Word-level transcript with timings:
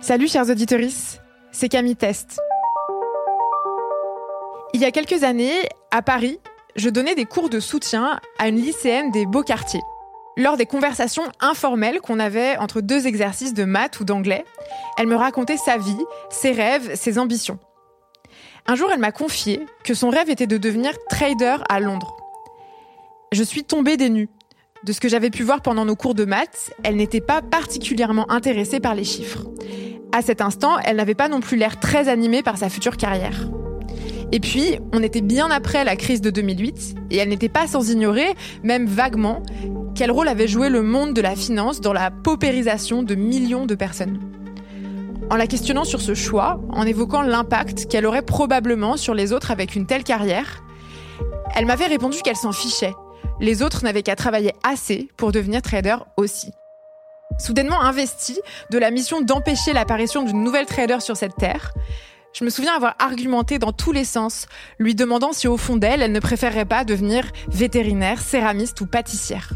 Salut 0.00 0.26
chers 0.26 0.50
auditeurs, 0.50 0.80
c'est 1.52 1.68
Camille 1.68 1.94
Test. 1.94 2.40
Il 4.72 4.80
y 4.80 4.84
a 4.84 4.90
quelques 4.90 5.22
années, 5.22 5.68
à 5.92 6.02
Paris, 6.02 6.40
je 6.74 6.88
donnais 6.88 7.14
des 7.14 7.26
cours 7.26 7.48
de 7.48 7.60
soutien 7.60 8.18
à 8.40 8.48
une 8.48 8.56
lycéenne 8.56 9.12
des 9.12 9.24
beaux 9.24 9.44
quartiers. 9.44 9.82
Lors 10.36 10.56
des 10.56 10.66
conversations 10.66 11.22
informelles 11.38 12.00
qu'on 12.00 12.18
avait 12.18 12.56
entre 12.56 12.80
deux 12.80 13.06
exercices 13.06 13.54
de 13.54 13.62
maths 13.62 14.00
ou 14.00 14.04
d'anglais, 14.04 14.44
elle 14.98 15.06
me 15.06 15.14
racontait 15.14 15.56
sa 15.56 15.78
vie, 15.78 16.04
ses 16.28 16.50
rêves, 16.50 16.96
ses 16.96 17.20
ambitions. 17.20 17.60
Un 18.66 18.74
jour, 18.74 18.90
elle 18.92 18.98
m'a 18.98 19.12
confié 19.12 19.64
que 19.84 19.94
son 19.94 20.10
rêve 20.10 20.28
était 20.28 20.48
de 20.48 20.56
devenir 20.56 20.92
trader 21.08 21.58
à 21.68 21.78
Londres. 21.78 22.16
Je 23.30 23.44
suis 23.44 23.62
tombée 23.62 23.96
des 23.96 24.10
nues. 24.10 24.28
De 24.84 24.92
ce 24.92 25.00
que 25.00 25.08
j'avais 25.08 25.30
pu 25.30 25.44
voir 25.44 25.62
pendant 25.62 25.86
nos 25.86 25.96
cours 25.96 26.14
de 26.14 26.26
maths, 26.26 26.74
elle 26.82 26.96
n'était 26.96 27.22
pas 27.22 27.40
particulièrement 27.40 28.30
intéressée 28.30 28.80
par 28.80 28.94
les 28.94 29.04
chiffres. 29.04 29.46
À 30.12 30.20
cet 30.20 30.42
instant, 30.42 30.76
elle 30.84 30.96
n'avait 30.96 31.14
pas 31.14 31.28
non 31.28 31.40
plus 31.40 31.56
l'air 31.56 31.80
très 31.80 32.10
animée 32.10 32.42
par 32.42 32.58
sa 32.58 32.68
future 32.68 32.98
carrière. 32.98 33.48
Et 34.30 34.40
puis, 34.40 34.78
on 34.92 35.02
était 35.02 35.22
bien 35.22 35.50
après 35.50 35.84
la 35.84 35.96
crise 35.96 36.20
de 36.20 36.28
2008, 36.28 36.96
et 37.10 37.16
elle 37.16 37.30
n'était 37.30 37.48
pas 37.48 37.66
sans 37.66 37.90
ignorer, 37.90 38.34
même 38.62 38.84
vaguement, 38.84 39.42
quel 39.94 40.10
rôle 40.10 40.28
avait 40.28 40.48
joué 40.48 40.68
le 40.68 40.82
monde 40.82 41.14
de 41.14 41.22
la 41.22 41.34
finance 41.34 41.80
dans 41.80 41.94
la 41.94 42.10
paupérisation 42.10 43.02
de 43.02 43.14
millions 43.14 43.64
de 43.64 43.74
personnes. 43.74 44.20
En 45.30 45.36
la 45.36 45.46
questionnant 45.46 45.84
sur 45.84 46.02
ce 46.02 46.14
choix, 46.14 46.60
en 46.68 46.84
évoquant 46.84 47.22
l'impact 47.22 47.86
qu'elle 47.86 48.04
aurait 48.04 48.20
probablement 48.20 48.98
sur 48.98 49.14
les 49.14 49.32
autres 49.32 49.50
avec 49.50 49.76
une 49.76 49.86
telle 49.86 50.04
carrière, 50.04 50.62
elle 51.56 51.64
m'avait 51.64 51.86
répondu 51.86 52.18
qu'elle 52.22 52.36
s'en 52.36 52.52
fichait. 52.52 52.92
Les 53.40 53.62
autres 53.62 53.84
n'avaient 53.84 54.02
qu'à 54.02 54.16
travailler 54.16 54.52
assez 54.62 55.08
pour 55.16 55.32
devenir 55.32 55.62
trader 55.62 55.96
aussi. 56.16 56.50
Soudainement 57.38 57.80
investie 57.80 58.38
de 58.70 58.78
la 58.78 58.90
mission 58.90 59.20
d'empêcher 59.20 59.72
l'apparition 59.72 60.22
d'une 60.22 60.44
nouvelle 60.44 60.66
trader 60.66 61.00
sur 61.00 61.16
cette 61.16 61.36
terre, 61.36 61.72
je 62.32 62.44
me 62.44 62.50
souviens 62.50 62.74
avoir 62.74 62.96
argumenté 62.98 63.58
dans 63.58 63.72
tous 63.72 63.92
les 63.92 64.04
sens, 64.04 64.46
lui 64.78 64.94
demandant 64.94 65.32
si 65.32 65.46
au 65.46 65.56
fond 65.56 65.76
d'elle, 65.76 66.02
elle 66.02 66.12
ne 66.12 66.20
préférerait 66.20 66.64
pas 66.64 66.84
devenir 66.84 67.30
vétérinaire, 67.48 68.20
céramiste 68.20 68.80
ou 68.80 68.86
pâtissière. 68.86 69.52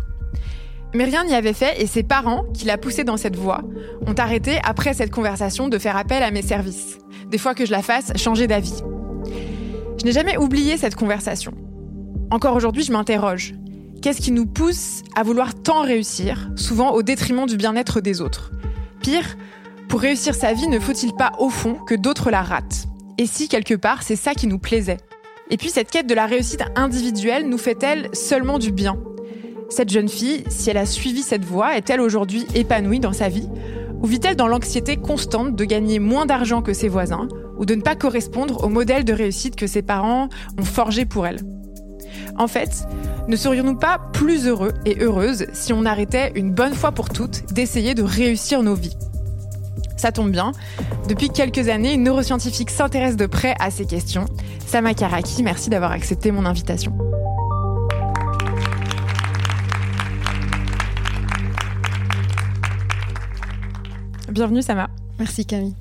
Mais 0.94 1.04
rien 1.04 1.24
n'y 1.24 1.34
avait 1.34 1.52
fait 1.52 1.82
et 1.82 1.86
ses 1.86 2.02
parents, 2.02 2.44
qui 2.54 2.64
la 2.64 2.78
poussaient 2.78 3.04
dans 3.04 3.16
cette 3.16 3.36
voie, 3.36 3.62
ont 4.06 4.14
arrêté 4.14 4.58
après 4.64 4.94
cette 4.94 5.10
conversation 5.10 5.68
de 5.68 5.78
faire 5.78 5.96
appel 5.96 6.22
à 6.22 6.30
mes 6.30 6.42
services. 6.42 6.98
Des 7.26 7.38
fois 7.38 7.54
que 7.54 7.66
je 7.66 7.72
la 7.72 7.82
fasse 7.82 8.12
changer 8.16 8.46
d'avis. 8.46 8.82
Je 9.98 10.04
n'ai 10.04 10.12
jamais 10.12 10.36
oublié 10.36 10.76
cette 10.76 10.94
conversation. 10.94 11.52
Encore 12.30 12.54
aujourd'hui, 12.54 12.84
je 12.84 12.92
m'interroge. 12.92 13.54
Qu'est-ce 14.00 14.20
qui 14.20 14.30
nous 14.30 14.46
pousse 14.46 15.02
à 15.16 15.24
vouloir 15.24 15.54
tant 15.56 15.82
réussir, 15.82 16.50
souvent 16.54 16.92
au 16.92 17.02
détriment 17.02 17.46
du 17.46 17.56
bien-être 17.56 18.00
des 18.00 18.20
autres? 18.20 18.52
Pire, 19.02 19.36
pour 19.88 20.00
réussir 20.00 20.36
sa 20.36 20.52
vie, 20.52 20.68
ne 20.68 20.78
faut-il 20.78 21.14
pas 21.14 21.32
au 21.40 21.50
fond 21.50 21.74
que 21.74 21.96
d'autres 21.96 22.30
la 22.30 22.42
ratent? 22.42 22.86
Et 23.18 23.26
si 23.26 23.48
quelque 23.48 23.74
part, 23.74 24.04
c'est 24.04 24.14
ça 24.14 24.34
qui 24.34 24.46
nous 24.46 24.60
plaisait? 24.60 24.98
Et 25.50 25.56
puis 25.56 25.68
cette 25.68 25.90
quête 25.90 26.06
de 26.06 26.14
la 26.14 26.26
réussite 26.26 26.62
individuelle 26.76 27.48
nous 27.48 27.58
fait-elle 27.58 28.08
seulement 28.12 28.60
du 28.60 28.70
bien? 28.70 28.96
Cette 29.68 29.90
jeune 29.90 30.08
fille, 30.08 30.44
si 30.48 30.70
elle 30.70 30.76
a 30.76 30.86
suivi 30.86 31.22
cette 31.22 31.44
voie, 31.44 31.76
est-elle 31.76 32.00
aujourd'hui 32.00 32.46
épanouie 32.54 33.00
dans 33.00 33.12
sa 33.12 33.28
vie? 33.28 33.48
Ou 34.00 34.06
vit-elle 34.06 34.36
dans 34.36 34.46
l'anxiété 34.46 34.96
constante 34.96 35.56
de 35.56 35.64
gagner 35.64 35.98
moins 35.98 36.24
d'argent 36.24 36.62
que 36.62 36.72
ses 36.72 36.88
voisins? 36.88 37.26
Ou 37.58 37.66
de 37.66 37.74
ne 37.74 37.82
pas 37.82 37.96
correspondre 37.96 38.62
au 38.62 38.68
modèle 38.68 39.04
de 39.04 39.12
réussite 39.12 39.56
que 39.56 39.66
ses 39.66 39.82
parents 39.82 40.28
ont 40.56 40.64
forgé 40.64 41.04
pour 41.04 41.26
elle? 41.26 41.40
En 42.38 42.46
fait, 42.48 42.86
ne 43.26 43.36
serions-nous 43.36 43.76
pas 43.76 43.98
plus 44.12 44.46
heureux 44.46 44.72
et 44.86 44.98
heureuses 45.00 45.46
si 45.52 45.72
on 45.72 45.84
arrêtait 45.84 46.32
une 46.34 46.52
bonne 46.52 46.74
fois 46.74 46.92
pour 46.92 47.10
toutes 47.10 47.52
d'essayer 47.52 47.94
de 47.94 48.02
réussir 48.02 48.62
nos 48.62 48.74
vies? 48.74 48.96
Ça 49.96 50.12
tombe 50.12 50.30
bien. 50.30 50.52
Depuis 51.08 51.28
quelques 51.28 51.68
années, 51.68 51.94
une 51.94 52.04
neuroscientifique 52.04 52.70
s'intéresse 52.70 53.16
de 53.16 53.26
près 53.26 53.54
à 53.58 53.70
ces 53.70 53.84
questions. 53.84 54.26
Sama 54.64 54.94
Karaki, 54.94 55.42
merci 55.42 55.70
d'avoir 55.70 55.90
accepté 55.90 56.30
mon 56.30 56.46
invitation. 56.46 56.96
Bienvenue 64.30 64.62
Sama. 64.62 64.88
Merci 65.18 65.44
Camille. 65.44 65.74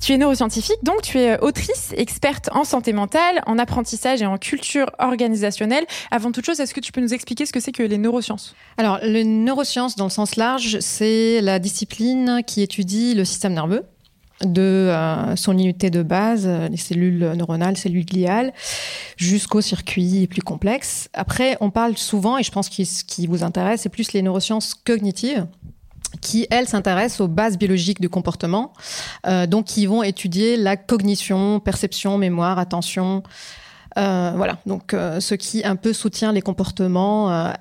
Tu 0.00 0.12
es 0.12 0.18
neuroscientifique, 0.18 0.82
donc 0.84 1.02
tu 1.02 1.18
es 1.18 1.38
autrice, 1.40 1.92
experte 1.96 2.48
en 2.52 2.64
santé 2.64 2.92
mentale, 2.92 3.42
en 3.46 3.58
apprentissage 3.58 4.22
et 4.22 4.26
en 4.26 4.38
culture 4.38 4.90
organisationnelle. 4.98 5.84
Avant 6.10 6.32
toute 6.32 6.46
chose, 6.46 6.60
est-ce 6.60 6.74
que 6.74 6.80
tu 6.80 6.92
peux 6.92 7.00
nous 7.00 7.14
expliquer 7.14 7.46
ce 7.46 7.52
que 7.52 7.60
c'est 7.60 7.72
que 7.72 7.82
les 7.82 7.98
neurosciences? 7.98 8.54
Alors, 8.76 8.98
les 9.02 9.24
neurosciences, 9.24 9.96
dans 9.96 10.04
le 10.04 10.10
sens 10.10 10.36
large, 10.36 10.78
c'est 10.80 11.40
la 11.40 11.58
discipline 11.58 12.42
qui 12.46 12.62
étudie 12.62 13.14
le 13.14 13.24
système 13.24 13.54
nerveux 13.54 13.84
de 14.44 14.62
euh, 14.62 15.34
son 15.34 15.52
unité 15.52 15.90
de 15.90 16.02
base, 16.02 16.44
euh, 16.46 16.68
les 16.68 16.76
cellules 16.76 17.32
neuronales, 17.36 17.76
cellules 17.76 18.06
gliales, 18.06 18.52
jusqu'aux 19.16 19.60
circuits 19.60 20.28
plus 20.28 20.42
complexes. 20.42 21.08
Après, 21.12 21.56
on 21.60 21.70
parle 21.70 21.96
souvent, 21.98 22.38
et 22.38 22.44
je 22.44 22.52
pense 22.52 22.68
que 22.68 22.84
ce 22.84 23.02
qui 23.02 23.26
vous 23.26 23.42
intéresse, 23.42 23.82
c'est 23.82 23.88
plus 23.88 24.12
les 24.12 24.22
neurosciences 24.22 24.74
cognitives 24.74 25.46
qui, 26.20 26.46
elles, 26.50 26.68
s'intéressent 26.68 27.20
aux 27.20 27.28
bases 27.28 27.58
biologiques 27.58 28.00
du 28.00 28.08
comportement, 28.08 28.72
euh, 29.26 29.46
donc 29.46 29.66
qui 29.66 29.86
vont 29.86 30.02
étudier 30.02 30.56
la 30.56 30.76
cognition, 30.76 31.60
perception, 31.60 32.18
mémoire, 32.18 32.58
attention. 32.58 33.22
Euh, 33.98 34.32
voilà, 34.36 34.58
donc 34.66 34.94
euh, 34.94 35.20
ce 35.20 35.34
qui 35.34 35.64
un 35.64 35.76
peu 35.76 35.92
soutient 35.92 36.32
les 36.32 36.42
comportements. 36.42 37.30
Euh, 37.30 37.52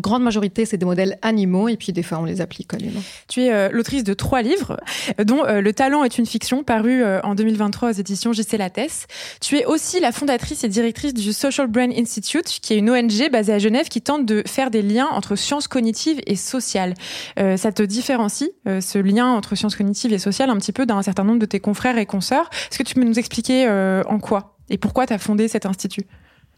grande 0.00 0.22
majorité, 0.22 0.66
c'est 0.66 0.76
des 0.76 0.84
modèles 0.84 1.18
animaux, 1.22 1.68
et 1.68 1.76
puis 1.76 1.92
des 1.92 2.02
fois, 2.02 2.18
on 2.18 2.24
les 2.24 2.42
applique 2.42 2.74
à 2.74 2.76
l'humain. 2.76 3.00
Tu 3.26 3.44
es 3.44 3.70
l'autrice 3.70 4.04
de 4.04 4.12
trois 4.12 4.42
livres, 4.42 4.76
dont 5.24 5.44
Le 5.46 5.72
talent 5.72 6.04
est 6.04 6.18
une 6.18 6.26
fiction, 6.26 6.62
paru 6.62 7.02
en 7.24 7.34
2023 7.34 7.88
aux 7.88 7.92
éditions 7.92 8.34
JC 8.34 8.58
Lattès. 8.58 9.06
Tu 9.40 9.56
es 9.56 9.64
aussi 9.64 9.98
la 9.98 10.12
fondatrice 10.12 10.62
et 10.62 10.68
directrice 10.68 11.14
du 11.14 11.32
Social 11.32 11.68
Brain 11.68 11.88
Institute, 11.90 12.58
qui 12.60 12.74
est 12.74 12.76
une 12.76 12.90
ONG 12.90 13.30
basée 13.32 13.54
à 13.54 13.58
Genève 13.58 13.88
qui 13.88 14.02
tente 14.02 14.26
de 14.26 14.42
faire 14.46 14.70
des 14.70 14.82
liens 14.82 15.08
entre 15.10 15.36
sciences 15.36 15.68
cognitives 15.68 16.20
et 16.26 16.36
sociales. 16.36 16.92
Ça 17.38 17.72
te 17.72 17.82
différencie, 17.82 18.50
ce 18.66 18.98
lien 18.98 19.28
entre 19.28 19.54
sciences 19.54 19.74
cognitives 19.74 20.12
et 20.12 20.18
sociales, 20.18 20.50
un 20.50 20.56
petit 20.58 20.72
peu 20.72 20.84
d'un 20.84 21.00
certain 21.00 21.24
nombre 21.24 21.38
de 21.38 21.46
tes 21.46 21.60
confrères 21.60 21.96
et 21.96 22.04
consoeurs. 22.04 22.50
Est-ce 22.70 22.76
que 22.76 22.82
tu 22.84 22.92
peux 22.92 23.04
nous 23.04 23.18
expliquer 23.18 23.66
en 24.06 24.18
quoi? 24.18 24.58
Et 24.70 24.78
pourquoi 24.78 25.06
tu 25.06 25.12
as 25.12 25.18
fondé 25.18 25.48
cet 25.48 25.66
institut? 25.66 26.06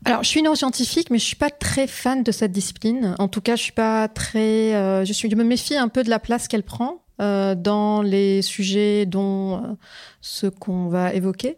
Alors, 0.04 0.24
je 0.24 0.28
suis 0.28 0.42
neuroscientifique, 0.42 1.10
mais 1.10 1.18
je 1.18 1.24
suis 1.24 1.36
pas 1.36 1.50
très 1.50 1.86
fan 1.86 2.24
de 2.24 2.32
cette 2.32 2.50
discipline. 2.50 3.14
En 3.20 3.28
tout 3.28 3.40
cas, 3.40 3.54
je 3.54 3.62
suis 3.62 3.72
pas 3.72 4.08
très. 4.08 4.74
euh, 4.74 5.04
je 5.04 5.12
suis. 5.12 5.30
Je 5.30 5.36
me 5.36 5.44
méfie 5.44 5.76
un 5.76 5.88
peu 5.88 6.02
de 6.02 6.10
la 6.10 6.18
place 6.18 6.48
qu'elle 6.48 6.64
prend 6.64 7.02
euh, 7.20 7.54
dans 7.54 8.02
les 8.02 8.42
sujets 8.42 9.06
dont 9.06 9.58
euh, 9.58 9.60
ce 10.20 10.48
qu'on 10.48 10.88
va 10.88 11.14
évoquer, 11.14 11.56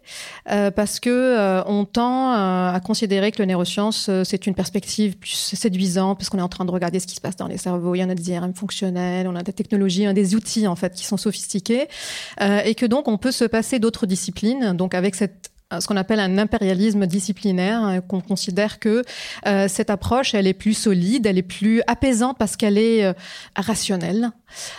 euh, 0.51 0.69
parce 0.69 0.99
que 0.99 1.09
euh, 1.09 1.63
on 1.65 1.85
tend 1.85 2.33
euh, 2.33 2.71
à 2.71 2.79
considérer 2.81 3.31
que 3.31 3.41
le 3.41 3.47
neurosciences 3.47 4.11
c'est 4.23 4.45
une 4.45 4.53
perspective 4.53 5.17
plus 5.17 5.31
séduisante, 5.31 6.19
parce 6.19 6.29
qu'on 6.29 6.37
est 6.37 6.43
en 6.43 6.49
train 6.49 6.65
de 6.65 6.71
regarder 6.71 6.99
ce 6.99 7.07
qui 7.07 7.15
se 7.15 7.21
passe 7.21 7.37
dans 7.37 7.47
les 7.47 7.57
cerveaux. 7.57 7.95
Il 7.95 7.99
y 7.99 8.03
en 8.03 8.09
a 8.11 8.15
des 8.15 8.29
IRM 8.29 8.53
fonctionnels, 8.53 9.27
on 9.27 9.35
a 9.35 9.41
des 9.41 9.53
technologies, 9.53 10.05
on 10.05 10.11
a 10.11 10.13
des 10.13 10.35
outils 10.35 10.67
en 10.67 10.75
fait 10.75 10.93
qui 10.93 11.05
sont 11.05 11.17
sophistiqués, 11.17 11.87
et 12.39 12.75
que 12.75 12.85
donc 12.85 13.07
on 13.07 13.17
peut 13.17 13.31
se 13.31 13.45
passer 13.45 13.79
d'autres 13.79 14.05
disciplines. 14.05 14.73
Donc 14.73 14.93
avec 14.93 15.15
cette 15.15 15.49
ce 15.79 15.87
qu'on 15.87 15.97
appelle 15.97 16.19
un 16.19 16.37
impérialisme 16.37 17.05
disciplinaire, 17.05 17.81
hein, 17.81 18.01
qu'on 18.01 18.21
considère 18.21 18.79
que 18.79 19.03
euh, 19.45 19.67
cette 19.67 19.89
approche, 19.89 20.33
elle 20.33 20.47
est 20.47 20.53
plus 20.53 20.73
solide, 20.73 21.25
elle 21.25 21.37
est 21.37 21.43
plus 21.43 21.81
apaisante 21.87 22.37
parce 22.37 22.55
qu'elle 22.55 22.77
est 22.77 23.05
euh, 23.05 23.13
rationnelle. 23.55 24.31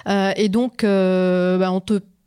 Euh, 0.08 0.32
et 0.36 0.48
donc, 0.48 0.84
euh, 0.84 1.58
bah, 1.58 1.70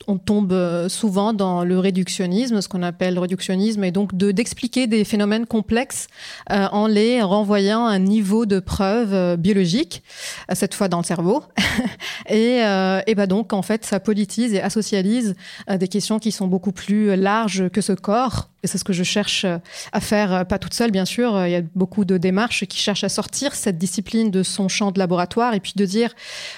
on 0.10 0.18
tombe 0.18 0.52
euh, 0.52 0.90
souvent 0.90 1.34
dans 1.34 1.64
le 1.64 1.78
réductionnisme, 1.78 2.62
ce 2.62 2.68
qu'on 2.68 2.82
appelle 2.84 3.14
le 3.14 3.20
réductionnisme, 3.20 3.84
et 3.84 3.92
donc 3.92 4.16
de 4.16 4.32
d'expliquer 4.32 4.88
des 4.88 5.04
phénomènes 5.04 5.46
complexes 5.46 6.08
euh, 6.52 6.68
en 6.72 6.88
les 6.88 7.22
renvoyant 7.22 7.86
à 7.86 7.92
un 7.92 8.00
niveau 8.00 8.46
de 8.46 8.60
preuve 8.60 9.14
euh, 9.14 9.38
biologique, 9.38 10.04
euh, 10.50 10.56
cette 10.56 10.74
fois 10.74 10.88
dans 10.88 10.98
le 10.98 11.04
cerveau. 11.04 11.44
et, 12.30 12.64
euh, 12.64 13.02
bah 13.16 13.28
donc 13.28 13.54
en 13.54 13.62
fait, 13.62 13.86
ça 13.86 14.00
politise 14.00 14.54
et 14.54 14.62
asocialise 14.62 15.36
euh, 15.70 15.78
des 15.78 15.88
questions 15.88 16.20
qui 16.20 16.32
sont 16.32 16.48
beaucoup 16.48 16.72
plus 16.72 17.16
larges 17.16 17.70
que 17.70 17.82
ce 17.82 17.94
corps 17.94 18.50
Et 18.64 18.68
c'est 18.68 18.78
ce 18.78 18.84
que 18.84 18.94
je 18.94 19.04
cherche 19.04 19.46
à 19.92 20.00
faire, 20.00 20.46
pas 20.46 20.60
toute 20.60 20.74
seule 20.74 20.92
bien 20.92 21.06
sûr. 21.06 21.46
Il 21.46 21.52
y 21.52 21.56
a 21.56 21.62
beaucoup 21.76 22.06
de 22.06 22.18
démarches 22.18 22.66
qui 22.66 22.78
cherchent 22.78 23.04
à 23.04 23.10
sortir 23.10 23.56
cette 23.56 23.78
discipline 23.78 24.32
de 24.32 24.44
son 24.44 24.68
champ 24.68 24.92
de 24.92 25.00
laboratoire 25.00 25.54
et 25.54 25.60
puis 25.60 25.74
de 25.76 25.86
dire, 25.86 26.14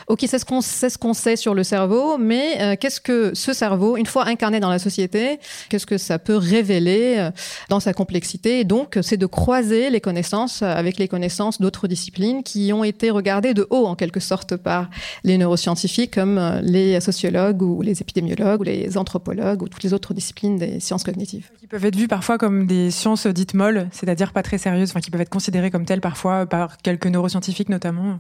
ok, 0.08 0.24
c'est 0.28 0.40
ce 0.40 0.46
qu'on 0.46 0.62
sait, 0.62 0.90
ce 0.90 0.98
qu'on 0.98 1.14
sait 1.14 1.36
sur 1.36 1.54
le 1.54 1.64
cerveau, 1.64 2.18
mais 2.18 2.62
euh, 2.62 2.76
qu'est-ce 2.80 3.02
que 3.02 3.34
ce 3.34 3.54
cerveau, 3.54 3.98
une 3.98 4.06
fois 4.06 4.28
incarné 4.28 4.60
dans 4.60 4.70
la 4.70 4.80
société, 4.80 5.40
qu'est-ce 5.70 5.86
que 5.86 5.98
ça 5.98 6.20
peut 6.20 6.36
révéler 6.36 7.16
euh, 7.18 7.32
dans 7.70 7.80
sa 7.80 7.94
complexité? 7.94 8.60
Et 8.60 8.64
donc, 8.64 8.98
c'est 9.02 9.18
de 9.18 9.26
croiser 9.26 9.90
les 9.90 10.02
connaissances 10.02 10.62
avec 10.62 10.98
les 10.98 11.08
connaissances 11.08 11.62
d'autres 11.62 11.88
disciplines 11.88 12.44
qui 12.44 12.72
ont 12.74 12.84
été 12.84 13.10
regardées 13.10 13.54
de 13.54 13.68
haut 13.70 13.86
en 13.86 13.96
quelque 13.96 14.20
sorte 14.20 14.56
par 14.56 14.90
les 15.24 15.38
neuroscientifiques 15.38 16.14
comme 16.14 16.38
euh, 16.38 16.62
les 16.62 17.00
sociologues 17.00 17.62
ou 17.62 17.82
les 17.82 18.02
épidémiologues 18.02 18.62
ou 18.62 18.64
les 18.64 18.98
anthropologues 18.98 19.62
ou 19.62 19.68
toutes 19.68 19.84
les 19.84 19.94
autres 19.94 20.14
disciplines 20.14 20.58
des 20.58 20.80
sciences 20.80 21.04
cognitives. 21.04 21.50
Être 21.92 21.98
vues 21.98 22.08
parfois 22.08 22.38
comme 22.38 22.66
des 22.66 22.90
sciences 22.90 23.28
dites 23.28 23.54
molles, 23.54 23.90
c'est-à-dire 23.92 24.32
pas 24.32 24.44
très 24.44 24.58
sérieuses, 24.58 24.90
enfin 24.92 25.02
qui 25.02 25.12
peuvent 25.12 25.22
être 25.22 25.30
considérées 25.30 25.72
comme 25.72 25.86
telles 25.86 26.02
parfois 26.02 26.46
par 26.46 26.78
quelques 26.78 27.08
neuroscientifiques 27.08 27.70
notamment. 27.70 28.20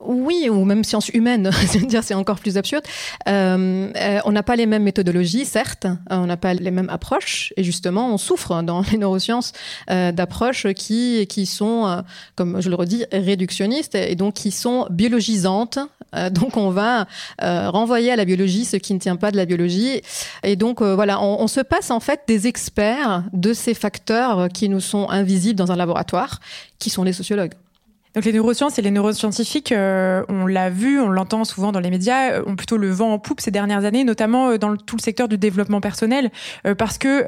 Oui, 0.00 0.48
ou 0.50 0.64
même 0.64 0.84
sciences 0.84 1.08
humaines, 1.08 1.50
dire 1.88 2.04
c'est 2.04 2.14
encore 2.14 2.38
plus 2.38 2.58
absurde. 2.58 2.84
Euh, 3.28 3.90
euh, 3.96 4.20
on 4.26 4.32
n'a 4.32 4.42
pas 4.42 4.54
les 4.54 4.66
mêmes 4.66 4.82
méthodologies, 4.82 5.46
certes, 5.46 5.86
on 6.10 6.26
n'a 6.26 6.36
pas 6.36 6.52
les 6.52 6.70
mêmes 6.70 6.90
approches, 6.90 7.54
et 7.56 7.64
justement, 7.64 8.12
on 8.12 8.18
souffre 8.18 8.62
dans 8.62 8.82
les 8.92 8.98
neurosciences 8.98 9.52
euh, 9.90 10.12
d'approches 10.12 10.66
qui 10.74 11.26
qui 11.28 11.46
sont, 11.46 11.86
euh, 11.86 12.02
comme 12.34 12.60
je 12.60 12.68
le 12.68 12.76
redis, 12.76 13.06
réductionnistes 13.10 13.94
et 13.94 14.16
donc 14.16 14.34
qui 14.34 14.50
sont 14.50 14.86
biologisantes. 14.90 15.78
Donc, 16.30 16.56
on 16.56 16.70
va 16.70 17.06
renvoyer 17.40 18.10
à 18.10 18.16
la 18.16 18.24
biologie 18.24 18.64
ce 18.64 18.76
qui 18.76 18.94
ne 18.94 18.98
tient 18.98 19.16
pas 19.16 19.30
de 19.30 19.36
la 19.36 19.44
biologie, 19.44 20.00
et 20.42 20.56
donc 20.56 20.80
voilà, 20.80 21.20
on 21.20 21.46
se 21.46 21.60
passe 21.60 21.90
en 21.90 22.00
fait 22.00 22.20
des 22.26 22.46
experts 22.46 23.24
de 23.34 23.52
ces 23.52 23.74
facteurs 23.74 24.48
qui 24.48 24.70
nous 24.70 24.80
sont 24.80 25.10
invisibles 25.10 25.58
dans 25.58 25.72
un 25.72 25.76
laboratoire, 25.76 26.40
qui 26.78 26.88
sont 26.88 27.02
les 27.02 27.12
sociologues. 27.12 27.52
Donc 28.16 28.24
les 28.24 28.32
neurosciences 28.32 28.78
et 28.78 28.82
les 28.82 28.90
neuroscientifiques, 28.90 29.72
euh, 29.72 30.24
on 30.30 30.46
l'a 30.46 30.70
vu, 30.70 30.98
on 30.98 31.10
l'entend 31.10 31.44
souvent 31.44 31.70
dans 31.70 31.80
les 31.80 31.90
médias, 31.90 32.32
euh, 32.32 32.42
ont 32.46 32.56
plutôt 32.56 32.78
le 32.78 32.90
vent 32.90 33.12
en 33.12 33.18
poupe 33.18 33.42
ces 33.42 33.50
dernières 33.50 33.84
années, 33.84 34.04
notamment 34.04 34.48
euh, 34.48 34.56
dans 34.56 34.70
le, 34.70 34.78
tout 34.78 34.96
le 34.96 35.02
secteur 35.02 35.28
du 35.28 35.36
développement 35.36 35.82
personnel, 35.82 36.30
parce 36.78 36.96
que 36.96 37.26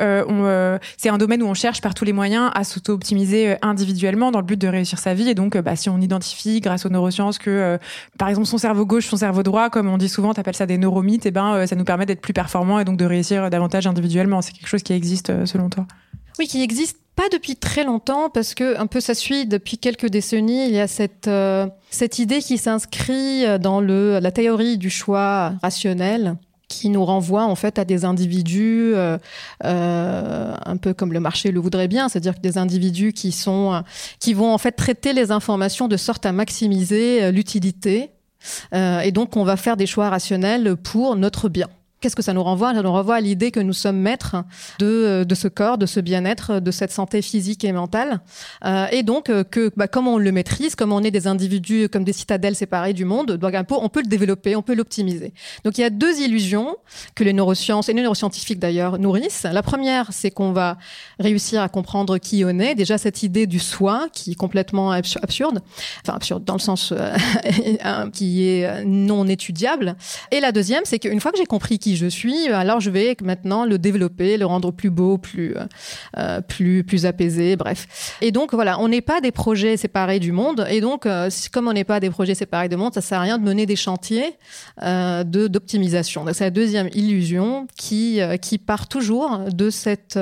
c'est 0.96 1.10
un 1.10 1.18
domaine 1.18 1.42
où 1.42 1.46
on 1.46 1.52
cherche 1.52 1.82
par 1.82 1.92
tous 1.92 2.06
les 2.06 2.14
moyens 2.14 2.50
à 2.54 2.64
s'auto-optimiser 2.64 3.56
individuellement 3.60 4.30
dans 4.30 4.38
le 4.38 4.46
but 4.46 4.58
de 4.58 4.66
réussir 4.66 4.98
sa 4.98 5.12
vie. 5.12 5.28
Et 5.28 5.34
donc, 5.34 5.58
bah, 5.58 5.76
si 5.76 5.90
on 5.90 6.00
identifie 6.00 6.60
grâce 6.60 6.86
aux 6.86 6.88
neurosciences 6.88 7.38
que, 7.38 7.78
par 8.18 8.28
exemple, 8.28 8.46
son 8.46 8.56
cerveau 8.56 8.86
gauche, 8.86 9.06
son 9.06 9.18
cerveau 9.18 9.42
droit, 9.42 9.68
comme 9.68 9.88
on 9.88 9.98
dit 9.98 10.08
souvent, 10.08 10.32
t'appelles 10.32 10.56
ça 10.56 10.66
des 10.66 10.78
neuromythes, 10.78 11.26
et 11.26 11.28
eh 11.28 11.32
ben, 11.32 11.66
ça 11.66 11.76
nous 11.76 11.84
permet 11.84 12.06
d'être 12.06 12.22
plus 12.22 12.32
performants 12.32 12.78
et 12.78 12.84
donc 12.84 12.96
de 12.96 13.04
réussir 13.04 13.50
davantage 13.50 13.86
individuellement. 13.86 14.40
C'est 14.40 14.52
quelque 14.52 14.68
chose 14.68 14.82
qui 14.82 14.94
existe 14.94 15.44
selon 15.44 15.68
toi? 15.68 15.86
Oui, 16.38 16.46
qui 16.46 16.62
existe 16.62 16.96
pas 17.18 17.28
depuis 17.32 17.56
très 17.56 17.82
longtemps 17.82 18.30
parce 18.30 18.54
que 18.54 18.78
un 18.78 18.86
peu 18.86 19.00
ça 19.00 19.12
suit 19.12 19.44
depuis 19.44 19.76
quelques 19.76 20.06
décennies. 20.06 20.66
Il 20.66 20.72
y 20.72 20.78
a 20.78 20.86
cette 20.86 21.26
euh, 21.26 21.66
cette 21.90 22.20
idée 22.20 22.38
qui 22.38 22.58
s'inscrit 22.58 23.58
dans 23.58 23.80
le 23.80 24.20
la 24.20 24.30
théorie 24.30 24.78
du 24.78 24.88
choix 24.88 25.54
rationnel 25.60 26.36
qui 26.68 26.90
nous 26.90 27.04
renvoie 27.04 27.44
en 27.44 27.56
fait 27.56 27.80
à 27.80 27.84
des 27.84 28.04
individus 28.04 28.92
euh, 28.94 29.18
euh, 29.64 30.54
un 30.64 30.76
peu 30.76 30.94
comme 30.94 31.12
le 31.12 31.18
marché 31.18 31.50
le 31.50 31.58
voudrait 31.58 31.88
bien, 31.88 32.08
c'est-à-dire 32.08 32.36
que 32.36 32.40
des 32.40 32.56
individus 32.56 33.12
qui 33.12 33.32
sont 33.32 33.82
qui 34.20 34.32
vont 34.32 34.54
en 34.54 34.58
fait 34.58 34.72
traiter 34.72 35.12
les 35.12 35.32
informations 35.32 35.88
de 35.88 35.96
sorte 35.96 36.24
à 36.24 36.30
maximiser 36.30 37.32
l'utilité 37.32 38.12
et 38.72 39.10
donc 39.10 39.36
on 39.36 39.42
va 39.42 39.56
faire 39.56 39.76
des 39.76 39.86
choix 39.86 40.08
rationnels 40.08 40.76
pour 40.76 41.16
notre 41.16 41.48
bien. 41.48 41.66
Qu'est-ce 42.00 42.14
que 42.14 42.22
ça 42.22 42.32
nous 42.32 42.42
renvoie? 42.42 42.74
Ça 42.74 42.82
nous 42.82 42.92
renvoie 42.92 43.16
à 43.16 43.20
l'idée 43.20 43.50
que 43.50 43.60
nous 43.60 43.72
sommes 43.72 43.98
maîtres 43.98 44.36
de, 44.78 45.24
de 45.24 45.34
ce 45.34 45.48
corps, 45.48 45.78
de 45.78 45.86
ce 45.86 45.98
bien-être, 45.98 46.60
de 46.60 46.70
cette 46.70 46.92
santé 46.92 47.22
physique 47.22 47.64
et 47.64 47.72
mentale. 47.72 48.20
Euh, 48.64 48.86
et 48.92 49.02
donc, 49.02 49.30
euh, 49.30 49.44
que 49.44 49.72
bah, 49.76 49.88
comme 49.88 50.06
on 50.06 50.18
le 50.18 50.30
maîtrise, 50.30 50.74
comme 50.74 50.92
on 50.92 51.02
est 51.02 51.10
des 51.10 51.26
individus 51.26 51.88
comme 51.88 52.04
des 52.04 52.12
citadelles 52.12 52.54
séparées 52.54 52.92
du 52.92 53.04
monde, 53.04 53.38
on 53.70 53.88
peut 53.88 54.00
le 54.00 54.08
développer, 54.08 54.56
on 54.56 54.62
peut 54.62 54.74
l'optimiser. 54.74 55.32
Donc, 55.64 55.78
il 55.78 55.80
y 55.80 55.84
a 55.84 55.90
deux 55.90 56.20
illusions 56.20 56.76
que 57.14 57.24
les 57.24 57.32
neurosciences, 57.32 57.88
et 57.88 57.92
les 57.92 58.02
neuroscientifiques 58.02 58.58
d'ailleurs, 58.58 58.98
nourrissent. 58.98 59.46
La 59.50 59.62
première, 59.62 60.12
c'est 60.12 60.30
qu'on 60.30 60.52
va 60.52 60.78
réussir 61.18 61.62
à 61.62 61.68
comprendre 61.68 62.18
qui 62.18 62.44
on 62.44 62.58
est. 62.58 62.74
Déjà, 62.74 62.98
cette 62.98 63.22
idée 63.22 63.46
du 63.46 63.58
soi 63.58 64.08
qui 64.12 64.32
est 64.32 64.36
complètement 64.36 64.92
absurde, 64.92 65.60
enfin 66.04 66.14
absurde 66.16 66.44
dans 66.44 66.54
le 66.54 66.60
sens 66.60 66.92
euh, 66.92 67.16
qui 68.12 68.48
est 68.48 68.84
non 68.84 69.26
étudiable. 69.26 69.96
Et 70.30 70.40
la 70.40 70.52
deuxième, 70.52 70.82
c'est 70.84 70.98
qu'une 70.98 71.20
fois 71.20 71.32
que 71.32 71.38
j'ai 71.38 71.46
compris 71.46 71.78
je 71.96 72.06
suis, 72.06 72.48
alors 72.48 72.80
je 72.80 72.90
vais 72.90 73.16
maintenant 73.22 73.64
le 73.64 73.78
développer, 73.78 74.36
le 74.36 74.46
rendre 74.46 74.70
plus 74.70 74.90
beau, 74.90 75.18
plus, 75.18 75.54
euh, 76.16 76.40
plus, 76.40 76.84
plus 76.84 77.06
apaisé, 77.06 77.56
bref. 77.56 78.16
Et 78.20 78.32
donc 78.32 78.54
voilà, 78.54 78.78
on 78.80 78.88
n'est 78.88 79.00
pas 79.00 79.20
des 79.20 79.32
projets 79.32 79.76
séparés 79.76 80.20
du 80.20 80.32
monde. 80.32 80.66
Et 80.70 80.80
donc, 80.80 81.06
euh, 81.06 81.30
comme 81.52 81.68
on 81.68 81.72
n'est 81.72 81.84
pas 81.84 82.00
des 82.00 82.10
projets 82.10 82.34
séparés 82.34 82.68
du 82.68 82.76
monde, 82.76 82.94
ça 82.94 83.00
sert 83.00 83.18
à 83.18 83.22
rien 83.22 83.38
de 83.38 83.44
mener 83.44 83.66
des 83.66 83.76
chantiers 83.76 84.36
euh, 84.82 85.24
d'optimisation. 85.24 86.24
C'est 86.32 86.44
la 86.44 86.50
deuxième 86.50 86.88
illusion 86.94 87.66
qui, 87.76 88.20
qui 88.40 88.58
part 88.58 88.88
toujours 88.88 89.38
de 89.52 89.70
cette, 89.70 90.18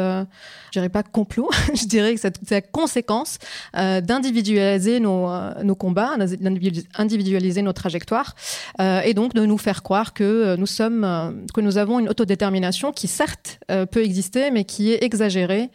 dirais 0.78 0.88
pas 0.88 1.02
complot, 1.02 1.48
je 1.74 1.86
dirais 1.86 2.14
que 2.14 2.20
c'est 2.20 2.50
la 2.50 2.60
conséquence 2.60 3.38
d'individualiser 3.74 5.00
nos, 5.00 5.28
nos 5.62 5.74
combats, 5.74 6.16
d'individualiser 6.16 7.62
nos 7.62 7.72
trajectoires, 7.72 8.34
et 8.78 9.14
donc 9.14 9.34
de 9.34 9.44
nous 9.44 9.58
faire 9.58 9.82
croire 9.82 10.12
que 10.12 10.56
nous 10.56 10.66
sommes 10.66 11.46
que 11.54 11.60
nous 11.60 11.78
avons 11.78 11.98
une 11.98 12.08
autodétermination 12.08 12.92
qui 12.92 13.08
certes 13.08 13.58
euh, 13.70 13.86
peut 13.86 14.04
exister, 14.04 14.50
mais 14.50 14.64
qui 14.64 14.92
est 14.92 15.02
exagérée 15.02 15.70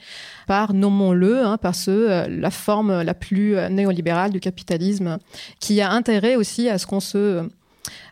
par, 0.48 0.74
nommons-le, 0.74 1.45
hein, 1.45 1.57
par 1.57 1.75
ce, 1.75 1.92
euh, 1.92 2.27
la 2.27 2.51
forme 2.51 3.01
la 3.01 3.13
plus 3.13 3.57
euh, 3.57 3.69
néolibérale 3.69 4.31
du 4.31 4.39
capitalisme, 4.39 5.18
qui 5.59 5.81
a 5.81 5.92
intérêt 5.92 6.36
aussi 6.36 6.69
à 6.69 6.77
ce 6.77 6.86
qu'on 6.86 7.00
se 7.00 7.48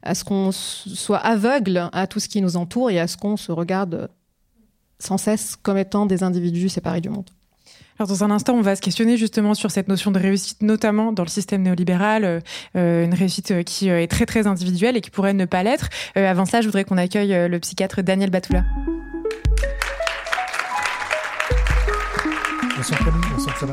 à 0.02 0.16
ce 0.16 0.24
qu'on 0.24 0.52
soit 0.52 1.20
aveugle 1.20 1.90
à 1.94 2.08
tout 2.08 2.20
ce 2.20 2.28
qui 2.28 2.42
nous 2.42 2.58
entoure 2.58 2.90
et 2.90 3.00
à 3.00 3.08
ce 3.08 3.18
qu'on 3.18 3.38
se 3.38 3.52
regarde 3.52 4.10
sans 5.00 5.18
cesse 5.18 5.56
comme 5.62 5.78
étant 5.78 6.06
des 6.06 6.24
individus 6.24 6.70
séparés 6.70 7.02
du 7.02 7.10
monde. 7.10 7.30
Alors 8.00 8.08
dans 8.08 8.24
un 8.24 8.32
instant, 8.32 8.54
on 8.54 8.62
va 8.62 8.78
se 8.78 8.82
questionner 8.82 9.18
justement 9.18 9.54
sur 9.54 9.72
cette 9.72 9.90
notion 9.90 10.12
de 10.12 10.20
réussite, 10.20 10.62
notamment 10.62 11.12
dans 11.12 11.24
le 11.24 11.30
système 11.30 11.64
néolibéral, 11.64 12.42
euh, 12.78 13.04
une 13.04 13.14
réussite 13.14 13.66
qui 13.66 13.90
euh, 13.90 14.02
est 14.02 14.08
très 14.08 14.26
très 14.26 14.48
individuelle 14.48 14.96
et 14.96 15.02
qui 15.02 15.10
pourrait 15.10 15.34
ne 15.34 15.44
pas 15.44 15.64
l'être. 15.64 15.90
Euh, 16.16 16.26
avant 16.26 16.46
ça, 16.46 16.62
je 16.62 16.68
voudrais 16.68 16.86
qu'on 16.86 16.98
accueille 16.98 17.50
le 17.50 17.60
psychiatre 17.60 18.02
Daniel 18.02 18.30
Batoula. 18.30 18.64
Bonsoir 22.78 23.00
Camille, 23.00 23.22
bonsoir 23.36 23.58
ça 23.58 23.68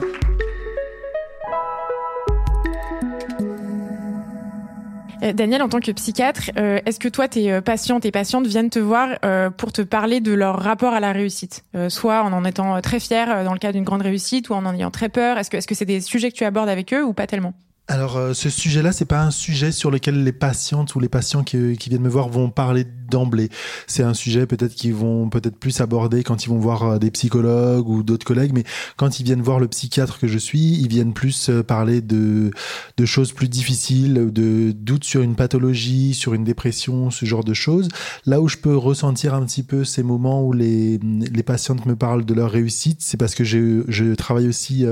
Daniel, 5.33 5.63
en 5.63 5.69
tant 5.69 5.81
que 5.81 5.91
psychiatre, 5.93 6.51
euh, 6.59 6.81
est-ce 6.87 6.99
que 6.99 7.09
toi, 7.09 7.29
tes 7.29 7.53
euh, 7.53 7.61
patients, 7.61 8.01
tes 8.01 8.11
patientes 8.11 8.47
viennent 8.47 8.71
te 8.71 8.79
voir 8.79 9.19
pour 9.57 9.73
te 9.73 9.83
parler 9.83 10.21
de 10.21 10.33
leur 10.33 10.59
rapport 10.59 10.93
à 10.93 11.01
la 11.01 11.13
réussite, 11.13 11.65
soit 11.89 12.23
en 12.23 12.33
en 12.33 12.45
étant 12.45 12.81
très 12.81 13.01
fier 13.01 13.45
dans 13.45 13.53
le 13.53 13.59
cas 13.59 13.73
d'une 13.73 13.85
grande 13.85 14.03
réussite, 14.03 14.49
ou 14.49 14.55
en 14.55 14.65
en 14.67 14.75
ayant 14.75 14.91
très 14.91 15.09
peur. 15.09 15.39
Est-ce 15.39 15.67
que 15.67 15.75
c'est 15.75 15.85
des 15.85 16.01
sujets 16.01 16.31
que 16.31 16.37
tu 16.37 16.45
abordes 16.45 16.69
avec 16.69 16.93
eux 16.93 17.05
ou 17.05 17.13
pas 17.13 17.27
tellement? 17.27 17.55
Alors, 17.89 18.17
euh, 18.17 18.35
ce 18.35 18.51
sujet-là, 18.51 18.91
c'est 18.91 19.05
pas 19.05 19.23
un 19.23 19.31
sujet 19.31 19.71
sur 19.71 19.93
lequel 19.93 20.25
les 20.25 20.33
patientes 20.33 20.97
ou 20.97 21.01
les 21.01 21.09
patients 21.09 21.45
qui, 21.45 21.77
viennent 21.77 22.03
me 22.03 22.09
voir 22.09 22.29
vont 22.29 22.51
parler 22.51 22.85
d'emblée. 23.09 23.49
C'est 23.87 24.03
un 24.03 24.15
sujet 24.15 24.45
peut-être 24.47 24.75
qu'ils 24.75 24.95
vont 24.95 25.29
peut-être 25.31 25.57
plus 25.57 25.81
aborder 25.81 26.25
quand 26.25 26.45
ils 26.45 26.49
vont 26.49 26.59
voir 26.59 26.83
euh, 26.83 26.99
des 26.99 27.13
psychologues 27.13 27.89
ou 27.89 28.03
d'autres 28.03 28.27
collègues, 28.27 28.51
mais 28.53 28.65
quand 28.97 29.21
ils 29.21 29.23
viennent 29.23 29.41
voir 29.41 29.61
le 29.61 29.69
psychiatre 29.69 30.19
que 30.19 30.27
je 30.27 30.37
suis, 30.37 30.81
ils 30.81 30.89
viennent 30.89 31.13
plus 31.13 31.49
euh, 31.49 31.63
parler 31.63 32.01
de, 32.01 32.51
de 32.97 33.05
choses 33.07 33.31
plus 33.31 33.49
difficiles, 33.49 34.33
de 34.33 34.73
doutes 34.73 35.05
sur 35.05 35.23
une 35.23 35.37
pathologie, 35.37 36.13
sur 36.13 36.35
une 36.35 36.43
dépression, 36.43 37.13
ce 37.13 37.25
genre 37.25 37.45
de 37.45 37.55
choses. 37.55 37.89
Là 38.25 38.41
où 38.41 38.49
je 38.49 38.57
peux 38.57 38.77
ressentir 38.77 39.33
un 39.33 39.45
petit 39.45 39.63
peu 39.63 39.85
ces 39.85 40.03
moments 40.03 40.43
où 40.43 40.53
les, 40.53 40.99
les 40.99 41.43
patientes 41.45 41.87
me 41.87 41.95
parlent 41.95 42.25
de 42.25 42.35
leur 42.35 42.51
réussite, 42.51 42.99
c'est 43.01 43.17
parce 43.17 43.37
que 43.37 43.45
je, 43.45 43.85
je 43.87 44.13
travaille 44.15 44.49
aussi 44.49 44.85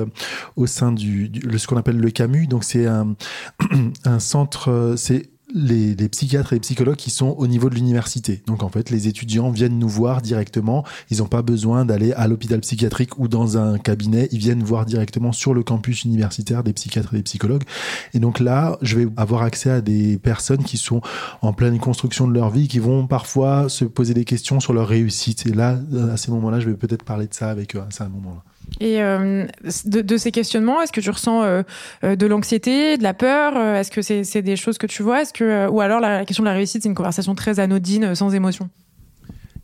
au 0.55 0.69
sein 0.69 0.93
du, 0.93 1.29
du 1.29 1.59
ce 1.59 1.67
qu'on 1.67 1.77
appelle 1.77 1.99
le 1.99 2.11
Camus, 2.11 2.47
donc 2.47 2.63
c'est 2.63 2.84
un, 4.05 4.19
centre, 4.19 4.71
euh, 4.71 4.97
c'est 4.97 5.31
les, 5.55 5.95
psychiatres 6.09 6.53
et 6.53 6.57
les 6.57 6.61
psychologues 6.61 6.97
qui 6.97 7.11
sont 7.11 7.31
au 7.38 7.47
niveau 7.47 7.71
de 7.71 7.75
l'université. 7.75 8.43
Donc 8.47 8.62
en 8.62 8.69
fait, 8.69 8.91
les 8.91 9.09
étudiants 9.09 9.50
viennent 9.50 9.79
nous 9.79 9.88
voir 9.88 10.21
directement. 10.21 10.85
Ils 11.11 11.19
n'ont 11.19 11.26
pas 11.26 11.43
besoin 11.43 11.85
d'aller 11.85 12.12
à 12.12 12.26
l'hôpital 12.26 12.61
psychiatrique 12.61 13.19
ou 13.19 13.29
dans 13.29 13.57
un 13.57 13.79
cabinet. 13.79 14.29
Ils 14.33 14.38
viennent 14.38 14.62
voir 14.62 14.85
directement 14.85 15.33
sur 15.33 15.55
le 15.55 15.62
campus 15.62 16.05
universitaire 16.05 16.64
des 16.64 16.73
psychiatres 16.73 17.14
et 17.14 17.19
des 17.19 17.23
psychologues. 17.23 17.64
Et 18.12 18.19
donc 18.19 18.41
là, 18.41 18.79
je 18.83 18.99
vais 18.99 19.07
avoir 19.17 19.43
accès 19.43 19.71
à 19.71 19.81
des 19.81 20.19
personnes 20.19 20.64
qui 20.64 20.76
sont 20.76 21.00
en 21.41 21.53
pleine 21.53 21.79
construction 21.79 22.26
de 22.26 22.35
leur 22.35 22.50
vie, 22.50 22.69
qui 22.69 22.81
vont 22.81 23.07
parfois 23.07 23.69
se 23.69 23.85
poser 23.85 24.14
des 24.14 24.25
questions 24.25 24.61
sur 24.61 24.73
leur 24.73 24.88
réussite. 24.88 25.47
Et 25.47 25.53
là, 25.53 25.79
à 26.12 26.17
ces 26.17 26.31
moments-là, 26.33 26.61
je 26.61 26.69
vais 26.69 26.76
peut-être 26.76 27.05
parler 27.05 27.29
de 27.29 27.35
ça 27.35 27.50
avec 27.50 27.76
eux 27.76 27.81
à 27.81 27.91
ce 27.91 28.03
moment-là. 28.05 28.43
Et 28.80 29.00
euh, 29.02 29.47
de, 29.85 30.16
ces 30.16 30.33
questionnements, 30.33 30.83
est-ce 30.83 30.92
que 30.92 31.00
tu 31.00 31.11
ressens 31.11 31.42
euh, 31.42 31.62
euh 32.02 32.16
de 32.16 32.26
l'anxiété, 32.26 32.97
de 32.97 33.02
la 33.02 33.14
peur 33.14 33.56
Est-ce 33.56 33.90
que 33.90 34.02
c'est 34.02 34.42
des 34.42 34.56
choses 34.56 34.78
que 34.78 34.87
tu 34.87 35.02
vois 35.02 35.25
que 35.26 35.68
ou 35.68 35.80
alors 35.80 36.00
la, 36.00 36.25
question 36.25 36.42
de 36.42 36.49
la 36.49 36.54
réussite, 36.54 36.83
c'est 36.83 36.88
une 36.88 36.94
conversation 36.94 37.35
très 37.35 37.61
anodine, 37.61 38.14
sans 38.14 38.35
émotion? 38.35 38.68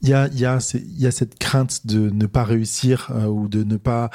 Il 0.03 0.09
y 0.09 0.15
a, 0.15 0.29
il 0.29 0.41
y, 0.41 0.47
a, 0.47 1.11
cette 1.11 1.39
crainte 1.39 1.87
de 1.87 2.09
ne 2.09 2.25
pas 2.25 2.43
réussir 2.43 3.11
ou 3.29 3.49
de 3.49 3.65
ne 3.65 3.77
pas 3.77 4.09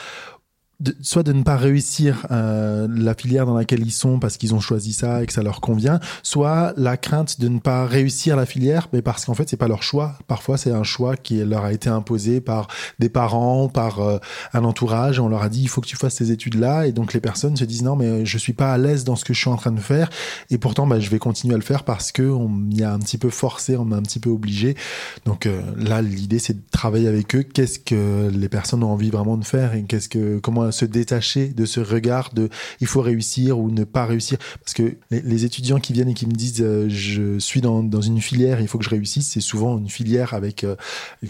soit 1.01 1.24
de 1.24 1.32
ne 1.32 1.44
pas 1.44 1.55
réussir 1.55 2.27
euh, 2.32 2.88
la 2.89 3.13
filière 3.13 3.46
dans 3.46 3.55
laquelle 3.55 3.82
ils 3.82 3.91
sont 3.91 4.20
parce 4.20 4.38
qu'ils 4.38 4.53
ont 4.53 4.60
choisi 4.60 4.94
ça 4.94 5.24
et 5.24 5.25
que 5.25 5.34
ça 5.34 5.41
leur 5.41 5.62
convient, 5.62 6.00
soit 6.22 6.74
la 6.75 6.98
crainte 6.98 7.39
de 7.39 7.48
ne 7.48 7.60
pas 7.60 7.86
réussir 7.86 8.36
la 8.36 8.46
filière, 8.46 8.89
mais 8.91 9.01
parce 9.01 9.25
qu'en 9.25 9.34
fait 9.34 9.48
c'est 9.50 9.58
pas 9.58 9.67
leur 9.67 9.84
choix. 9.84 10.17
Parfois 10.27 10.58
c'est 10.58 10.72
un 10.72 10.84
choix 10.84 11.15
qui 11.15 11.44
leur 11.44 11.63
a 11.63 11.72
été 11.72 11.89
imposé 11.89 12.41
par 12.41 12.67
des 13.00 13.10
parents, 13.10 13.70
par 13.70 14.01
euh, 14.01 14.17
un 14.53 14.63
entourage. 14.63 15.20
On 15.20 15.29
leur 15.29 15.44
a 15.44 15.50
dit 15.50 15.62
il 15.62 15.70
faut 15.70 15.82
que 15.82 15.88
tu 15.88 15.96
fasses 15.96 16.15
ces 16.15 16.32
études 16.32 16.55
là, 16.55 16.86
et 16.86 16.91
donc 16.91 17.13
les 17.13 17.22
personnes 17.22 17.55
se 17.55 17.63
disent 17.63 17.84
non 17.84 17.96
mais 17.96 18.25
je 18.25 18.38
suis 18.38 18.53
pas 18.53 18.74
à 18.74 18.77
l'aise 18.77 19.05
dans 19.05 19.15
ce 19.15 19.24
que 19.24 19.34
je 19.34 19.39
suis 19.39 19.50
en 19.50 19.58
train 19.58 19.72
de 19.72 19.79
faire, 19.79 20.10
et 20.50 20.58
pourtant 20.58 20.88
bah, 20.88 21.00
je 21.00 21.10
vais 21.10 21.20
continuer 21.20 21.53
à 21.53 21.58
le 21.58 21.63
faire 21.63 21.84
parce 21.84 22.12
que 22.12 22.24
on 22.24 22.50
m'y 22.50 22.84
a 22.84 22.91
un 22.91 23.00
petit 23.00 23.17
peu 23.17 23.29
forcé, 23.29 23.77
on 23.77 23.86
m'a 23.86 23.96
un 23.96 24.03
petit 24.03 24.20
peu 24.20 24.29
obligé. 24.29 24.75
Donc 25.25 25.46
euh, 25.46 25.62
là 25.77 26.01
l'idée 26.01 26.39
c'est 26.39 26.53
de 26.53 26.63
travailler 26.72 27.08
avec 27.08 27.34
eux. 27.36 27.44
Qu'est-ce 27.44 27.79
que 27.79 28.29
les 28.29 28.50
personnes 28.50 28.84
ont 28.84 28.91
envie 28.91 29.10
vraiment 29.10 29.38
de 29.38 29.46
faire 29.46 29.74
et 29.74 29.84
qu'est-ce 29.84 30.10
que 30.10 30.39
comment 30.39 30.65
se 30.72 30.86
détacher 30.86 31.50
de 31.50 31.66
ce 31.66 31.80
regard 31.80 32.34
de 32.34 32.50
il 32.82 32.88
faut 32.88 33.02
réussir 33.02 33.60
ou 33.60 33.72
ne 33.72 33.84
pas 33.84 34.06
réussir. 34.06 34.38
Parce 34.60 34.74
que 34.74 34.96
les, 35.12 35.46
étudiants 35.46 35.80
qui 35.80 35.94
viennent 35.94 36.10
et 36.10 36.14
qui 36.14 36.28
me 36.28 36.34
disent 36.34 36.62
euh, 36.62 36.88
je 36.90 37.40
suis 37.40 37.62
dans, 37.62 37.84
dans, 37.84 38.02
une 38.02 38.22
filière, 38.22 38.62
il 38.62 38.68
faut 38.68 38.78
que 38.78 38.84
je 38.84 38.90
réussisse, 38.90 39.30
c'est 39.30 39.42
souvent 39.42 39.78
une 39.78 39.90
filière 39.90 40.34
avec, 40.34 40.64
euh, 40.64 40.76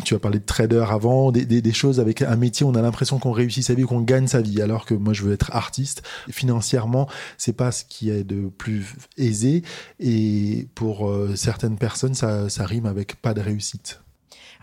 tu 0.03 0.15
as 0.15 0.19
parlé 0.19 0.39
de 0.39 0.45
trader 0.45 0.85
avant, 0.89 1.31
des, 1.31 1.45
des, 1.45 1.73
choses 1.73 1.99
avec 1.99 2.21
un 2.21 2.35
métier, 2.35 2.65
on 2.65 2.75
a 2.75 2.81
l'impression 2.81 3.19
qu'on 3.19 3.31
réussit 3.31 3.63
sa 3.63 3.73
vie, 3.73 3.83
qu'on 3.83 4.01
gagne 4.01 4.27
sa 4.27 4.41
vie, 4.41 4.61
alors 4.61 4.85
que 4.85 4.93
moi 4.93 5.13
je 5.13 5.23
veux 5.23 5.33
être 5.33 5.51
artiste. 5.53 6.03
Financièrement, 6.29 7.07
c'est 7.37 7.53
pas 7.53 7.71
ce 7.71 7.83
qui 7.85 8.09
est 8.09 8.23
de 8.23 8.49
plus 8.57 8.95
aisé 9.17 9.63
et 9.99 10.67
pour 10.75 11.09
euh, 11.09 11.35
certaines 11.35 11.77
personnes, 11.77 12.13
ça, 12.13 12.49
ça 12.49 12.65
rime 12.65 12.85
avec 12.85 13.15
pas 13.21 13.33
de 13.33 13.41
réussite 13.41 13.99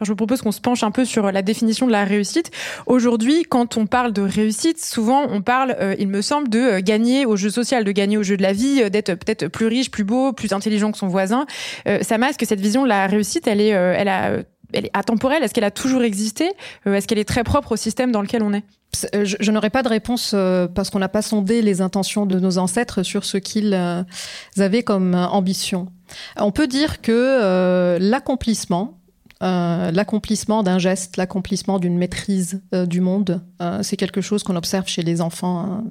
je 0.05 0.11
vous 0.11 0.17
propose 0.17 0.43
qu'on 0.43 0.53
se 0.53 0.61
penche 0.61 0.83
un 0.83 0.91
peu 0.91 1.05
sur 1.05 1.31
la 1.31 1.43
définition 1.43 1.87
de 1.87 1.93
la 1.93 2.05
réussite. 2.05 2.51
Aujourd'hui, 2.87 3.45
quand 3.45 3.77
on 3.77 3.87
parle 3.87 4.13
de 4.13 4.23
réussite, 4.23 4.83
souvent 4.83 5.27
on 5.29 5.43
parle, 5.43 5.77
euh, 5.81 5.95
il 5.99 6.09
me 6.09 6.23
semble, 6.23 6.49
de 6.49 6.59
euh, 6.59 6.81
gagner 6.81 7.27
au 7.27 7.37
jeu 7.37 7.51
social, 7.51 7.85
de 7.85 7.93
gagner 7.93 8.17
au 8.17 8.23
jeu 8.23 8.37
de 8.37 8.43
la 8.43 8.53
vie, 8.53 8.83
euh, 8.83 8.89
d'être 8.89 9.15
peut-être 9.15 9.49
plus 9.49 9.67
riche, 9.67 9.91
plus 9.91 10.05
beau, 10.05 10.33
plus 10.33 10.53
intelligent 10.53 10.93
que 10.93 10.99
son 10.99 11.09
voisin. 11.09 11.47
ça 12.03 12.19
masque 12.19 12.45
cette 12.47 12.61
vision 12.61 12.83
de 12.85 12.89
la 12.89 13.07
réussite, 13.07 13.47
elle 13.47 13.61
est, 13.61 13.69
elle 13.69 14.09
a, 14.09 14.39
elle 14.73 14.87
est 14.87 14.91
atemporelle? 14.93 15.43
Est-ce 15.43 15.55
qu'elle 15.55 15.65
a 15.65 15.71
toujours 15.71 16.03
existé? 16.03 16.51
Est-ce 16.87 17.07
qu'elle 17.07 17.19
est 17.19 17.29
très 17.29 17.45
propre 17.45 17.73
au 17.73 17.77
système 17.77 18.13
dans 18.13 18.23
lequel 18.23 18.43
on 18.43 18.53
est? 18.53 18.65
Je, 19.25 19.37
je 19.41 19.51
n'aurais 19.51 19.71
pas 19.71 19.83
de 19.83 19.89
réponse 19.89 20.35
parce 20.75 20.91
qu'on 20.91 20.99
n'a 20.99 21.09
pas 21.09 21.23
sondé 21.23 21.63
les 21.63 21.81
intentions 21.81 22.27
de 22.27 22.39
nos 22.39 22.59
ancêtres 22.59 23.03
sur 23.03 23.25
ce 23.25 23.39
qu'ils 23.39 23.75
avaient 24.59 24.83
comme 24.83 25.15
ambition. 25.15 25.89
On 26.37 26.53
peut 26.53 26.67
dire 26.67 27.01
que 27.01 27.99
l'accomplissement, 28.01 28.99
euh, 29.43 29.91
l'accomplissement 29.91 30.63
d'un 30.63 30.79
geste, 30.79 31.17
l'accomplissement 31.17 31.81
d'une 31.81 31.99
maîtrise 31.99 32.63
euh, 32.75 32.87
du 32.87 33.01
monde. 33.01 33.41
Euh, 33.61 33.81
c'est 33.83 33.97
quelque 33.97 34.21
chose 34.21 34.45
qu'on 34.45 34.55
observe 34.55 34.87
chez 34.87 35.03
les 35.03 35.21
enfants. 35.21 35.61
Hein. 35.61 35.85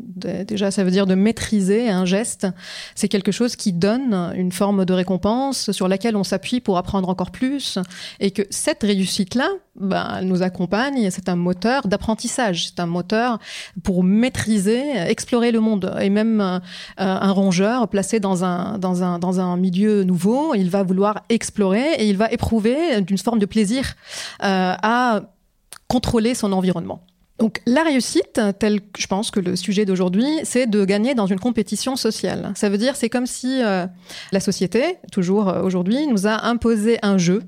Déjà, 0.47 0.71
ça 0.71 0.83
veut 0.85 0.91
dire 0.91 1.05
de 1.05 1.15
maîtriser 1.15 1.89
un 1.89 2.05
geste. 2.05 2.47
C'est 2.95 3.09
quelque 3.09 3.31
chose 3.31 3.57
qui 3.57 3.73
donne 3.73 4.33
une 4.35 4.53
forme 4.53 4.85
de 4.85 4.93
récompense 4.93 5.71
sur 5.71 5.87
laquelle 5.89 6.15
on 6.15 6.23
s'appuie 6.23 6.61
pour 6.61 6.77
apprendre 6.77 7.09
encore 7.09 7.31
plus. 7.31 7.77
Et 8.21 8.31
que 8.31 8.43
cette 8.49 8.83
réussite-là, 8.83 9.49
ben, 9.75 10.17
elle 10.19 10.27
nous 10.27 10.41
accompagne. 10.43 11.09
C'est 11.11 11.29
un 11.29 11.35
moteur 11.35 11.87
d'apprentissage. 11.87 12.67
C'est 12.67 12.79
un 12.79 12.85
moteur 12.85 13.39
pour 13.83 14.03
maîtriser, 14.03 14.97
explorer 15.07 15.51
le 15.51 15.59
monde. 15.59 15.95
Et 16.01 16.09
même 16.09 16.61
un 16.97 17.31
rongeur 17.31 17.87
placé 17.87 18.19
dans 18.19 18.43
un, 18.43 18.77
dans, 18.77 19.03
un, 19.03 19.19
dans 19.19 19.39
un 19.39 19.57
milieu 19.57 20.03
nouveau, 20.03 20.53
il 20.55 20.69
va 20.69 20.83
vouloir 20.83 21.23
explorer 21.29 21.93
et 21.97 22.09
il 22.09 22.17
va 22.17 22.31
éprouver 22.31 23.01
d'une 23.01 23.17
forme 23.17 23.39
de 23.39 23.45
plaisir 23.45 23.95
euh, 24.43 24.73
à 24.81 25.21
contrôler 25.87 26.35
son 26.35 26.51
environnement. 26.53 27.01
Donc 27.39 27.61
la 27.65 27.83
réussite, 27.83 28.39
tel 28.59 28.81
que 28.81 29.01
je 29.01 29.07
pense 29.07 29.31
que 29.31 29.39
le 29.39 29.55
sujet 29.55 29.85
d'aujourd'hui, 29.85 30.27
c'est 30.43 30.67
de 30.67 30.85
gagner 30.85 31.15
dans 31.15 31.25
une 31.25 31.39
compétition 31.39 31.95
sociale. 31.95 32.51
Ça 32.55 32.69
veut 32.69 32.77
dire 32.77 32.95
c'est 32.95 33.09
comme 33.09 33.25
si 33.25 33.63
euh, 33.63 33.87
la 34.31 34.39
société, 34.39 34.97
toujours 35.11 35.49
euh, 35.49 35.63
aujourd'hui, 35.63 36.05
nous 36.07 36.27
a 36.27 36.45
imposé 36.45 36.99
un 37.01 37.17
jeu, 37.17 37.41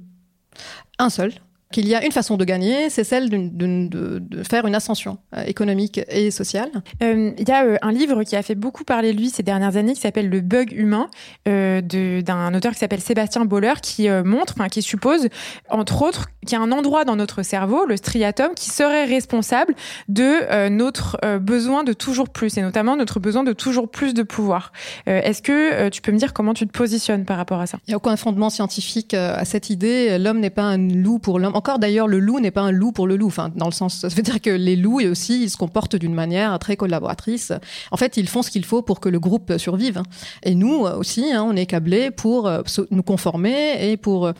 un 0.97 1.09
seul, 1.09 1.31
qu'il 1.73 1.87
y 1.87 1.95
a 1.95 2.05
une 2.05 2.11
façon 2.11 2.37
de 2.37 2.45
gagner, 2.45 2.89
c'est 2.89 3.03
celle 3.03 3.29
de, 3.29 4.43
faire 4.43 4.65
une 4.65 4.75
ascension 4.75 5.17
euh, 5.35 5.43
économique 5.45 5.99
et 6.07 6.31
sociale. 6.31 6.69
Euh, 7.01 7.31
il 7.37 7.49
y 7.49 7.51
a 7.51 7.65
euh, 7.65 7.77
un 7.81 7.91
livre 7.91 8.23
qui 8.23 8.35
a 8.35 8.43
fait 8.43 8.55
beaucoup 8.55 8.83
parler 8.83 9.11
de 9.11 9.17
lui 9.17 9.29
ces 9.29 9.43
dernières 9.43 9.75
années 9.75 9.93
qui 9.93 10.01
s'appelle 10.01 10.29
Le 10.29 10.41
bug 10.41 10.71
humain 10.71 11.09
d'un 11.45 12.53
auteur 12.53 12.73
qui 12.73 12.79
s'appelle 12.79 13.01
Sébastien 13.01 13.45
Boller 13.45 13.73
qui 13.81 14.07
montre, 14.23 14.53
enfin 14.55 14.69
qui 14.69 14.83
suppose, 14.83 15.27
entre 15.69 16.03
autres, 16.03 16.27
qu'il 16.45 16.55
y 16.57 16.61
a 16.61 16.63
un 16.63 16.71
endroit 16.71 17.05
dans 17.05 17.15
notre 17.15 17.41
cerveau, 17.41 17.85
le 17.85 17.97
striatum, 17.97 18.53
qui 18.55 18.69
serait 18.69 19.05
responsable 19.05 19.73
de 20.07 20.69
notre 20.69 21.17
besoin 21.39 21.83
de 21.83 21.93
toujours 21.93 22.29
plus 22.29 22.57
et 22.57 22.61
notamment 22.61 22.95
notre 22.95 23.19
besoin 23.19 23.43
de 23.43 23.53
toujours 23.53 23.89
plus 23.89 24.13
de 24.13 24.21
pouvoir. 24.21 24.71
Est-ce 25.07 25.41
que 25.41 25.89
tu 25.89 26.01
peux 26.01 26.11
me 26.11 26.17
dire 26.17 26.33
comment 26.33 26.53
tu 26.53 26.67
te 26.67 26.71
positionnes 26.71 27.25
par 27.25 27.37
rapport 27.37 27.59
à 27.59 27.65
ça? 27.65 27.79
Il 27.87 27.91
n'y 27.91 27.93
a 27.95 27.97
aucun 27.97 28.15
fondement 28.15 28.51
scientifique 28.51 29.15
à 29.15 29.43
cette 29.45 29.71
idée. 29.71 30.19
L'homme 30.19 30.39
n'est 30.39 30.49
pas 30.49 30.63
un 30.63 30.77
loup 30.77 31.19
pour 31.19 31.39
l'homme 31.39 31.55
encore 31.63 31.79
d'ailleurs, 31.79 32.09
le 32.09 32.19
loup 32.19 32.41
n'est 32.41 32.51
pas 32.51 32.59
un 32.59 32.71
loup 32.71 32.91
pour 32.91 33.07
le 33.07 33.15
loup. 33.15 33.27
Enfin, 33.27 33.49
dans 33.55 33.67
le 33.67 33.71
sens, 33.71 33.99
ça 33.99 34.09
veut 34.09 34.21
dire 34.21 34.41
que 34.41 34.49
les 34.49 34.75
loups 34.75 34.99
aussi, 35.09 35.43
ils 35.43 35.49
se 35.49 35.55
comportent 35.55 35.95
d'une 35.95 36.13
manière 36.13 36.59
très 36.59 36.75
collaboratrice. 36.75 37.53
En 37.89 37.95
fait, 37.95 38.17
ils 38.17 38.27
font 38.27 38.41
ce 38.41 38.51
qu'il 38.51 38.65
faut 38.65 38.81
pour 38.81 38.99
que 38.99 39.07
le 39.07 39.17
groupe 39.17 39.57
survive. 39.57 40.01
Et 40.43 40.55
nous 40.55 40.85
euh, 40.85 40.97
aussi, 40.97 41.31
hein, 41.31 41.45
on 41.47 41.55
est 41.55 41.65
câblés 41.65 42.11
pour 42.11 42.47
euh, 42.47 42.63
nous 42.91 43.01
conformer 43.01 43.91
et 43.91 43.95
pour 43.95 44.25
euh, 44.27 44.33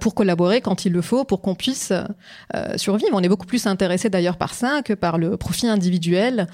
pour 0.00 0.14
collaborer 0.14 0.60
quand 0.60 0.84
il 0.84 0.92
le 0.92 1.00
faut, 1.00 1.24
pour 1.24 1.40
qu'on 1.40 1.54
puisse 1.54 1.94
survivre. 2.76 3.12
On 3.14 3.22
est 3.22 3.28
beaucoup 3.28 3.46
plus 3.46 3.66
intéressé 3.66 4.10
d'ailleurs 4.10 4.36
par 4.36 4.52
ça 4.52 4.82
que 4.84 4.92
par 4.92 5.16
le 5.16 5.38
profit 5.38 5.68
individuel. 5.68 6.46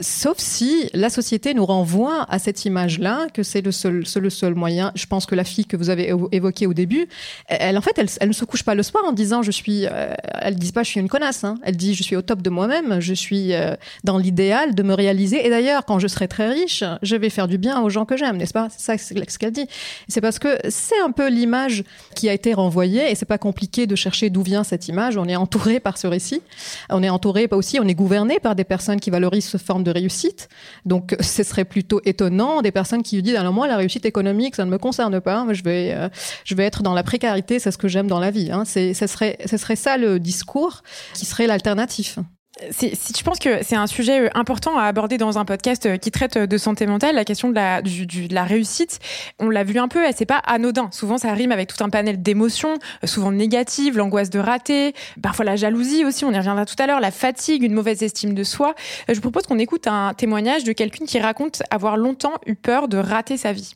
sauf 0.00 0.38
si 0.38 0.90
la 0.94 1.10
société 1.10 1.54
nous 1.54 1.66
renvoie 1.66 2.26
à 2.28 2.40
cette 2.40 2.64
image-là, 2.64 3.28
que 3.32 3.44
c'est 3.44 3.60
le 3.62 3.70
seul, 3.70 4.04
seul 4.04 4.54
moyen. 4.54 4.90
Je 4.96 5.06
pense 5.06 5.26
que 5.26 5.36
la 5.36 5.44
fille 5.44 5.66
que 5.66 5.76
vous 5.76 5.90
avez 5.90 6.12
évoquée 6.32 6.66
au 6.66 6.74
début, 6.74 7.06
elle, 7.46 7.78
en 7.78 7.82
fait, 7.82 8.00
elle 8.20 8.28
ne 8.28 8.32
se 8.32 8.44
couche 8.44 8.64
pas 8.64 8.74
le 8.74 8.82
soir 8.82 9.04
en 9.06 9.12
disant 9.12 9.43
je 9.44 9.52
suis. 9.52 9.86
Euh, 9.86 10.12
elle 10.40 10.56
dit 10.56 10.72
pas 10.72 10.82
je 10.82 10.88
suis 10.88 11.00
une 11.00 11.08
connasse. 11.08 11.44
Hein. 11.44 11.56
Elle 11.62 11.76
dit 11.76 11.94
je 11.94 12.02
suis 12.02 12.16
au 12.16 12.22
top 12.22 12.42
de 12.42 12.50
moi-même. 12.50 13.00
Je 13.00 13.14
suis 13.14 13.54
euh, 13.54 13.74
dans 14.02 14.18
l'idéal 14.18 14.74
de 14.74 14.82
me 14.82 14.94
réaliser. 14.94 15.46
Et 15.46 15.50
d'ailleurs, 15.50 15.84
quand 15.84 16.00
je 16.00 16.08
serai 16.08 16.26
très 16.26 16.48
riche, 16.48 16.82
je 17.02 17.16
vais 17.16 17.30
faire 17.30 17.46
du 17.46 17.58
bien 17.58 17.80
aux 17.80 17.90
gens 17.90 18.04
que 18.04 18.16
j'aime, 18.16 18.36
n'est-ce 18.36 18.52
pas? 18.52 18.68
C'est 18.76 18.98
ça 18.98 18.98
ce 18.98 19.38
qu'elle 19.38 19.52
dit. 19.52 19.66
C'est 20.08 20.20
parce 20.20 20.38
que 20.38 20.58
c'est 20.68 21.00
un 21.00 21.12
peu 21.12 21.28
l'image 21.28 21.84
qui 22.16 22.28
a 22.28 22.32
été 22.32 22.52
renvoyée 22.54 23.10
et 23.10 23.14
c'est 23.14 23.26
pas 23.26 23.38
compliqué 23.38 23.86
de 23.86 23.94
chercher 23.94 24.30
d'où 24.30 24.42
vient 24.42 24.64
cette 24.64 24.88
image. 24.88 25.16
On 25.16 25.26
est 25.26 25.36
entouré 25.36 25.78
par 25.78 25.98
ce 25.98 26.06
récit. 26.06 26.42
On 26.90 27.02
est 27.02 27.08
entouré 27.08 27.48
aussi. 27.52 27.78
On 27.80 27.86
est 27.86 27.94
gouverné 27.94 28.40
par 28.40 28.56
des 28.56 28.64
personnes 28.64 28.98
qui 28.98 29.10
valorisent 29.10 29.46
ce 29.46 29.58
forme 29.58 29.84
de 29.84 29.90
réussite. 29.90 30.48
Donc, 30.84 31.14
ce 31.20 31.42
serait 31.42 31.64
plutôt 31.64 32.00
étonnant 32.04 32.62
des 32.62 32.72
personnes 32.72 33.02
qui 33.02 33.20
disent 33.22 33.36
alors 33.36 33.52
moi 33.52 33.68
la 33.68 33.76
réussite 33.76 34.06
économique 34.06 34.54
ça 34.54 34.64
ne 34.64 34.70
me 34.70 34.78
concerne 34.78 35.20
pas. 35.20 35.46
Je 35.52 35.62
vais 35.62 35.92
euh, 35.94 36.08
je 36.44 36.54
vais 36.54 36.64
être 36.64 36.82
dans 36.82 36.94
la 36.94 37.02
précarité. 37.02 37.58
C'est 37.58 37.70
ce 37.70 37.78
que 37.78 37.88
j'aime 37.88 38.06
dans 38.06 38.20
la 38.20 38.30
vie. 38.30 38.50
Hein. 38.50 38.64
C'est 38.64 38.94
ce 38.94 39.06
serait 39.06 39.33
ce 39.46 39.56
serait 39.56 39.76
ça 39.76 39.96
le 39.96 40.18
discours 40.18 40.82
qui 41.14 41.26
serait 41.26 41.46
l'alternative. 41.46 42.24
Si, 42.70 42.92
je 43.16 43.22
pense 43.24 43.40
que 43.40 43.64
c'est 43.64 43.74
un 43.74 43.88
sujet 43.88 44.26
euh, 44.26 44.28
important 44.34 44.78
à 44.78 44.84
aborder 44.84 45.18
dans 45.18 45.38
un 45.38 45.44
podcast 45.44 45.86
euh, 45.86 45.96
qui 45.96 46.12
traite 46.12 46.38
de 46.38 46.56
santé 46.56 46.86
mentale, 46.86 47.16
la 47.16 47.24
question 47.24 47.48
de 47.48 47.54
la, 47.54 47.82
de 47.82 48.32
la 48.32 48.44
réussite. 48.44 49.00
On 49.40 49.50
l'a 49.50 49.64
vu 49.64 49.76
un 49.78 49.88
peu, 49.88 50.04
c'est 50.16 50.24
pas 50.24 50.38
anodin. 50.46 50.88
Souvent, 50.92 51.18
ça 51.18 51.32
rime 51.32 51.50
avec 51.50 51.74
tout 51.74 51.82
un 51.82 51.90
panel 51.90 52.22
d'émotions, 52.22 52.74
euh, 53.02 53.08
souvent 53.08 53.32
négatives, 53.32 53.96
l'angoisse 53.96 54.30
de 54.30 54.38
rater, 54.38 54.94
parfois 55.20 55.44
la 55.44 55.56
jalousie 55.56 56.04
aussi, 56.04 56.24
on 56.24 56.30
y 56.30 56.38
reviendra 56.38 56.64
tout 56.64 56.76
à 56.78 56.86
l'heure, 56.86 57.00
la 57.00 57.10
fatigue, 57.10 57.64
une 57.64 57.74
mauvaise 57.74 58.04
estime 58.04 58.34
de 58.34 58.44
soi. 58.44 58.74
Je 59.08 59.14
vous 59.14 59.20
propose 59.20 59.48
qu'on 59.48 59.58
écoute 59.58 59.88
un 59.88 60.14
témoignage 60.14 60.62
de 60.62 60.72
quelqu'un 60.72 61.06
qui 61.06 61.18
raconte 61.18 61.64
avoir 61.70 61.96
longtemps 61.96 62.34
eu 62.46 62.54
peur 62.54 62.86
de 62.86 62.98
rater 62.98 63.36
sa 63.36 63.52
vie. 63.52 63.74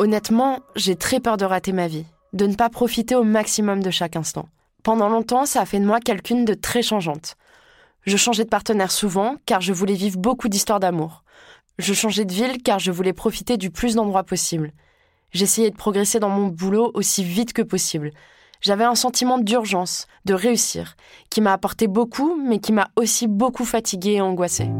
Honnêtement, 0.00 0.60
j'ai 0.76 0.96
très 0.96 1.20
peur 1.20 1.36
de 1.36 1.44
rater 1.44 1.72
ma 1.72 1.86
vie, 1.86 2.06
de 2.32 2.46
ne 2.46 2.54
pas 2.54 2.70
profiter 2.70 3.14
au 3.14 3.22
maximum 3.22 3.82
de 3.82 3.90
chaque 3.90 4.16
instant. 4.16 4.48
Pendant 4.82 5.10
longtemps, 5.10 5.44
ça 5.44 5.60
a 5.60 5.66
fait 5.66 5.78
de 5.78 5.84
moi 5.84 6.00
quelqu'une 6.00 6.46
de 6.46 6.54
très 6.54 6.80
changeante. 6.80 7.36
Je 8.06 8.16
changeais 8.16 8.44
de 8.44 8.48
partenaire 8.48 8.92
souvent 8.92 9.36
car 9.44 9.60
je 9.60 9.74
voulais 9.74 9.92
vivre 9.92 10.18
beaucoup 10.18 10.48
d'histoires 10.48 10.80
d'amour. 10.80 11.22
Je 11.78 11.92
changeais 11.92 12.24
de 12.24 12.32
ville 12.32 12.62
car 12.62 12.78
je 12.78 12.90
voulais 12.90 13.12
profiter 13.12 13.58
du 13.58 13.70
plus 13.70 13.94
d'endroits 13.94 14.24
possible. 14.24 14.72
J'essayais 15.32 15.68
de 15.68 15.76
progresser 15.76 16.18
dans 16.18 16.30
mon 16.30 16.46
boulot 16.46 16.90
aussi 16.94 17.22
vite 17.22 17.52
que 17.52 17.60
possible. 17.60 18.10
J'avais 18.62 18.84
un 18.84 18.94
sentiment 18.94 19.36
d'urgence, 19.36 20.06
de 20.24 20.32
réussir, 20.32 20.96
qui 21.28 21.42
m'a 21.42 21.52
apporté 21.52 21.88
beaucoup, 21.88 22.40
mais 22.42 22.58
qui 22.58 22.72
m'a 22.72 22.88
aussi 22.96 23.26
beaucoup 23.26 23.66
fatiguée 23.66 24.12
et 24.12 24.20
angoissée. 24.22 24.70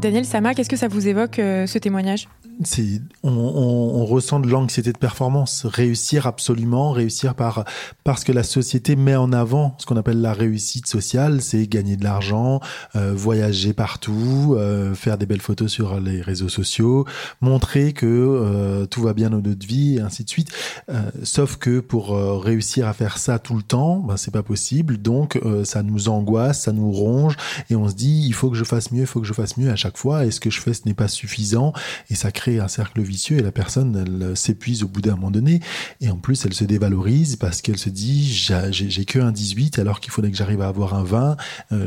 Daniel 0.00 0.24
Sama, 0.24 0.54
qu'est-ce 0.54 0.68
que 0.68 0.76
ça 0.76 0.88
vous 0.88 1.08
évoque, 1.08 1.38
euh, 1.38 1.66
ce 1.66 1.78
témoignage? 1.78 2.28
C'est 2.64 3.00
on, 3.22 3.30
on, 3.30 4.00
on, 4.00 4.04
ressent 4.04 4.40
de 4.40 4.48
l'anxiété 4.48 4.92
de 4.92 4.98
performance, 4.98 5.64
réussir 5.64 6.26
absolument, 6.26 6.90
réussir 6.90 7.34
par 7.34 7.64
parce 8.04 8.24
que 8.24 8.32
la 8.32 8.42
société 8.42 8.96
met 8.96 9.16
en 9.16 9.32
avant 9.32 9.76
ce 9.78 9.86
qu'on 9.86 9.96
appelle 9.96 10.20
la 10.20 10.32
réussite 10.32 10.86
sociale, 10.86 11.40
c'est 11.40 11.66
gagner 11.66 11.96
de 11.96 12.04
l'argent, 12.04 12.60
euh, 12.96 13.12
voyager 13.14 13.72
partout, 13.72 14.54
euh, 14.56 14.94
faire 14.94 15.18
des 15.18 15.26
belles 15.26 15.40
photos 15.40 15.70
sur 15.70 16.00
les 16.00 16.20
réseaux 16.20 16.48
sociaux, 16.48 17.06
montrer 17.40 17.92
que 17.92 18.06
euh, 18.06 18.86
tout 18.86 19.02
va 19.02 19.14
bien 19.14 19.30
dans 19.30 19.40
notre 19.40 19.66
vie, 19.66 19.96
et 19.96 20.00
ainsi 20.00 20.24
de 20.24 20.30
suite. 20.30 20.50
Euh, 20.88 21.10
sauf 21.22 21.56
que 21.56 21.80
pour 21.80 22.14
euh, 22.14 22.38
réussir 22.38 22.86
à 22.86 22.92
faire 22.92 23.18
ça 23.18 23.38
tout 23.38 23.54
le 23.54 23.62
temps, 23.62 23.98
ben 23.98 24.16
c'est 24.16 24.30
pas 24.30 24.42
possible. 24.42 24.98
Donc 24.98 25.38
ça 25.64 25.82
nous 25.82 26.08
angoisse, 26.08 26.62
ça 26.62 26.72
nous 26.72 26.90
ronge, 26.90 27.36
et 27.70 27.76
on 27.76 27.88
se 27.88 27.94
dit 27.94 28.24
il 28.26 28.34
faut 28.34 28.50
que 28.50 28.56
je 28.56 28.64
fasse 28.64 28.90
mieux, 28.90 29.02
il 29.02 29.06
faut 29.06 29.20
que 29.20 29.26
je 29.26 29.32
fasse 29.32 29.56
mieux 29.56 29.70
à 29.70 29.76
chaque 29.76 29.96
fois. 29.96 30.24
Et 30.24 30.30
ce 30.30 30.40
que 30.40 30.50
je 30.50 30.60
fais, 30.60 30.74
ce 30.74 30.82
n'est 30.86 30.94
pas 30.94 31.08
suffisant, 31.08 31.72
et 32.10 32.14
ça 32.14 32.32
crée 32.32 32.47
un 32.58 32.68
cercle 32.68 33.00
vicieux. 33.00 33.38
Et 33.38 33.42
la 33.42 33.52
personne, 33.52 33.96
elle 33.96 34.36
s'épuise 34.36 34.82
au 34.82 34.88
bout 34.88 35.00
d'un 35.00 35.14
moment 35.14 35.30
donné, 35.30 35.60
et 36.00 36.10
en 36.10 36.16
plus 36.16 36.44
elle 36.44 36.54
se 36.54 36.64
dévalorise 36.64 37.36
parce 37.36 37.62
qu'elle 37.62 37.78
se 37.78 37.90
dit 37.90 38.26
j'ai 38.70 39.04
que 39.04 39.18
un 39.18 39.32
18 39.32 39.78
alors 39.78 40.00
qu'il 40.00 40.12
faudrait 40.12 40.30
que 40.30 40.36
j'arrive 40.36 40.62
à 40.62 40.68
avoir 40.68 40.94
un 40.94 41.04
20. 41.04 41.36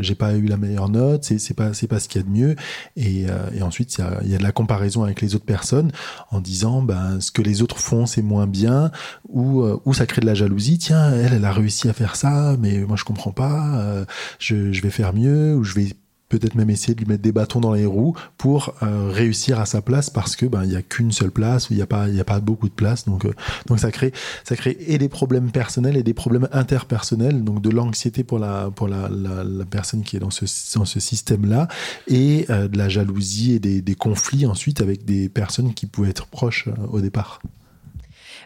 j'ai 0.01 0.15
pas 0.15 0.33
eu 0.35 0.45
la 0.45 0.57
meilleure 0.57 0.89
note, 0.89 1.23
c'est 1.23 1.53
pas 1.53 1.73
c'est 1.73 1.87
pas 1.87 1.99
ce 1.99 2.07
qu'il 2.07 2.21
y 2.21 2.23
a 2.23 2.27
de 2.27 2.31
mieux. 2.31 2.55
Et, 2.95 3.25
et 3.53 3.61
ensuite 3.61 3.97
il 4.23 4.29
y 4.29 4.35
a, 4.35 4.37
de 4.37 4.43
la 4.43 4.51
comparaison 4.51 5.03
avec 5.03 5.21
les 5.21 5.35
autres 5.35 5.45
personnes 5.45 5.91
en 6.29 6.39
disant 6.39 6.81
ben 6.81 7.19
ce 7.19 7.31
que 7.31 7.41
les 7.41 7.61
autres 7.61 7.77
font 7.77 8.05
c'est 8.05 8.21
moins 8.21 8.47
bien 8.47 8.91
ou 9.29 9.61
euh, 9.61 9.79
ou 9.85 9.93
ça 9.93 10.05
crée 10.05 10.21
de 10.21 10.25
la 10.25 10.33
jalousie 10.33 10.77
tiens 10.77 11.11
elle 11.13 11.33
elle 11.33 11.45
a 11.45 11.51
réussi 11.51 11.89
à 11.89 11.93
faire 11.93 12.15
ça 12.15 12.55
mais 12.59 12.79
moi 12.79 12.97
je 12.97 13.03
comprends 13.03 13.31
pas 13.31 13.79
euh, 13.79 14.05
je, 14.39 14.71
je 14.71 14.81
vais 14.81 14.89
faire 14.89 15.13
mieux 15.13 15.55
ou 15.55 15.63
je 15.63 15.75
vais 15.75 15.89
peut-être 16.31 16.55
même 16.55 16.69
essayer 16.69 16.95
de 16.95 16.99
lui 16.99 17.07
mettre 17.07 17.21
des 17.21 17.33
bâtons 17.33 17.59
dans 17.59 17.73
les 17.73 17.85
roues 17.85 18.15
pour 18.37 18.73
euh, 18.83 19.09
réussir 19.11 19.59
à 19.59 19.65
sa 19.65 19.81
place 19.81 20.09
parce 20.09 20.37
que 20.37 20.45
ben 20.45 20.63
il 20.63 20.71
y 20.71 20.77
a 20.77 20.81
qu'une 20.81 21.11
seule 21.11 21.31
place 21.31 21.67
il 21.69 21.77
y 21.77 21.81
a 21.81 21.85
pas 21.85 22.07
il 22.07 22.15
y 22.15 22.21
a 22.21 22.23
pas 22.23 22.39
beaucoup 22.39 22.69
de 22.69 22.73
place 22.73 23.05
donc 23.05 23.25
euh, 23.25 23.33
donc 23.67 23.79
ça 23.79 23.91
crée 23.91 24.13
ça 24.45 24.55
crée 24.55 24.77
et 24.87 24.97
des 24.97 25.09
problèmes 25.09 25.51
personnels 25.51 25.97
et 25.97 26.03
des 26.03 26.13
problèmes 26.13 26.47
interpersonnels 26.53 27.43
donc 27.43 27.61
de 27.61 27.69
l'anxiété 27.69 28.23
pour 28.23 28.39
la 28.39 28.71
pour 28.73 28.87
la, 28.87 29.09
la, 29.09 29.65
personne 29.65 30.03
qui 30.03 30.15
est 30.15 30.19
dans 30.19 30.31
ce 30.31 30.45
dans 30.77 30.85
ce 30.85 30.99
système 31.01 31.45
là 31.45 31.67
et 32.07 32.45
euh, 32.49 32.69
de 32.69 32.77
la 32.77 32.87
jalousie 32.87 33.53
et 33.53 33.59
des, 33.59 33.81
des 33.81 33.95
conflits 33.95 34.45
ensuite 34.45 34.79
avec 34.79 35.03
des 35.03 35.27
personnes 35.27 35.73
qui 35.73 35.85
pouvaient 35.85 36.09
être 36.09 36.27
proches 36.27 36.69
au 36.91 37.01
départ. 37.01 37.41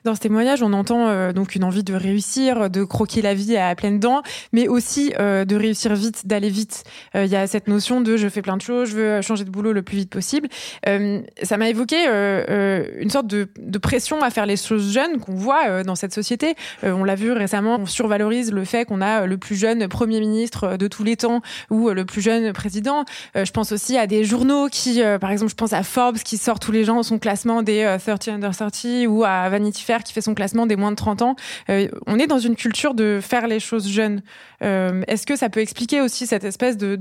Dans 0.05 0.13
ce 0.13 0.19
témoignage, 0.19 0.61
on 0.61 0.71
entend 0.73 1.07
euh, 1.07 1.33
donc 1.33 1.55
une 1.55 1.63
envie 1.63 1.83
de 1.83 1.95
réussir, 1.95 2.69
de 2.69 2.83
croquer 2.83 3.23
la 3.23 3.33
vie 3.33 3.57
à 3.57 3.73
pleines 3.73 3.99
dents, 3.99 4.21
mais 4.53 4.67
aussi 4.67 5.11
euh, 5.19 5.45
de 5.45 5.55
réussir 5.55 5.95
vite, 5.95 6.27
d'aller 6.27 6.51
vite. 6.51 6.83
Euh, 7.15 7.25
il 7.25 7.31
y 7.31 7.35
a 7.35 7.47
cette 7.47 7.67
notion 7.67 8.01
de 8.01 8.15
je 8.15 8.29
fais 8.29 8.43
plein 8.43 8.55
de 8.55 8.61
choses, 8.61 8.89
je 8.89 8.95
veux 8.95 9.21
changer 9.23 9.45
de 9.45 9.49
boulot 9.49 9.73
le 9.73 9.81
plus 9.81 9.97
vite 9.97 10.11
possible. 10.11 10.47
Ça 10.85 11.57
m'a 11.57 11.69
évoqué 11.69 11.95
une 12.05 13.09
sorte 13.09 13.25
de, 13.25 13.47
de, 13.57 13.77
pression 13.79 14.21
à 14.21 14.29
faire 14.29 14.45
les 14.45 14.57
choses 14.57 14.93
jeunes 14.93 15.19
qu'on 15.19 15.33
voit 15.33 15.83
dans 15.83 15.95
cette 15.95 16.13
société. 16.13 16.53
on 16.83 17.03
l'a 17.03 17.15
vu 17.15 17.31
récemment, 17.31 17.77
on 17.79 17.87
survalorise 17.87 18.51
le 18.51 18.63
fait 18.63 18.85
qu'on 18.85 19.01
a 19.01 19.25
le 19.25 19.37
plus 19.37 19.55
jeune 19.55 19.87
Premier 19.87 20.19
ministre 20.19 20.77
de 20.77 20.87
tous 20.87 21.03
les 21.03 21.17
temps 21.17 21.41
ou 21.71 21.89
le 21.89 22.05
plus 22.05 22.21
jeune 22.21 22.53
président. 22.53 23.05
je 23.33 23.51
pense 23.51 23.71
aussi 23.71 23.97
à 23.97 24.05
des 24.05 24.23
journaux 24.23 24.67
qui, 24.71 25.01
par 25.19 25.31
exemple, 25.31 25.49
je 25.49 25.55
pense 25.55 25.73
à 25.73 25.81
Forbes 25.81 26.17
qui 26.17 26.37
sort 26.37 26.59
tous 26.59 26.71
les 26.71 26.83
gens 26.83 27.01
son 27.01 27.17
classement 27.17 27.63
des 27.63 27.97
30 28.05 28.27
under 28.27 28.55
30 28.55 28.85
ou 29.07 29.23
à 29.23 29.49
Vanity 29.49 29.81
Fair 29.81 29.94
qui 30.03 30.13
fait 30.13 30.21
son 30.21 30.33
classement 30.33 30.65
des 30.65 30.75
moins 30.75 30.91
de 30.91 30.95
30 30.95 31.21
ans. 31.21 31.35
Euh, 31.69 31.87
on 32.07 32.19
est 32.19 32.27
dans 32.27 32.39
une 32.39 32.55
culture 32.55 32.93
de 32.93 33.19
faire 33.21 33.47
les 33.47 33.59
choses 33.59 33.87
jeunes. 33.87 34.21
Euh, 34.63 35.01
Est-ce 35.07 35.25
que 35.25 35.35
ça 35.35 35.49
peut 35.49 35.59
expliquer 35.59 36.01
aussi 36.01 36.27
cette 36.27 36.43
espèce 36.43 36.77
de, 36.77 36.95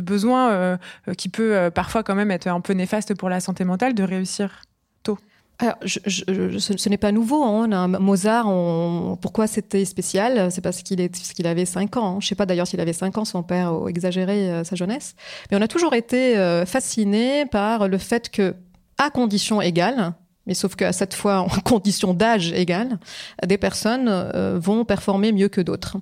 besoin 0.00 0.50
euh, 0.50 0.76
qui 1.16 1.28
peut 1.28 1.70
parfois 1.74 2.02
quand 2.02 2.14
même 2.14 2.30
être 2.30 2.46
un 2.46 2.60
peu 2.60 2.72
néfaste 2.72 3.14
pour 3.14 3.28
la 3.28 3.40
santé 3.40 3.64
mentale 3.64 3.94
de 3.94 4.02
réussir 4.02 4.62
tôt? 5.02 5.18
Alors, 5.58 5.76
ce, 5.86 6.88
n'est 6.88 6.98
pas 6.98 7.12
nouveau. 7.12 7.44
Hein. 7.44 7.88
Mozart, 8.00 8.48
on, 8.48 9.16
pourquoi 9.20 9.46
c'était 9.46 9.84
spécial? 9.84 10.50
C'est 10.50 10.60
parce 10.60 10.82
qu'il 10.82 10.96
qu 10.96 11.46
avait 11.46 11.64
5 11.64 11.96
ans. 11.96 12.06
Hein. 12.06 12.16
Je 12.20 12.26
ne 12.26 12.28
sais 12.28 12.34
pas 12.34 12.46
d'ailleurs 12.46 12.66
s'il 12.66 12.80
avait 12.80 12.92
5 12.92 13.18
ans, 13.18 13.24
son 13.24 13.42
père 13.44 13.72
a 13.72 13.88
exagéré 13.88 14.50
euh, 14.50 14.64
sa 14.64 14.74
jeunesse. 14.74 15.14
Mais 15.50 15.56
on 15.56 15.62
a 15.62 15.68
toujours 15.68 15.94
été 15.94 16.36
euh, 16.36 16.66
fasciné 16.66 17.46
par 17.46 17.86
le 17.88 17.98
fait 17.98 18.30
que, 18.30 18.56
à 18.98 19.10
condition 19.10 19.62
égale, 19.62 20.14
mais 20.46 20.54
sauf 20.54 20.76
qu'à 20.76 20.92
cette 20.92 21.14
fois, 21.14 21.40
en 21.40 21.48
condition 21.64 22.14
d'âge 22.14 22.52
égale, 22.52 22.98
des 23.46 23.58
personnes 23.58 24.08
euh, 24.08 24.58
vont 24.60 24.84
performer 24.84 25.32
mieux 25.32 25.48
que 25.48 25.60
d'autres. 25.60 25.96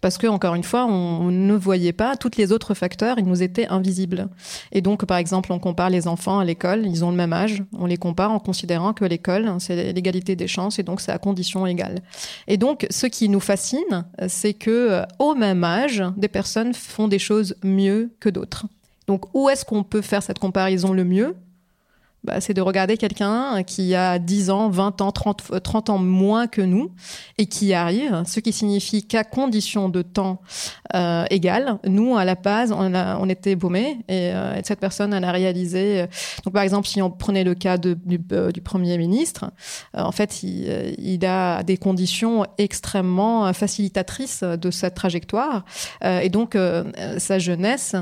Parce 0.00 0.18
que, 0.18 0.26
encore 0.26 0.54
une 0.54 0.62
fois, 0.62 0.86
on, 0.86 1.30
ne 1.30 1.54
voyait 1.54 1.92
pas 1.92 2.16
tous 2.16 2.36
les 2.36 2.52
autres 2.52 2.74
facteurs, 2.74 3.18
ils 3.18 3.24
nous 3.24 3.42
étaient 3.42 3.66
invisibles. 3.68 4.28
Et 4.72 4.80
donc, 4.80 5.04
par 5.04 5.16
exemple, 5.16 5.52
on 5.52 5.58
compare 5.58 5.90
les 5.90 6.08
enfants 6.08 6.38
à 6.38 6.44
l'école, 6.44 6.86
ils 6.86 7.04
ont 7.04 7.10
le 7.10 7.16
même 7.16 7.32
âge, 7.32 7.62
on 7.78 7.86
les 7.86 7.96
compare 7.96 8.30
en 8.30 8.38
considérant 8.38 8.92
que 8.92 9.04
l'école, 9.04 9.56
c'est 9.58 9.92
l'égalité 9.92 10.36
des 10.36 10.48
chances, 10.48 10.78
et 10.78 10.82
donc 10.82 11.00
c'est 11.00 11.12
à 11.12 11.18
condition 11.18 11.66
égale. 11.66 12.00
Et 12.48 12.56
donc, 12.56 12.86
ce 12.90 13.06
qui 13.06 13.28
nous 13.28 13.40
fascine, 13.40 14.04
c'est 14.28 14.54
que 14.54 14.70
euh, 14.70 15.02
au 15.18 15.34
même 15.34 15.64
âge, 15.64 16.02
des 16.16 16.28
personnes 16.28 16.74
font 16.74 17.08
des 17.08 17.18
choses 17.18 17.56
mieux 17.62 18.12
que 18.20 18.28
d'autres. 18.28 18.66
Donc, 19.06 19.24
où 19.34 19.48
est-ce 19.48 19.64
qu'on 19.64 19.82
peut 19.82 20.02
faire 20.02 20.22
cette 20.22 20.38
comparaison 20.38 20.92
le 20.92 21.04
mieux? 21.04 21.36
Bah, 22.24 22.40
c'est 22.40 22.54
de 22.54 22.60
regarder 22.60 22.96
quelqu'un 22.96 23.62
qui 23.64 23.94
a 23.94 24.18
10 24.18 24.50
ans, 24.50 24.68
20 24.68 25.00
ans, 25.00 25.12
30, 25.12 25.62
30 25.62 25.90
ans 25.90 25.98
moins 25.98 26.46
que 26.46 26.62
nous 26.62 26.92
et 27.38 27.46
qui 27.46 27.74
arrive, 27.74 28.22
ce 28.26 28.40
qui 28.40 28.52
signifie 28.52 29.04
qu'à 29.06 29.24
condition 29.24 29.88
de 29.88 30.02
temps 30.02 30.40
euh, 30.94 31.24
égal, 31.30 31.78
nous, 31.84 32.16
à 32.16 32.24
la 32.24 32.34
base, 32.34 32.72
on, 32.72 33.28
était 33.28 33.56
baumés 33.56 33.98
et, 34.08 34.30
euh, 34.32 34.54
et, 34.56 34.62
cette 34.64 34.80
personne, 34.80 35.12
elle 35.14 35.24
a 35.24 35.32
réalisé... 35.32 36.02
Euh, 36.02 36.06
donc, 36.44 36.54
par 36.54 36.62
exemple, 36.62 36.86
si 36.86 37.00
on 37.02 37.10
prenait 37.10 37.44
le 37.44 37.54
cas 37.54 37.78
du, 37.78 37.96
euh, 38.32 38.50
Premier 38.64 38.96
ministre, 38.98 39.46
euh, 39.96 40.02
en 40.02 40.12
fait, 40.12 40.42
il, 40.42 41.26
a 41.26 41.62
des 41.62 41.76
conditions 41.76 42.44
extrêmement 42.58 43.52
facilitatrices 43.52 44.42
de 44.42 44.70
cette 44.70 44.94
trajectoire 44.94 45.64
et 46.02 46.28
donc 46.30 46.56
sa 47.18 47.38
jeunesse 47.38 47.94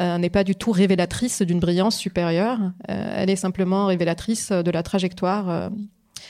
n'est 0.00 0.30
pas 0.30 0.44
du 0.44 0.54
tout 0.54 0.72
révélatrice 0.72 1.42
d'une 1.42 1.58
brillance 1.58 1.96
supérieure. 1.96 2.58
elle 2.86 3.30
est 3.30 3.36
simplement 3.36 3.65
révélatrice 3.74 4.52
de 4.52 4.70
la 4.70 4.82
trajectoire 4.82 5.50
euh, 5.50 5.68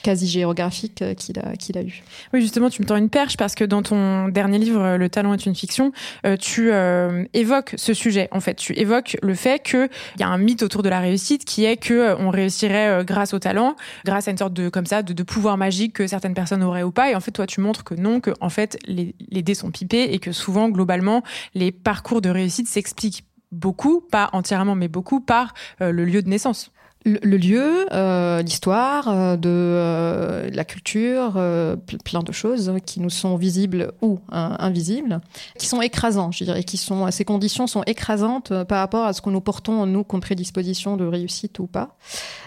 quasi 0.03 0.27
géographique 0.27 1.01
euh, 1.01 1.13
qu'il 1.13 1.39
a, 1.39 1.55
qu'il 1.55 1.77
a 1.77 1.81
eu. 1.81 2.03
Oui, 2.33 2.41
justement, 2.41 2.69
tu 2.69 2.81
me 2.81 2.87
tends 2.87 2.95
une 2.95 3.09
perche 3.09 3.37
parce 3.37 3.55
que 3.55 3.63
dans 3.63 3.81
ton 3.81 4.29
dernier 4.29 4.57
livre, 4.57 4.97
Le 4.97 5.09
talent 5.09 5.33
est 5.33 5.45
une 5.45 5.55
fiction, 5.55 5.91
euh, 6.25 6.37
tu 6.37 6.71
euh, 6.71 7.25
évoques 7.33 7.73
ce 7.77 7.93
sujet. 7.93 8.27
En 8.31 8.39
fait, 8.39 8.55
tu 8.55 8.77
évoques 8.77 9.17
le 9.21 9.33
fait 9.33 9.61
qu'il 9.61 9.89
y 10.19 10.23
a 10.23 10.27
un 10.27 10.37
mythe 10.37 10.63
autour 10.63 10.83
de 10.83 10.89
la 10.89 10.99
réussite 10.99 11.45
qui 11.45 11.65
est 11.65 11.77
que 11.77 12.15
on 12.19 12.29
réussirait 12.29 13.03
grâce 13.05 13.33
au 13.33 13.39
talent, 13.39 13.75
grâce 14.05 14.27
à 14.27 14.31
une 14.31 14.37
sorte 14.37 14.53
de 14.53 14.69
comme 14.69 14.85
ça 14.85 15.03
de, 15.03 15.23
pouvoir 15.23 15.57
magique 15.57 15.93
que 15.93 16.07
certaines 16.07 16.33
personnes 16.33 16.63
auraient 16.63 16.83
ou 16.83 16.91
pas. 16.91 17.11
Et 17.11 17.15
en 17.15 17.19
fait, 17.19 17.31
toi, 17.31 17.45
tu 17.45 17.59
montres 17.59 17.83
que 17.83 17.95
non, 17.95 18.21
que 18.21 18.31
en 18.39 18.49
fait 18.49 18.77
les, 18.85 19.13
dés 19.29 19.55
sont 19.55 19.71
pipés 19.71 20.13
et 20.13 20.19
que 20.19 20.31
souvent, 20.31 20.69
globalement, 20.69 21.23
les 21.53 21.71
parcours 21.71 22.21
de 22.21 22.29
réussite 22.29 22.67
s'expliquent 22.67 23.25
beaucoup, 23.51 24.01
pas 24.01 24.29
entièrement, 24.33 24.75
mais 24.75 24.87
beaucoup 24.87 25.19
par 25.19 25.53
euh, 25.81 25.91
le 25.91 26.05
lieu 26.05 26.21
de 26.21 26.29
naissance 26.29 26.71
le, 27.07 27.37
lieu, 27.37 27.85
euh, 27.93 28.41
l'histoire, 28.41 29.07
euh, 29.07 29.37
de 29.37 29.49
euh, 29.49 30.49
la 30.51 30.65
culture, 30.65 31.39
plein 32.03 32.21
de 32.21 32.31
choses 32.31 32.73
qui 32.85 32.99
nous 32.99 33.09
sont 33.09 33.37
visibles 33.37 33.93
ou 34.01 34.19
invisibles, 34.29 35.21
qui 35.57 35.67
sont 35.67 35.81
écrasants, 35.81 36.31
je 36.31 36.43
dirais, 36.43 36.63
qui 36.63 36.77
sont 36.77 37.09
ces 37.11 37.25
conditions 37.25 37.67
sont 37.67 37.83
écrasantes 37.83 38.51
par 38.65 38.79
rapport 38.79 39.05
à 39.05 39.13
ce 39.13 39.21
que 39.21 39.29
nous 39.29 39.41
portons 39.41 39.85
nous 39.85 40.03
comme 40.03 40.19
prédisposition 40.19 40.97
de 40.97 41.05
réussite 41.05 41.59
ou 41.59 41.67
pas. 41.67 41.97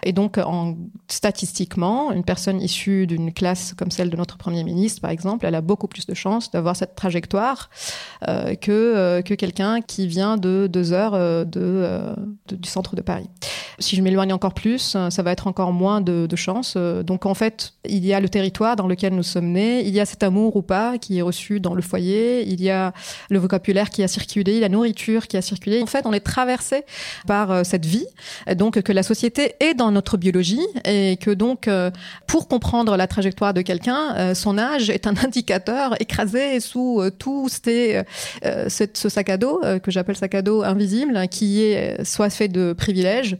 Et 0.03 0.13
donc, 0.13 0.39
en, 0.39 0.77
statistiquement, 1.09 2.13
une 2.13 2.25
personne 2.25 2.61
issue 2.61 3.07
d'une 3.07 3.33
classe 3.33 3.75
comme 3.75 3.91
celle 3.91 4.11
de 4.11 4.17
notre 4.17 4.37
premier 4.37 4.65
ministre, 4.65 5.01
par 5.01 5.11
exemple, 5.11 5.47
elle 5.47 5.55
a 5.55 5.61
beaucoup 5.61 5.89
plus 5.89 6.07
de 6.07 6.15
chances 6.15 6.51
d'avoir 6.51 6.77
cette 6.77 6.95
trajectoire 6.95 7.71
que 8.27 9.21
que 9.23 9.35
quelqu'un 9.35 9.81
qui 9.81 10.07
vient 10.07 10.37
de 10.37 10.69
deux 10.71 10.93
heures 10.93 11.13
de, 11.47 12.15
du 12.49 12.69
centre 12.69 12.97
de 12.97 13.03
Paris. 13.03 13.31
Si 13.79 13.97
je 13.97 14.03
m'éloigne 14.03 14.33
encore 14.33 14.50
plus, 14.53 14.97
ça 15.11 15.23
va 15.23 15.33
être 15.33 15.47
encore 15.47 15.73
moins 15.73 16.01
de, 16.01 16.27
de 16.27 16.37
chance. 16.37 16.77
Donc 16.77 17.27
en 17.27 17.35
fait, 17.35 17.75
il 17.89 18.05
y 18.05 18.13
a 18.13 18.21
le 18.21 18.29
territoire 18.29 18.77
dans 18.77 18.87
lequel 18.87 19.15
nous 19.15 19.23
sommes 19.23 19.53
nés, 19.53 19.83
il 19.87 19.95
y 19.95 20.01
a 20.01 20.07
cet 20.07 20.23
amour 20.23 20.57
ou 20.57 20.63
pas 20.63 20.99
qui 20.99 21.19
est 21.19 21.23
reçu 21.23 21.61
dans 21.61 21.75
le 21.75 21.83
foyer, 21.83 22.47
il 22.47 22.61
y 22.63 22.71
a 22.71 22.93
le 23.29 23.39
vocabulaire 23.39 23.91
qui 23.91 24.03
a 24.03 24.09
circulé, 24.09 24.61
la 24.61 24.69
nourriture 24.69 25.27
qui 25.27 25.37
a 25.37 25.43
circulé. 25.43 25.83
En 25.83 25.87
fait, 25.87 26.07
on 26.07 26.13
est 26.13 26.21
traversé 26.21 26.85
par 27.27 27.51
euh, 27.51 27.65
cette 27.65 27.87
vie, 27.87 28.07
donc 28.55 28.81
que 28.81 28.93
la 28.93 29.03
société 29.03 29.55
est 29.61 29.75
dans 29.75 29.91
notre 29.91 30.17
biologie 30.17 30.67
et 30.85 31.17
que 31.21 31.31
donc 31.31 31.69
euh, 31.69 31.91
pour 32.27 32.49
comprendre 32.49 32.97
la 32.97 33.07
trajectoire 33.07 33.55
de 33.55 33.63
quelqu'un, 33.63 34.15
euh, 34.17 34.35
son 34.35 34.59
âge 34.59 34.91
est 34.91 35.07
un 35.07 35.15
indicateur 35.25 36.01
écrasé 36.01 36.61
sous 36.61 37.03
tout 37.19 37.49
ces, 37.49 38.03
ce 38.43 39.09
sac 39.09 39.29
à 39.29 39.37
dos 39.37 39.61
que 39.83 39.91
j'appelle 39.91 40.17
sac 40.17 40.35
à 40.35 40.43
dos 40.43 40.63
invisible, 40.63 41.29
qui 41.29 41.63
est 41.63 42.03
soit 42.05 42.31
fait 42.31 42.49
de 42.49 42.73
privilèges, 42.73 43.37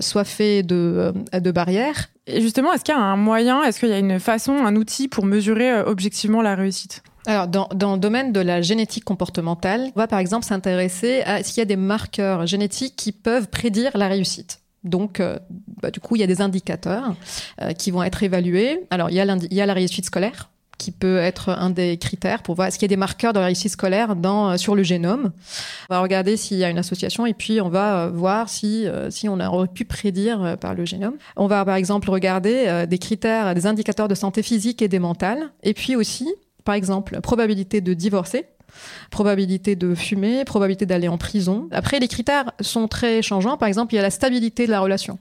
soit 0.00 0.24
fait 0.24 0.39
de, 0.62 1.12
de 1.32 1.50
barrières. 1.50 2.08
Et 2.26 2.40
justement, 2.40 2.72
est-ce 2.72 2.84
qu'il 2.84 2.94
y 2.94 2.98
a 2.98 3.00
un 3.00 3.16
moyen, 3.16 3.62
est-ce 3.62 3.80
qu'il 3.80 3.88
y 3.88 3.92
a 3.92 3.98
une 3.98 4.20
façon, 4.20 4.52
un 4.52 4.76
outil 4.76 5.08
pour 5.08 5.24
mesurer 5.24 5.80
objectivement 5.80 6.42
la 6.42 6.54
réussite? 6.54 7.02
Alors, 7.26 7.48
dans, 7.48 7.68
dans, 7.74 7.94
le 7.94 7.98
domaine 7.98 8.32
de 8.32 8.40
la 8.40 8.62
génétique 8.62 9.04
comportementale, 9.04 9.90
on 9.94 10.00
va 10.00 10.06
par 10.06 10.18
exemple 10.18 10.46
s'intéresser 10.46 11.22
à 11.26 11.42
qu'il 11.42 11.58
y 11.58 11.60
a 11.60 11.66
des 11.66 11.76
marqueurs 11.76 12.46
génétiques 12.46 12.96
qui 12.96 13.12
peuvent 13.12 13.48
prédire 13.48 13.90
la 13.94 14.08
réussite. 14.08 14.60
Donc, 14.84 15.22
bah, 15.82 15.90
du 15.90 16.00
coup, 16.00 16.16
il 16.16 16.20
y 16.20 16.24
a 16.24 16.26
des 16.26 16.40
indicateurs 16.40 17.14
qui 17.76 17.90
vont 17.90 18.02
être 18.02 18.22
évalués. 18.22 18.86
Alors, 18.90 19.10
il 19.10 19.16
y, 19.16 19.20
a 19.20 19.24
il 19.24 19.54
y 19.54 19.60
a 19.60 19.66
la 19.66 19.74
réussite 19.74 20.06
scolaire, 20.06 20.50
qui 20.80 20.90
peut 20.90 21.18
être 21.18 21.50
un 21.50 21.70
des 21.70 21.98
critères 21.98 22.42
pour 22.42 22.54
voir 22.54 22.68
est-ce 22.68 22.78
qu'il 22.78 22.86
y 22.86 22.90
a 22.90 22.94
des 22.94 22.96
marqueurs 22.96 23.32
de 23.32 23.38
réussite 23.38 23.70
scolaire 23.70 24.16
dans, 24.16 24.56
sur 24.56 24.74
le 24.74 24.82
génome. 24.82 25.30
On 25.90 25.94
va 25.94 26.00
regarder 26.00 26.36
s'il 26.36 26.56
y 26.56 26.64
a 26.64 26.70
une 26.70 26.78
association 26.78 27.26
et 27.26 27.34
puis 27.34 27.60
on 27.60 27.68
va 27.68 28.08
voir 28.08 28.48
si, 28.48 28.86
si 29.10 29.28
on 29.28 29.38
aurait 29.38 29.68
pu 29.68 29.84
prédire 29.84 30.56
par 30.58 30.74
le 30.74 30.86
génome. 30.86 31.14
On 31.36 31.46
va 31.46 31.64
par 31.64 31.76
exemple 31.76 32.10
regarder 32.10 32.86
des 32.88 32.98
critères, 32.98 33.54
des 33.54 33.66
indicateurs 33.66 34.08
de 34.08 34.14
santé 34.14 34.42
physique 34.42 34.80
et 34.80 34.88
des 34.88 34.98
mentales. 34.98 35.50
Et 35.62 35.74
puis 35.74 35.96
aussi, 35.96 36.28
par 36.64 36.74
exemple, 36.74 37.20
probabilité 37.20 37.80
de 37.80 37.92
divorcer 37.94 38.46
probabilité 39.10 39.76
de 39.76 39.94
fumer, 39.94 40.44
probabilité 40.44 40.86
d'aller 40.86 41.08
en 41.08 41.18
prison. 41.18 41.68
Après, 41.72 41.98
les 41.98 42.08
critères 42.08 42.52
sont 42.60 42.88
très 42.88 43.22
changeants. 43.22 43.56
Par 43.56 43.68
exemple, 43.68 43.94
il 43.94 43.96
y 43.96 44.00
a 44.00 44.02
la 44.02 44.10
stabilité 44.10 44.66
de 44.66 44.70
la 44.70 44.80
relation. 44.80 45.18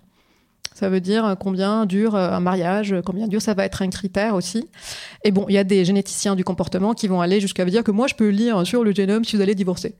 Ça 0.79 0.87
veut 0.87 1.01
dire 1.01 1.35
combien 1.37 1.85
dure 1.85 2.15
un 2.15 2.39
mariage, 2.39 2.95
combien 3.05 3.27
dure 3.27 3.41
ça 3.41 3.53
va 3.53 3.65
être 3.65 3.81
un 3.81 3.89
critère 3.89 4.33
aussi. 4.33 4.69
Et 5.25 5.31
bon, 5.31 5.45
il 5.49 5.55
y 5.55 5.57
a 5.57 5.65
des 5.65 5.83
généticiens 5.83 6.37
du 6.37 6.45
comportement 6.45 6.93
qui 6.93 7.09
vont 7.09 7.19
aller 7.19 7.41
jusqu'à 7.41 7.65
dire 7.65 7.83
que 7.83 7.91
moi, 7.91 8.07
je 8.07 8.15
peux 8.15 8.29
lire 8.29 8.65
sur 8.65 8.85
le 8.85 8.93
génome 8.93 9.25
si 9.25 9.35
vous 9.35 9.41
allez 9.41 9.55
divorcer. 9.55 9.95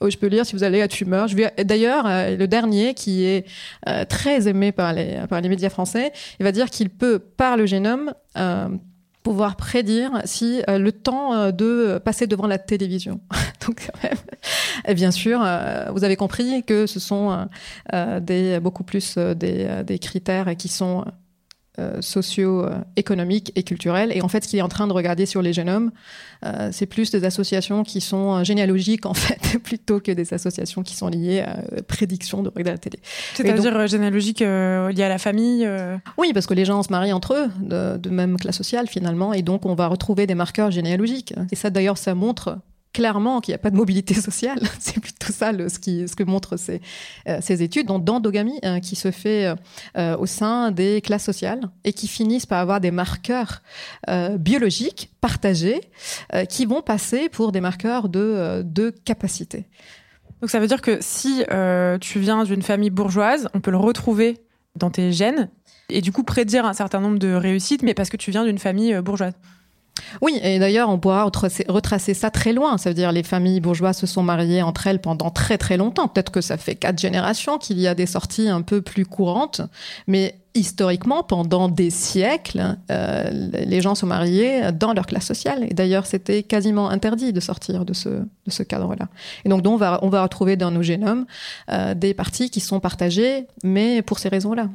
je 0.00 0.16
peux 0.16 0.28
lire 0.28 0.46
si 0.46 0.56
vous 0.56 0.64
allez 0.64 0.78
être 0.78 0.94
fumeur. 0.94 1.28
D'ailleurs, 1.62 2.06
euh, 2.06 2.34
le 2.34 2.48
dernier, 2.48 2.94
qui 2.94 3.24
est 3.24 3.46
euh, 3.90 4.06
très 4.06 4.48
aimé 4.48 4.72
par 4.72 4.94
les, 4.94 5.18
par 5.28 5.42
les 5.42 5.50
médias 5.50 5.68
français, 5.68 6.12
il 6.38 6.44
va 6.44 6.52
dire 6.52 6.70
qu'il 6.70 6.88
peut, 6.88 7.18
par 7.18 7.58
le 7.58 7.66
génome, 7.66 8.14
euh, 8.38 8.68
pouvoir 9.22 9.56
prédire 9.56 10.22
si 10.24 10.62
euh, 10.68 10.78
le 10.78 10.92
temps 10.92 11.34
euh, 11.34 11.50
de 11.50 11.98
passer 11.98 12.26
devant 12.26 12.46
la 12.46 12.58
télévision. 12.58 13.20
Donc, 13.66 13.88
et 14.86 14.94
bien 14.94 15.10
sûr, 15.10 15.40
euh, 15.42 15.90
vous 15.92 16.04
avez 16.04 16.16
compris 16.16 16.64
que 16.64 16.86
ce 16.86 16.98
sont 16.98 17.46
des, 17.92 18.60
beaucoup 18.60 18.84
plus 18.84 19.18
des, 19.18 19.82
des 19.84 19.98
critères 19.98 20.56
qui 20.56 20.68
sont 20.68 21.04
euh, 21.78 22.02
socio-économiques 22.02 23.52
et 23.54 23.62
culturels. 23.62 24.10
Et 24.12 24.22
en 24.22 24.28
fait, 24.28 24.42
ce 24.42 24.48
qu'il 24.48 24.58
est 24.58 24.62
en 24.62 24.68
train 24.68 24.88
de 24.88 24.92
regarder 24.92 25.24
sur 25.24 25.40
les 25.40 25.52
génomes, 25.52 25.92
euh, 26.44 26.70
c'est 26.72 26.86
plus 26.86 27.12
des 27.12 27.24
associations 27.24 27.84
qui 27.84 28.00
sont 28.00 28.34
euh, 28.34 28.44
généalogiques, 28.44 29.06
en 29.06 29.14
fait, 29.14 29.58
plutôt 29.62 30.00
que 30.00 30.10
des 30.10 30.34
associations 30.34 30.82
qui 30.82 30.96
sont 30.96 31.06
liées 31.06 31.40
à 31.40 31.62
prédiction 31.86 32.42
de 32.42 32.48
regarder 32.48 32.72
la 32.72 32.78
télé. 32.78 32.98
C'est-à-dire 33.34 33.86
généalogique 33.86 34.40
liées 34.40 35.04
à 35.04 35.08
la 35.08 35.18
famille 35.18 35.68
Oui, 36.18 36.32
parce 36.34 36.46
que 36.46 36.54
les 36.54 36.64
gens 36.64 36.82
se 36.82 36.90
marient 36.90 37.12
entre 37.12 37.34
eux, 37.34 37.48
de, 37.60 37.96
de 37.98 38.10
même 38.10 38.36
classe 38.36 38.56
sociale, 38.56 38.88
finalement, 38.88 39.32
et 39.32 39.42
donc 39.42 39.64
on 39.64 39.76
va 39.76 39.86
retrouver 39.86 40.26
des 40.26 40.34
marqueurs 40.34 40.72
généalogiques. 40.72 41.34
Et 41.52 41.56
ça, 41.56 41.70
d'ailleurs, 41.70 41.98
ça 41.98 42.16
montre 42.16 42.58
clairement 42.92 43.40
qu'il 43.40 43.52
n'y 43.52 43.56
a 43.56 43.58
pas 43.58 43.70
de 43.70 43.76
mobilité 43.76 44.14
sociale. 44.14 44.60
c'est 44.78 45.00
plutôt 45.00 45.32
ça 45.32 45.52
ce, 45.52 45.78
que 45.78 46.24
montrent 46.24 46.56
ces, 46.56 46.80
euh, 47.28 47.40
études, 47.40 47.86
donc 47.86 48.04
d'endogamie 48.04 48.58
hein, 48.62 48.80
qui 48.80 48.96
se 48.96 49.10
fait 49.10 49.54
euh, 49.96 50.16
au 50.16 50.26
sein 50.26 50.70
des 50.70 51.00
classes 51.00 51.24
sociales 51.24 51.60
et 51.84 51.92
qui 51.92 52.08
finissent 52.08 52.46
par 52.46 52.58
avoir 52.58 52.80
des 52.80 52.90
marqueurs 52.90 53.62
euh, 54.08 54.36
biologiques 54.36 55.10
partagés 55.20 55.80
qui 56.48 56.64
vont 56.64 56.80
passer 56.80 57.28
pour 57.28 57.52
des 57.52 57.60
marqueurs 57.60 58.08
de 58.08 58.94
capacité. 59.04 59.66
Donc 60.40 60.50
ça 60.50 60.58
veut 60.58 60.66
dire 60.66 60.80
que 60.80 60.98
si 61.00 61.44
tu 62.00 62.18
viens 62.18 62.44
d'une 62.44 62.62
famille 62.62 62.90
bourgeoise, 62.90 63.48
on 63.52 63.60
peut 63.60 63.70
le 63.70 63.76
retrouver 63.76 64.38
dans 64.76 64.90
tes 64.90 65.12
gènes 65.12 65.50
et 65.90 66.00
du 66.00 66.12
coup 66.12 66.22
prédire 66.22 66.64
un 66.64 66.72
certain 66.72 67.00
nombre 67.00 67.18
de 67.18 67.32
réussites, 67.34 67.82
mais 67.82 67.94
parce 67.94 68.08
que 68.08 68.16
tu 68.16 68.30
viens 68.30 68.44
d'une 68.44 68.58
famille 68.58 68.94
bourgeoise. 69.02 69.34
Oui, 70.20 70.38
et 70.42 70.58
d'ailleurs, 70.58 70.88
on 70.88 70.98
pourra 70.98 71.24
retracer, 71.24 72.14
ça 72.14 72.30
très 72.30 72.52
loin. 72.52 72.78
Ça 72.78 72.90
veut 72.90 72.94
dire 72.94 73.12
les 73.12 73.22
familles 73.22 73.60
bourgeoises 73.60 73.98
se 73.98 74.06
sont 74.06 74.22
mariées 74.22 74.62
entre 74.62 74.86
elles 74.86 75.00
pendant 75.00 75.30
très 75.30 75.58
très 75.58 75.76
longtemps. 75.76 76.08
Peut-être 76.08 76.32
que 76.32 76.40
ça 76.40 76.56
fait 76.56 76.74
quatre 76.74 76.98
générations 76.98 77.58
qu'il 77.58 77.78
y 77.78 77.86
a 77.86 77.94
des 77.94 78.06
sorties 78.06 78.48
un 78.48 78.62
peu 78.62 78.82
plus 78.82 79.06
courantes, 79.06 79.60
mais 80.06 80.36
historiquement, 80.54 81.22
pendant 81.22 81.68
des 81.68 81.90
siècles, 81.90 82.76
euh, 82.90 83.30
les 83.30 83.80
gens 83.80 83.94
sont 83.94 84.06
mariés 84.06 84.72
dans 84.72 84.92
leur 84.92 85.06
classe 85.06 85.26
sociale. 85.26 85.64
Et 85.70 85.74
d'ailleurs, 85.74 86.06
c'était 86.06 86.42
quasiment 86.42 86.90
interdit 86.90 87.32
de 87.32 87.40
sortir 87.40 87.84
de 87.84 87.92
ce, 87.92 88.62
cadre-là. 88.62 89.08
Et 89.44 89.48
donc, 89.48 89.66
on, 89.66 89.76
va, 89.76 90.00
on 90.02 90.08
va 90.08 90.22
retrouver 90.22 90.56
dans 90.56 90.70
nos 90.70 90.82
génomes 90.82 91.24
euh, 91.70 91.94
des 91.94 92.14
parties 92.14 92.50
qui 92.50 92.60
sont 92.60 92.80
partagées, 92.80 93.46
mais 93.62 94.02
pour 94.02 94.18
ces 94.18 94.28
raisons-là. 94.28 94.68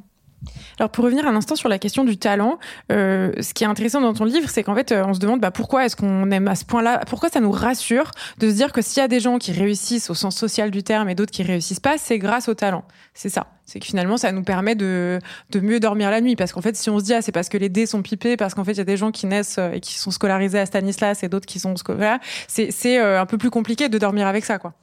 Alors 0.79 0.89
pour 0.89 1.05
revenir 1.05 1.27
un 1.27 1.35
instant 1.35 1.55
sur 1.55 1.69
la 1.69 1.79
question 1.79 2.03
du 2.03 2.17
talent, 2.17 2.59
euh, 2.91 3.31
ce 3.41 3.53
qui 3.53 3.63
est 3.63 3.67
intéressant 3.67 4.01
dans 4.01 4.13
ton 4.13 4.25
livre, 4.25 4.49
c'est 4.49 4.63
qu'en 4.63 4.75
fait, 4.75 4.91
euh, 4.91 5.03
on 5.05 5.13
se 5.13 5.19
demande 5.19 5.39
bah, 5.39 5.51
pourquoi 5.51 5.85
est-ce 5.85 5.95
qu'on 5.95 6.29
aime 6.31 6.47
à 6.47 6.55
ce 6.55 6.65
point-là, 6.65 7.01
pourquoi 7.07 7.29
ça 7.29 7.39
nous 7.39 7.51
rassure 7.51 8.11
de 8.39 8.49
se 8.49 8.55
dire 8.55 8.71
que 8.71 8.81
s'il 8.81 9.01
y 9.01 9.03
a 9.03 9.07
des 9.07 9.19
gens 9.19 9.37
qui 9.37 9.51
réussissent 9.51 10.09
au 10.09 10.13
sens 10.13 10.35
social 10.35 10.71
du 10.71 10.83
terme 10.83 11.09
et 11.09 11.15
d'autres 11.15 11.31
qui 11.31 11.43
réussissent 11.43 11.79
pas, 11.79 11.97
c'est 11.97 12.19
grâce 12.19 12.49
au 12.49 12.53
talent? 12.53 12.83
C'est 13.13 13.29
ça. 13.29 13.47
C'est 13.65 13.79
que 13.79 13.85
finalement, 13.85 14.17
ça 14.17 14.31
nous 14.31 14.43
permet 14.43 14.75
de, 14.75 15.19
de 15.49 15.59
mieux 15.59 15.79
dormir 15.79 16.11
la 16.11 16.21
nuit. 16.21 16.35
Parce 16.35 16.51
qu'en 16.51 16.61
fait, 16.61 16.75
si 16.75 16.89
on 16.89 16.99
se 16.99 17.05
dit, 17.05 17.13
ah, 17.13 17.21
c'est 17.21 17.31
parce 17.31 17.49
que 17.49 17.57
les 17.57 17.69
dés 17.69 17.85
sont 17.85 18.03
pipés, 18.03 18.37
parce 18.37 18.53
qu'en 18.53 18.63
fait, 18.63 18.73
il 18.73 18.77
y 18.77 18.81
a 18.81 18.85
des 18.85 18.97
gens 18.97 19.11
qui 19.11 19.25
naissent 19.25 19.57
euh, 19.57 19.71
et 19.71 19.79
qui 19.79 19.95
sont 19.95 20.11
scolarisés 20.11 20.59
à 20.59 20.65
Stanislas 20.65 21.23
et 21.23 21.29
d'autres 21.29 21.47
qui 21.47 21.59
sont 21.59 21.75
scolarisés, 21.75 22.19
c'est 22.47 22.99
un 22.99 23.25
peu 23.25 23.37
plus 23.37 23.49
compliqué 23.49 23.89
de 23.89 23.97
dormir 23.97 24.27
avec 24.27 24.45
ça, 24.45 24.59
quoi. 24.59 24.73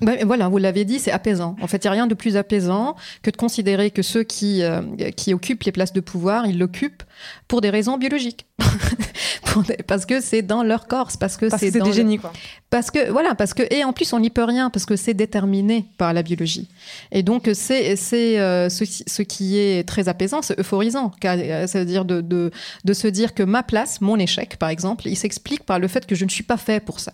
Bah, 0.00 0.12
voilà, 0.24 0.48
vous 0.48 0.58
l'avez 0.58 0.84
dit, 0.84 0.98
c'est 0.98 1.10
apaisant. 1.10 1.56
En 1.60 1.66
fait, 1.66 1.84
il 1.84 1.86
n'y 1.86 1.88
a 1.88 1.92
rien 1.92 2.06
de 2.06 2.14
plus 2.14 2.36
apaisant 2.36 2.94
que 3.22 3.30
de 3.30 3.36
considérer 3.36 3.90
que 3.90 4.02
ceux 4.02 4.22
qui, 4.22 4.62
euh, 4.62 4.80
qui 5.16 5.34
occupent 5.34 5.64
les 5.64 5.72
places 5.72 5.92
de 5.92 6.00
pouvoir, 6.00 6.46
ils 6.46 6.58
l'occupent 6.58 7.02
pour 7.46 7.60
des 7.60 7.70
raisons 7.70 7.98
biologiques. 7.98 8.46
parce 9.86 10.06
que 10.06 10.20
c'est 10.20 10.42
dans 10.42 10.62
leur 10.62 10.86
corps, 10.86 11.10
parce 11.18 11.36
que 11.36 11.48
c'est 11.48 11.70
des 11.70 11.92
génies, 11.92 12.18
quoi. 12.18 12.32
Parce 12.70 12.90
que, 12.90 13.10
voilà, 13.10 13.34
parce 13.34 13.54
que, 13.54 13.62
et 13.72 13.84
en 13.84 13.92
plus, 13.92 14.12
on 14.12 14.20
n'y 14.20 14.30
peut 14.30 14.44
rien, 14.44 14.70
parce 14.70 14.84
que 14.84 14.96
c'est 14.96 15.14
déterminé 15.14 15.86
par 15.96 16.12
la 16.12 16.22
biologie. 16.22 16.68
Et 17.12 17.22
donc, 17.22 17.48
c'est, 17.54 17.96
c'est 17.96 18.38
euh, 18.38 18.68
ce, 18.68 18.84
ce, 18.84 19.22
qui 19.22 19.58
est 19.58 19.88
très 19.88 20.08
apaisant, 20.08 20.42
c'est 20.42 20.58
euphorisant. 20.60 21.12
Euh, 21.24 21.66
ça 21.66 21.78
veut 21.78 21.86
dire 21.86 22.04
de, 22.04 22.20
de, 22.20 22.50
de 22.84 22.92
se 22.92 23.08
dire 23.08 23.34
que 23.34 23.42
ma 23.42 23.62
place, 23.62 24.00
mon 24.00 24.18
échec, 24.18 24.56
par 24.56 24.68
exemple, 24.68 25.08
il 25.08 25.16
s'explique 25.16 25.64
par 25.64 25.78
le 25.78 25.88
fait 25.88 26.06
que 26.06 26.14
je 26.14 26.24
ne 26.24 26.30
suis 26.30 26.44
pas 26.44 26.56
fait 26.58 26.80
pour 26.84 27.00
ça. 27.00 27.12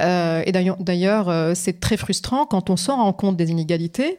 Euh, 0.00 0.42
et 0.46 0.52
d'ailleurs, 0.52 1.28
euh, 1.28 1.52
c'est 1.54 1.80
très 1.80 1.96
frustrant 1.96 2.46
quand 2.46 2.70
on 2.70 2.76
s'en 2.76 2.96
rend 2.96 3.12
compte 3.12 3.36
des 3.36 3.50
inégalités. 3.50 4.18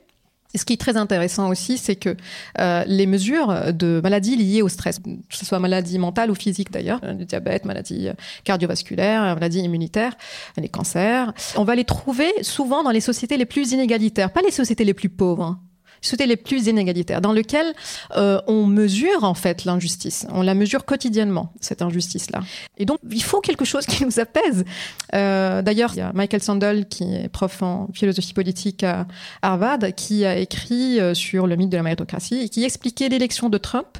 Ce 0.55 0.65
qui 0.65 0.73
est 0.73 0.77
très 0.77 0.97
intéressant 0.97 1.49
aussi, 1.49 1.77
c'est 1.77 1.95
que 1.95 2.15
euh, 2.59 2.83
les 2.85 3.05
mesures 3.05 3.73
de 3.73 4.01
maladies 4.03 4.35
liées 4.35 4.61
au 4.61 4.69
stress, 4.69 4.99
que 4.99 5.09
ce 5.29 5.45
soit 5.45 5.59
maladie 5.59 5.97
mentale 5.97 6.29
ou 6.31 6.35
physique 6.35 6.71
d'ailleurs, 6.71 6.99
le 7.03 7.25
diabète, 7.25 7.65
maladie 7.65 8.09
cardiovasculaire, 8.43 9.21
maladie 9.35 9.59
immunitaire, 9.59 10.13
les 10.57 10.69
cancers, 10.69 11.33
on 11.55 11.63
va 11.63 11.75
les 11.75 11.85
trouver 11.85 12.31
souvent 12.41 12.83
dans 12.83 12.91
les 12.91 13.01
sociétés 13.01 13.37
les 13.37 13.45
plus 13.45 13.71
inégalitaires, 13.71 14.31
pas 14.31 14.41
les 14.41 14.51
sociétés 14.51 14.83
les 14.83 14.93
plus 14.93 15.09
pauvres. 15.09 15.43
Hein 15.43 15.59
sociétés 16.01 16.25
les 16.25 16.35
plus 16.35 16.67
inégalitaires, 16.67 17.21
dans 17.21 17.31
lequel 17.31 17.73
euh, 18.17 18.41
on 18.47 18.65
mesure 18.65 19.23
en 19.23 19.33
fait 19.33 19.65
l'injustice. 19.65 20.25
On 20.31 20.41
la 20.41 20.55
mesure 20.55 20.85
quotidiennement, 20.85 21.53
cette 21.61 21.81
injustice-là. 21.81 22.41
Et 22.77 22.85
donc, 22.85 22.99
il 23.09 23.23
faut 23.23 23.39
quelque 23.39 23.65
chose 23.65 23.85
qui 23.85 24.03
nous 24.03 24.19
apaise. 24.19 24.65
Euh, 25.13 25.61
D'ailleurs, 25.61 25.91
il 25.93 25.99
y 25.99 26.01
a 26.01 26.11
Michael 26.13 26.41
Sandel, 26.41 26.87
qui 26.87 27.03
est 27.03 27.29
prof 27.29 27.61
en 27.61 27.87
philosophie 27.93 28.33
politique 28.33 28.83
à 28.83 29.07
Harvard, 29.41 29.79
qui 29.95 30.25
a 30.25 30.37
écrit 30.37 30.99
euh, 30.99 31.13
sur 31.13 31.47
le 31.47 31.55
mythe 31.55 31.69
de 31.69 31.77
la 31.77 31.83
méritocratie 31.83 32.41
et 32.41 32.49
qui 32.49 32.63
expliquait 32.63 33.09
l'élection 33.09 33.49
de 33.49 33.57
Trump 33.57 33.97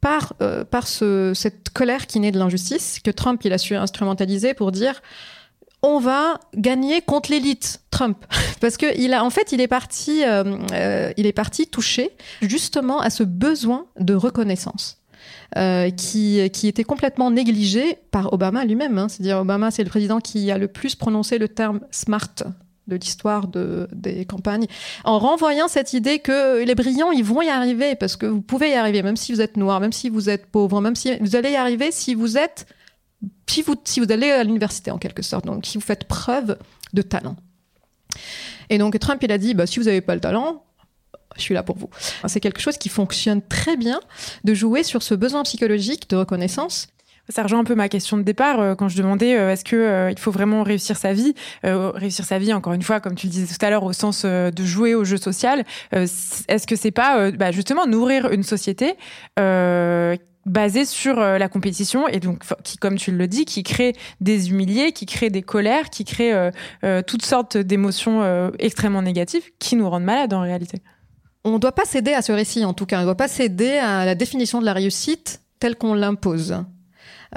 par, 0.00 0.34
euh, 0.42 0.64
par 0.64 0.86
ce, 0.86 1.32
cette 1.34 1.70
colère 1.70 2.06
qui 2.06 2.20
naît 2.20 2.30
de 2.30 2.38
l'injustice, 2.38 2.98
que 3.02 3.10
Trump 3.10 3.40
il 3.44 3.52
a 3.52 3.58
su 3.58 3.74
instrumentaliser 3.74 4.52
pour 4.52 4.70
dire 4.70 5.00
on 5.84 5.98
va 5.98 6.40
gagner 6.56 7.02
contre 7.02 7.30
l'élite 7.30 7.82
Trump 7.90 8.24
parce 8.60 8.76
que 8.76 8.98
il 8.98 9.12
a 9.12 9.22
en 9.22 9.30
fait 9.30 9.52
il 9.52 9.60
est 9.60 9.68
parti 9.68 10.24
euh, 10.24 10.56
euh, 10.72 11.12
il 11.16 11.26
est 11.26 11.32
parti 11.32 11.66
toucher 11.66 12.10
justement 12.42 13.00
à 13.00 13.10
ce 13.10 13.22
besoin 13.22 13.86
de 14.00 14.14
reconnaissance 14.14 15.02
euh, 15.56 15.90
qui, 15.90 16.50
qui 16.50 16.68
était 16.68 16.84
complètement 16.84 17.30
négligé 17.30 17.98
par 18.10 18.32
Obama 18.32 18.64
lui-même. 18.64 18.98
Hein. 18.98 19.08
C'est-à-dire 19.08 19.38
Obama, 19.38 19.70
c'est 19.70 19.84
le 19.84 19.88
président 19.88 20.18
qui 20.18 20.50
a 20.50 20.58
le 20.58 20.68
plus 20.68 20.96
prononcé 20.96 21.38
le 21.38 21.48
terme 21.48 21.80
smart 21.90 22.34
de 22.88 22.96
l'histoire 22.96 23.46
de, 23.48 23.88
des 23.92 24.26
campagnes, 24.26 24.66
en 25.04 25.18
renvoyant 25.18 25.68
cette 25.68 25.94
idée 25.94 26.18
que 26.18 26.62
les 26.62 26.74
brillants, 26.74 27.12
ils 27.12 27.24
vont 27.24 27.40
y 27.40 27.48
arriver, 27.48 27.94
parce 27.94 28.16
que 28.16 28.26
vous 28.26 28.42
pouvez 28.42 28.70
y 28.70 28.74
arriver, 28.74 29.02
même 29.02 29.16
si 29.16 29.32
vous 29.32 29.40
êtes 29.40 29.56
noir, 29.56 29.80
même 29.80 29.92
si 29.92 30.10
vous 30.10 30.28
êtes 30.28 30.46
pauvre, 30.46 30.82
même 30.82 30.96
si 30.96 31.16
vous 31.20 31.36
allez 31.36 31.52
y 31.52 31.56
arriver 31.56 31.90
si 31.92 32.14
vous 32.14 32.36
êtes 32.36 32.66
si 33.48 33.62
vous, 33.62 33.74
si 33.84 34.00
vous 34.00 34.10
allez 34.10 34.30
à 34.30 34.44
l'université 34.44 34.90
en 34.90 34.98
quelque 34.98 35.22
sorte, 35.22 35.46
donc 35.46 35.66
si 35.66 35.78
vous 35.78 35.84
faites 35.84 36.04
preuve 36.04 36.58
de 36.92 37.02
talent. 37.02 37.36
Et 38.70 38.78
donc 38.78 38.98
Trump, 38.98 39.22
il 39.22 39.32
a 39.32 39.38
dit, 39.38 39.54
bah, 39.54 39.66
si 39.66 39.78
vous 39.78 39.86
n'avez 39.86 40.00
pas 40.00 40.14
le 40.14 40.20
talent, 40.20 40.64
je 41.36 41.42
suis 41.42 41.54
là 41.54 41.62
pour 41.62 41.76
vous. 41.76 41.90
C'est 42.26 42.40
quelque 42.40 42.60
chose 42.60 42.78
qui 42.78 42.88
fonctionne 42.88 43.42
très 43.42 43.76
bien 43.76 44.00
de 44.44 44.54
jouer 44.54 44.82
sur 44.82 45.02
ce 45.02 45.14
besoin 45.14 45.42
psychologique 45.42 46.08
de 46.08 46.16
reconnaissance. 46.16 46.88
Ça 47.30 47.42
rejoint 47.42 47.60
un 47.60 47.64
peu 47.64 47.74
ma 47.74 47.88
question 47.88 48.18
de 48.18 48.22
départ 48.22 48.60
euh, 48.60 48.74
quand 48.74 48.88
je 48.90 48.98
demandais 48.98 49.38
euh, 49.38 49.50
est-ce 49.50 49.64
que 49.64 49.76
euh, 49.76 50.10
il 50.10 50.18
faut 50.18 50.30
vraiment 50.30 50.62
réussir 50.62 50.98
sa 50.98 51.14
vie, 51.14 51.34
réussir 51.62 52.24
sa 52.24 52.38
vie 52.38 52.52
encore 52.52 52.74
une 52.74 52.82
fois 52.82 53.00
comme 53.00 53.14
tu 53.14 53.28
le 53.28 53.32
disais 53.32 53.54
tout 53.54 53.64
à 53.64 53.70
l'heure 53.70 53.84
au 53.84 53.94
sens 53.94 54.26
de 54.26 54.64
jouer 54.64 54.94
au 54.94 55.04
jeu 55.04 55.16
social. 55.16 55.64
est-ce 55.92 56.66
que 56.66 56.76
c'est 56.76 56.90
pas 56.90 57.30
bah, 57.30 57.50
justement 57.50 57.86
nourrir 57.86 58.30
une 58.30 58.42
société 58.42 58.94
basé 60.46 60.84
sur 60.84 61.18
euh, 61.18 61.38
la 61.38 61.48
compétition 61.48 62.08
et 62.08 62.20
donc 62.20 62.44
qui, 62.62 62.76
comme 62.78 62.96
tu 62.96 63.12
le 63.12 63.26
dis, 63.26 63.44
qui 63.44 63.62
crée 63.62 63.94
des 64.20 64.50
humiliés, 64.50 64.92
qui 64.92 65.06
crée 65.06 65.30
des 65.30 65.42
colères, 65.42 65.90
qui 65.90 66.04
crée 66.04 66.32
euh, 66.32 66.50
euh, 66.84 67.02
toutes 67.06 67.24
sortes 67.24 67.56
d'émotions 67.56 67.94
extrêmement 68.58 69.02
négatives 69.02 69.44
qui 69.58 69.76
nous 69.76 69.88
rendent 69.88 70.04
malades 70.04 70.32
en 70.32 70.40
réalité. 70.40 70.78
on 71.44 71.52
ne 71.52 71.58
doit 71.58 71.72
pas 71.72 71.84
céder 71.84 72.12
à 72.12 72.22
ce 72.22 72.32
récit, 72.32 72.64
en 72.64 72.74
tout 72.74 72.86
cas. 72.86 72.98
On 72.98 73.00
ne 73.00 73.06
doit 73.06 73.16
pas 73.16 73.28
céder 73.28 73.72
à 73.78 74.04
la 74.04 74.14
définition 74.14 74.60
de 74.60 74.64
la 74.64 74.72
réussite 74.72 75.40
telle 75.60 75.76
qu'on 75.76 75.94
l'impose. 75.94 76.56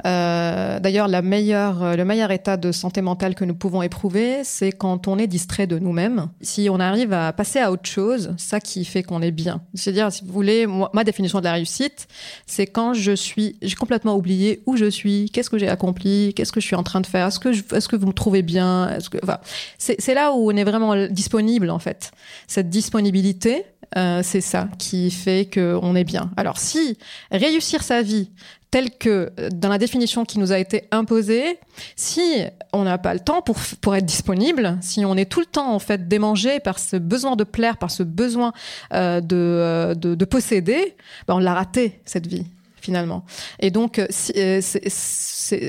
Euh, 0.06 0.80
D'ailleurs, 0.80 1.08
meilleure, 1.22 1.96
le 1.96 2.04
meilleur 2.04 2.30
état 2.30 2.56
de 2.56 2.72
santé 2.72 3.02
mentale 3.02 3.34
que 3.34 3.44
nous 3.44 3.54
pouvons 3.54 3.82
éprouver, 3.82 4.42
c'est 4.44 4.72
quand 4.72 5.08
on 5.08 5.18
est 5.18 5.26
distrait 5.26 5.66
de 5.66 5.78
nous-mêmes. 5.78 6.28
Si 6.40 6.68
on 6.70 6.78
arrive 6.78 7.12
à 7.12 7.32
passer 7.32 7.58
à 7.58 7.72
autre 7.72 7.88
chose, 7.88 8.34
ça 8.36 8.60
qui 8.60 8.84
fait 8.84 9.02
qu'on 9.02 9.22
est 9.22 9.30
bien. 9.30 9.60
C'est-à-dire, 9.74 10.12
si 10.12 10.24
vous 10.24 10.32
voulez, 10.32 10.66
ma 10.92 11.04
définition 11.04 11.40
de 11.40 11.44
la 11.44 11.52
réussite, 11.52 12.06
c'est 12.46 12.66
quand 12.66 12.94
je 12.94 13.12
suis, 13.12 13.56
j'ai 13.62 13.74
complètement 13.74 14.14
oublié 14.14 14.62
où 14.66 14.76
je 14.76 14.88
suis, 14.88 15.30
qu'est-ce 15.32 15.50
que 15.50 15.58
j'ai 15.58 15.68
accompli, 15.68 16.32
qu'est-ce 16.34 16.52
que 16.52 16.60
je 16.60 16.66
suis 16.66 16.76
en 16.76 16.82
train 16.82 17.00
de 17.00 17.06
faire, 17.06 17.26
est-ce 17.26 17.40
que, 17.40 17.48
est-ce 17.74 17.88
que 17.88 17.96
vous 17.96 18.06
me 18.06 18.12
trouvez 18.12 18.42
bien, 18.42 18.88
est-ce 18.90 19.10
que, 19.10 19.18
enfin, 19.22 19.38
c'est 19.78 20.14
là 20.14 20.32
où 20.32 20.50
on 20.50 20.56
est 20.56 20.64
vraiment 20.64 21.08
disponible 21.08 21.70
en 21.70 21.78
fait. 21.78 22.12
Cette 22.46 22.70
disponibilité, 22.70 23.64
euh, 23.96 24.20
c'est 24.22 24.40
ça 24.40 24.68
qui 24.78 25.10
fait 25.10 25.48
qu'on 25.52 25.94
est 25.94 26.04
bien. 26.04 26.30
Alors 26.36 26.58
si 26.58 26.98
réussir 27.30 27.82
sa 27.82 28.02
vie 28.02 28.30
telle 28.70 28.90
que 28.90 29.32
euh, 29.38 29.48
dans 29.50 29.68
la 29.68 29.78
définition 29.78 30.24
qui 30.24 30.38
nous 30.38 30.52
a 30.52 30.58
été 30.58 30.84
imposée, 30.90 31.58
si 31.96 32.42
on 32.72 32.84
n'a 32.84 32.98
pas 32.98 33.14
le 33.14 33.20
temps 33.20 33.42
pour, 33.42 33.56
pour 33.80 33.94
être 33.96 34.04
disponible, 34.04 34.78
si 34.80 35.04
on 35.04 35.16
est 35.16 35.30
tout 35.30 35.40
le 35.40 35.46
temps 35.46 35.72
en 35.72 35.78
fait 35.78 36.08
démangé 36.08 36.60
par 36.60 36.78
ce 36.78 36.96
besoin 36.96 37.36
de 37.36 37.44
plaire, 37.44 37.78
par 37.78 37.90
ce 37.90 38.02
besoin 38.02 38.52
euh, 38.92 39.20
de, 39.20 39.36
euh, 39.36 39.94
de, 39.94 40.14
de, 40.14 40.24
posséder, 40.24 40.96
ben 41.26 41.34
on 41.34 41.38
l'a 41.38 41.54
raté 41.54 42.00
cette 42.04 42.26
vie 42.26 42.46
finalement. 42.80 43.24
Et 43.58 43.70
donc, 43.70 44.00
c'est, 44.08 44.60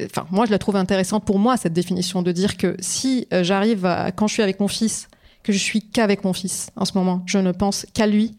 enfin, 0.06 0.28
moi, 0.30 0.46
je 0.46 0.52
la 0.52 0.60
trouve 0.60 0.76
intéressante 0.76 1.26
pour 1.26 1.40
moi 1.40 1.58
cette 1.58 1.74
définition 1.74 2.22
de 2.22 2.32
dire 2.32 2.56
que 2.56 2.78
si 2.80 3.28
j'arrive 3.32 3.82
quand 4.16 4.28
je 4.28 4.34
suis 4.34 4.44
avec 4.44 4.60
mon 4.60 4.68
fils, 4.68 5.10
que 5.44 5.52
je 5.52 5.58
suis 5.58 5.82
qu'avec 5.82 6.24
mon 6.24 6.34
fils 6.34 6.70
en 6.76 6.86
ce 6.86 6.94
moment. 6.96 7.24
Je 7.26 7.40
ne 7.40 7.52
pense 7.52 7.86
qu'à 7.94 8.08
lui, 8.08 8.36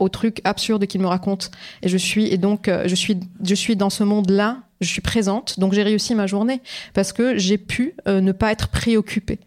au 0.00 0.08
truc 0.08 0.40
absurde 0.44 0.86
qu'il 0.86 1.00
me 1.00 1.06
raconte. 1.06 1.50
Et 1.82 1.88
je 1.88 1.96
suis, 1.96 2.26
et 2.32 2.38
donc, 2.38 2.68
euh, 2.68 2.84
je 2.86 2.94
suis, 2.94 3.18
je 3.42 3.54
suis 3.54 3.76
dans 3.76 3.90
ce 3.90 4.04
monde-là, 4.04 4.58
je 4.80 4.88
suis 4.88 5.00
présente, 5.00 5.58
donc 5.58 5.72
j'ai 5.72 5.82
réussi 5.82 6.14
ma 6.14 6.26
journée 6.26 6.60
parce 6.94 7.12
que 7.12 7.38
j'ai 7.38 7.58
pu 7.58 7.94
euh, 8.06 8.20
ne 8.20 8.32
pas 8.32 8.52
être 8.52 8.68
préoccupée. 8.68 9.38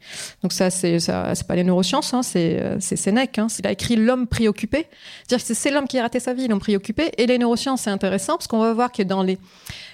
Donc 0.42 0.54
ça, 0.54 0.70
c'est 0.70 1.00
ça, 1.00 1.36
c'est 1.36 1.46
pas 1.46 1.56
les 1.56 1.64
neurosciences, 1.64 2.14
hein, 2.14 2.24
c'est 2.24 2.60
euh, 2.60 2.78
c'est 2.80 2.96
Sénèque. 2.96 3.38
Hein, 3.38 3.48
il 3.60 3.68
a 3.68 3.72
écrit 3.72 3.96
l'homme 3.96 4.28
préoccupé, 4.28 4.88
dire 5.28 5.44
que 5.44 5.54
c'est 5.54 5.72
l'homme 5.72 5.88
qui 5.88 6.00
a 6.00 6.04
raté 6.04 6.20
sa 6.20 6.34
vie, 6.34 6.48
l'homme 6.48 6.60
préoccupé. 6.60 7.12
Et 7.18 7.28
les 7.28 7.38
neurosciences, 7.38 7.82
c'est 7.82 7.90
intéressant 7.90 8.38
parce 8.38 8.48
qu'on 8.48 8.60
va 8.60 8.74
voir 8.74 8.92
que 8.92 9.04
dans 9.04 9.22
les, 9.22 9.38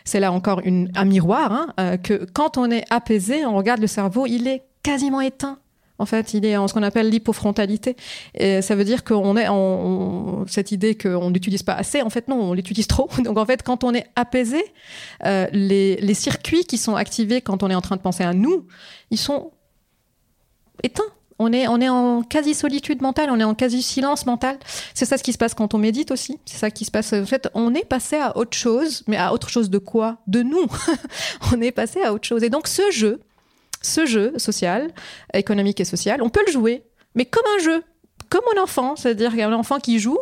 c'est 0.05 0.19
là 0.19 0.31
encore 0.31 0.61
une, 0.63 0.91
un 0.95 1.05
miroir, 1.05 1.73
hein, 1.77 1.97
que 1.97 2.25
quand 2.31 2.57
on 2.57 2.71
est 2.71 2.85
apaisé, 2.89 3.45
on 3.45 3.55
regarde 3.55 3.81
le 3.81 3.87
cerveau, 3.87 4.25
il 4.25 4.47
est 4.47 4.63
quasiment 4.83 5.21
éteint. 5.21 5.57
En 5.99 6.05
fait, 6.05 6.33
il 6.33 6.45
est 6.45 6.57
en 6.57 6.67
ce 6.67 6.73
qu'on 6.73 6.83
appelle 6.83 7.09
l'hypofrontalité. 7.09 7.95
Et 8.33 8.61
ça 8.61 8.75
veut 8.75 8.83
dire 8.83 9.03
qu'on 9.03 9.37
est 9.37 9.47
en 9.47 10.45
cette 10.47 10.71
idée 10.71 10.95
qu'on 10.95 11.29
n'utilise 11.29 11.63
pas 11.63 11.73
assez. 11.73 12.01
En 12.01 12.09
fait, 12.09 12.27
non, 12.27 12.41
on 12.41 12.53
l'utilise 12.53 12.87
trop. 12.87 13.09
Donc, 13.23 13.37
en 13.37 13.45
fait, 13.45 13.63
quand 13.63 13.83
on 13.83 13.93
est 13.93 14.07
apaisé, 14.15 14.63
euh, 15.25 15.47
les, 15.51 15.97
les 15.97 16.13
circuits 16.13 16.65
qui 16.65 16.77
sont 16.77 16.95
activés 16.95 17.41
quand 17.41 17.63
on 17.63 17.69
est 17.69 17.75
en 17.75 17.81
train 17.81 17.95
de 17.95 18.01
penser 18.01 18.23
à 18.23 18.33
nous, 18.33 18.65
ils 19.11 19.17
sont 19.17 19.51
éteints. 20.81 21.03
On 21.39 21.51
est, 21.51 21.67
on 21.67 21.81
est 21.81 21.89
en 21.89 22.21
quasi-solitude 22.21 23.01
mentale, 23.01 23.29
on 23.31 23.39
est 23.39 23.43
en 23.43 23.55
quasi-silence 23.55 24.25
mental. 24.25 24.57
C'est 24.93 25.05
ça 25.05 25.17
ce 25.17 25.23
qui 25.23 25.33
se 25.33 25.37
passe 25.37 25.53
quand 25.53 25.73
on 25.73 25.77
médite 25.77 26.11
aussi. 26.11 26.39
C'est 26.45 26.57
ça 26.57 26.71
qui 26.71 26.85
se 26.85 26.91
passe. 26.91 27.13
En 27.13 27.25
fait, 27.25 27.49
on 27.53 27.73
est 27.73 27.85
passé 27.85 28.17
à 28.17 28.37
autre 28.37 28.55
chose, 28.57 29.03
mais 29.07 29.17
à 29.17 29.33
autre 29.33 29.49
chose 29.49 29.69
de 29.69 29.77
quoi? 29.77 30.17
De 30.27 30.41
nous. 30.41 30.67
on 31.53 31.61
est 31.61 31.71
passé 31.71 32.01
à 32.01 32.13
autre 32.13 32.27
chose. 32.27 32.43
Et 32.43 32.49
donc, 32.49 32.67
ce 32.67 32.83
jeu, 32.91 33.19
ce 33.83 34.05
jeu 34.05 34.33
social, 34.37 34.89
économique 35.33 35.79
et 35.79 35.85
social, 35.85 36.21
on 36.23 36.29
peut 36.29 36.43
le 36.47 36.51
jouer, 36.51 36.83
mais 37.15 37.25
comme 37.25 37.45
un 37.57 37.63
jeu, 37.63 37.83
comme 38.29 38.41
un 38.57 38.63
enfant, 38.63 38.95
c'est-à-dire 38.95 39.35
qu'un 39.35 39.53
enfant 39.53 39.77
qui 39.77 39.99
joue, 39.99 40.17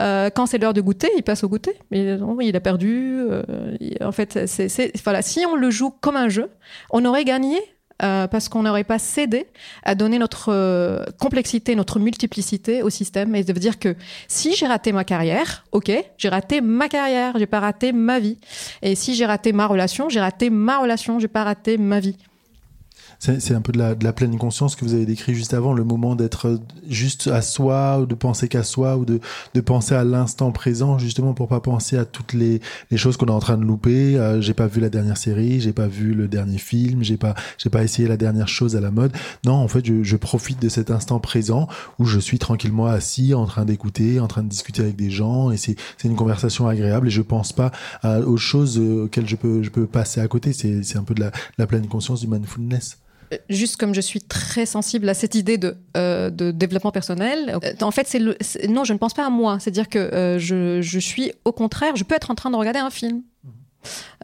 euh, 0.00 0.28
quand 0.28 0.44
c'est 0.44 0.58
l'heure 0.58 0.74
de 0.74 0.82
goûter, 0.82 1.08
il 1.16 1.22
passe 1.22 1.44
au 1.44 1.48
goûter. 1.48 1.72
Mais 1.90 2.18
non, 2.18 2.38
il 2.40 2.54
a 2.54 2.60
perdu. 2.60 3.20
Euh, 3.20 3.42
en 4.02 4.12
fait, 4.12 4.46
c'est, 4.46 4.92
voilà, 5.02 5.22
si 5.22 5.46
on 5.46 5.56
le 5.56 5.70
joue 5.70 5.90
comme 5.90 6.16
un 6.16 6.28
jeu, 6.28 6.50
on 6.90 7.06
aurait 7.06 7.24
gagné 7.24 7.58
euh, 8.02 8.28
parce 8.28 8.48
qu'on 8.48 8.62
n'aurait 8.62 8.84
pas 8.84 9.00
cédé 9.00 9.46
à 9.82 9.96
donner 9.96 10.20
notre 10.20 10.52
euh, 10.52 11.04
complexité, 11.18 11.74
notre 11.74 11.98
multiplicité 11.98 12.82
au 12.82 12.90
système. 12.90 13.34
Et 13.34 13.42
veut 13.42 13.54
dire 13.54 13.80
que 13.80 13.96
si 14.28 14.54
j'ai 14.54 14.68
raté 14.68 14.92
ma 14.92 15.02
carrière, 15.02 15.64
ok, 15.72 15.90
j'ai 16.16 16.28
raté 16.28 16.60
ma 16.60 16.88
carrière, 16.88 17.36
j'ai 17.38 17.46
pas 17.46 17.58
raté 17.58 17.92
ma 17.92 18.20
vie. 18.20 18.38
Et 18.82 18.94
si 18.94 19.16
j'ai 19.16 19.26
raté 19.26 19.52
ma 19.52 19.66
relation, 19.66 20.08
j'ai 20.08 20.20
raté 20.20 20.48
ma 20.48 20.78
relation, 20.78 21.18
j'ai 21.18 21.28
pas 21.28 21.42
raté 21.42 21.76
ma 21.76 21.98
vie 21.98 22.16
c'est 23.18 23.54
un 23.54 23.60
peu 23.60 23.72
de 23.72 23.78
la, 23.78 23.96
de 23.96 24.04
la, 24.04 24.12
pleine 24.12 24.38
conscience 24.38 24.76
que 24.76 24.84
vous 24.84 24.94
avez 24.94 25.04
décrit 25.04 25.34
juste 25.34 25.52
avant, 25.52 25.72
le 25.72 25.82
moment 25.82 26.14
d'être 26.14 26.60
juste 26.88 27.26
à 27.26 27.42
soi, 27.42 27.98
ou 28.00 28.06
de 28.06 28.14
penser 28.14 28.46
qu'à 28.46 28.62
soi, 28.62 28.96
ou 28.96 29.04
de, 29.04 29.20
de 29.54 29.60
penser 29.60 29.94
à 29.96 30.04
l'instant 30.04 30.52
présent, 30.52 30.98
justement 30.98 31.34
pour 31.34 31.48
pas 31.48 31.60
penser 31.60 31.96
à 31.96 32.04
toutes 32.04 32.32
les, 32.32 32.60
les 32.92 32.96
choses 32.96 33.16
qu'on 33.16 33.26
est 33.26 33.32
en 33.32 33.40
train 33.40 33.58
de 33.58 33.64
louper. 33.64 34.16
Euh, 34.16 34.40
j'ai 34.40 34.54
pas 34.54 34.68
vu 34.68 34.80
la 34.80 34.88
dernière 34.88 35.16
série, 35.16 35.60
j'ai 35.60 35.72
pas 35.72 35.88
vu 35.88 36.14
le 36.14 36.28
dernier 36.28 36.58
film, 36.58 37.02
j'ai 37.02 37.16
pas, 37.16 37.34
j'ai 37.58 37.70
pas 37.70 37.82
essayé 37.82 38.06
la 38.06 38.16
dernière 38.16 38.46
chose 38.46 38.76
à 38.76 38.80
la 38.80 38.92
mode. 38.92 39.12
Non, 39.44 39.54
en 39.54 39.68
fait, 39.68 39.84
je, 39.84 40.04
je 40.04 40.16
profite 40.16 40.62
de 40.62 40.68
cet 40.68 40.92
instant 40.92 41.18
présent 41.18 41.66
où 41.98 42.04
je 42.04 42.20
suis 42.20 42.38
tranquillement 42.38 42.86
assis, 42.86 43.34
en 43.34 43.46
train 43.46 43.64
d'écouter, 43.64 44.20
en 44.20 44.28
train 44.28 44.44
de 44.44 44.48
discuter 44.48 44.82
avec 44.82 44.94
des 44.94 45.10
gens, 45.10 45.50
et 45.50 45.56
c'est 45.56 45.76
une 46.04 46.16
conversation 46.16 46.68
agréable. 46.68 47.08
Et 47.08 47.10
je 47.10 47.22
pense 47.22 47.52
pas 47.52 47.72
à, 48.02 48.20
aux 48.20 48.36
choses 48.36 48.78
auxquelles 48.78 49.28
je 49.28 49.36
peux, 49.36 49.64
je 49.64 49.70
peux 49.70 49.86
passer 49.86 50.20
à 50.20 50.28
côté. 50.28 50.52
C'est 50.52 50.96
un 50.96 51.02
peu 51.02 51.14
de 51.14 51.20
la, 51.20 51.32
la 51.58 51.66
pleine 51.66 51.88
conscience 51.88 52.20
du 52.20 52.28
mindfulness 52.28 52.96
juste 53.48 53.76
comme 53.76 53.94
je 53.94 54.00
suis 54.00 54.20
très 54.20 54.66
sensible 54.66 55.08
à 55.08 55.14
cette 55.14 55.34
idée 55.34 55.58
de, 55.58 55.76
euh, 55.96 56.30
de 56.30 56.50
développement 56.50 56.92
personnel, 56.92 57.58
euh, 57.62 57.72
en 57.80 57.90
fait, 57.90 58.06
c'est 58.06 58.18
le, 58.18 58.36
non, 58.68 58.84
je 58.84 58.92
ne 58.92 58.98
pense 58.98 59.14
pas 59.14 59.26
à 59.26 59.30
moi. 59.30 59.58
C'est-à-dire 59.60 59.88
que 59.88 59.98
euh, 59.98 60.38
je, 60.38 60.80
je, 60.80 60.98
suis, 60.98 61.32
au 61.44 61.52
contraire, 61.52 61.96
je 61.96 62.04
peux 62.04 62.14
être 62.14 62.30
en 62.30 62.34
train 62.34 62.50
de 62.50 62.56
regarder 62.56 62.80
un 62.80 62.90
film. 62.90 63.22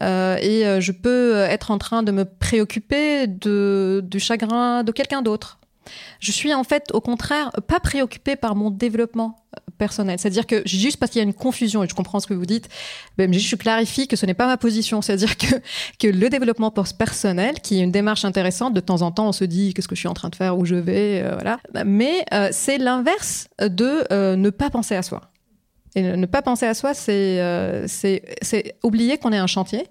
Euh, 0.01 0.37
et 0.41 0.65
euh, 0.65 0.81
je 0.81 0.91
peux 0.91 1.35
être 1.35 1.71
en 1.71 1.77
train 1.77 2.03
de 2.03 2.11
me 2.11 2.25
préoccuper 2.25 3.27
de, 3.27 4.01
du 4.03 4.19
chagrin 4.19 4.83
de 4.83 4.91
quelqu'un 4.91 5.21
d'autre. 5.21 5.59
Je 6.19 6.31
suis 6.31 6.53
en 6.53 6.63
fait, 6.63 6.89
au 6.93 7.01
contraire, 7.01 7.51
pas 7.67 7.79
préoccupée 7.79 8.35
par 8.35 8.55
mon 8.55 8.71
développement 8.71 9.37
euh, 9.55 9.64
personnel. 9.77 10.19
C'est-à-dire 10.19 10.47
que 10.47 10.61
juste 10.65 10.97
parce 10.97 11.11
qu'il 11.11 11.19
y 11.19 11.25
a 11.25 11.27
une 11.27 11.33
confusion, 11.33 11.83
et 11.83 11.87
je 11.87 11.95
comprends 11.95 12.19
ce 12.19 12.27
que 12.27 12.33
vous 12.33 12.45
dites, 12.45 12.69
mais 13.17 13.31
je 13.31 13.55
clarifie 13.55 14.07
que 14.07 14.15
ce 14.15 14.25
n'est 14.25 14.33
pas 14.33 14.47
ma 14.47 14.57
position. 14.57 15.01
C'est-à-dire 15.01 15.37
que, 15.37 16.07
le 16.07 16.29
développement 16.29 16.71
personnel, 16.71 17.55
qui 17.61 17.79
est 17.79 17.83
une 17.83 17.91
démarche 17.91 18.25
intéressante, 18.25 18.73
de 18.73 18.79
temps 18.79 19.01
en 19.01 19.11
temps, 19.11 19.29
on 19.29 19.31
se 19.31 19.45
dit 19.45 19.73
qu'est-ce 19.73 19.87
que 19.87 19.95
je 19.95 19.99
suis 19.99 20.07
en 20.07 20.13
train 20.13 20.29
de 20.29 20.35
faire, 20.35 20.57
où 20.57 20.65
je 20.65 20.75
vais, 20.75 21.21
euh, 21.23 21.33
voilà. 21.33 21.59
Mais 21.85 22.23
euh, 22.33 22.49
c'est 22.51 22.77
l'inverse 22.77 23.47
de 23.59 24.03
euh, 24.11 24.35
ne 24.35 24.49
pas 24.49 24.69
penser 24.69 24.95
à 24.95 25.03
soi. 25.03 25.21
Et 25.97 26.01
ne 26.01 26.25
pas 26.25 26.41
penser 26.41 26.65
à 26.65 26.73
soi, 26.73 26.93
c'est 26.93 27.85
oublier 28.83 29.17
qu'on 29.17 29.31
est 29.31 29.37
un 29.37 29.47
chantier, 29.47 29.87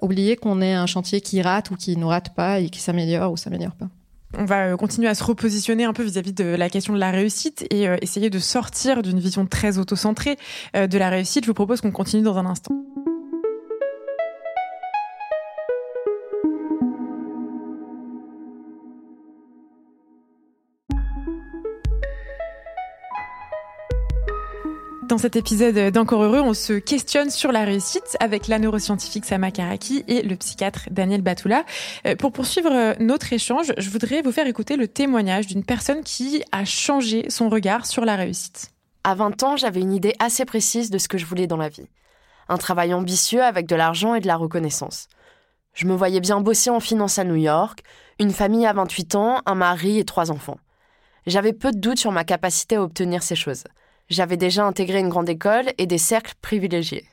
oublier 0.00 0.36
qu'on 0.36 0.60
est 0.60 0.72
un 0.72 0.86
chantier 0.86 1.20
qui 1.20 1.42
rate 1.42 1.72
ou 1.72 1.76
qui 1.76 1.96
ne 1.96 2.04
rate 2.04 2.32
pas 2.36 2.60
et 2.60 2.68
qui 2.68 2.78
s'améliore 2.80 3.32
ou 3.32 3.36
s'améliore 3.36 3.74
pas 3.74 3.88
on 4.36 4.44
va 4.44 4.66
euh, 4.66 4.76
continuer 4.76 5.08
à 5.08 5.14
se 5.14 5.24
repositionner 5.24 5.84
un 5.84 5.92
peu 5.92 6.02
vis-à-vis 6.02 6.32
de 6.32 6.44
la 6.44 6.68
question 6.68 6.92
de 6.92 6.98
la 6.98 7.10
réussite 7.10 7.66
et 7.70 7.88
euh, 7.88 7.96
essayer 8.02 8.30
de 8.30 8.38
sortir 8.38 9.02
d'une 9.02 9.20
vision 9.20 9.46
très 9.46 9.78
auto-centrée 9.78 10.36
euh, 10.76 10.86
de 10.86 10.98
la 10.98 11.08
réussite. 11.08 11.44
Je 11.44 11.50
vous 11.50 11.54
propose 11.54 11.80
qu'on 11.80 11.92
continue 11.92 12.22
dans 12.22 12.36
un 12.36 12.46
instant. 12.46 12.74
Dans 25.18 25.22
cet 25.22 25.34
épisode 25.34 25.90
d'Encore 25.90 26.22
Heureux, 26.22 26.42
on 26.42 26.54
se 26.54 26.74
questionne 26.74 27.28
sur 27.28 27.50
la 27.50 27.64
réussite 27.64 28.16
avec 28.20 28.46
la 28.46 28.60
neuroscientifique 28.60 29.24
Sama 29.24 29.50
Karaki 29.50 30.04
et 30.06 30.22
le 30.22 30.36
psychiatre 30.36 30.82
Daniel 30.92 31.22
Batoula. 31.22 31.64
Euh, 32.06 32.14
pour 32.14 32.30
poursuivre 32.30 32.94
notre 33.02 33.32
échange, 33.32 33.72
je 33.76 33.90
voudrais 33.90 34.22
vous 34.22 34.30
faire 34.30 34.46
écouter 34.46 34.76
le 34.76 34.86
témoignage 34.86 35.48
d'une 35.48 35.64
personne 35.64 36.04
qui 36.04 36.44
a 36.52 36.64
changé 36.64 37.28
son 37.30 37.48
regard 37.48 37.84
sur 37.84 38.04
la 38.04 38.14
réussite. 38.14 38.70
À 39.02 39.16
20 39.16 39.42
ans, 39.42 39.56
j'avais 39.56 39.80
une 39.80 39.92
idée 39.92 40.14
assez 40.20 40.44
précise 40.44 40.88
de 40.88 40.98
ce 40.98 41.08
que 41.08 41.18
je 41.18 41.26
voulais 41.26 41.48
dans 41.48 41.56
la 41.56 41.68
vie. 41.68 41.88
Un 42.48 42.56
travail 42.56 42.94
ambitieux 42.94 43.42
avec 43.42 43.66
de 43.66 43.74
l'argent 43.74 44.14
et 44.14 44.20
de 44.20 44.28
la 44.28 44.36
reconnaissance. 44.36 45.08
Je 45.74 45.86
me 45.86 45.96
voyais 45.96 46.20
bien 46.20 46.40
bosser 46.40 46.70
en 46.70 46.78
finance 46.78 47.18
à 47.18 47.24
New 47.24 47.34
York, 47.34 47.80
une 48.20 48.30
famille 48.30 48.66
à 48.66 48.72
28 48.72 49.16
ans, 49.16 49.42
un 49.46 49.56
mari 49.56 49.98
et 49.98 50.04
trois 50.04 50.30
enfants. 50.30 50.60
J'avais 51.26 51.52
peu 51.52 51.72
de 51.72 51.80
doutes 51.80 51.98
sur 51.98 52.12
ma 52.12 52.22
capacité 52.22 52.76
à 52.76 52.82
obtenir 52.84 53.24
ces 53.24 53.34
choses. 53.34 53.64
J'avais 54.08 54.38
déjà 54.38 54.64
intégré 54.64 55.00
une 55.00 55.10
grande 55.10 55.28
école 55.28 55.66
et 55.76 55.86
des 55.86 55.98
cercles 55.98 56.34
privilégiés. 56.40 57.06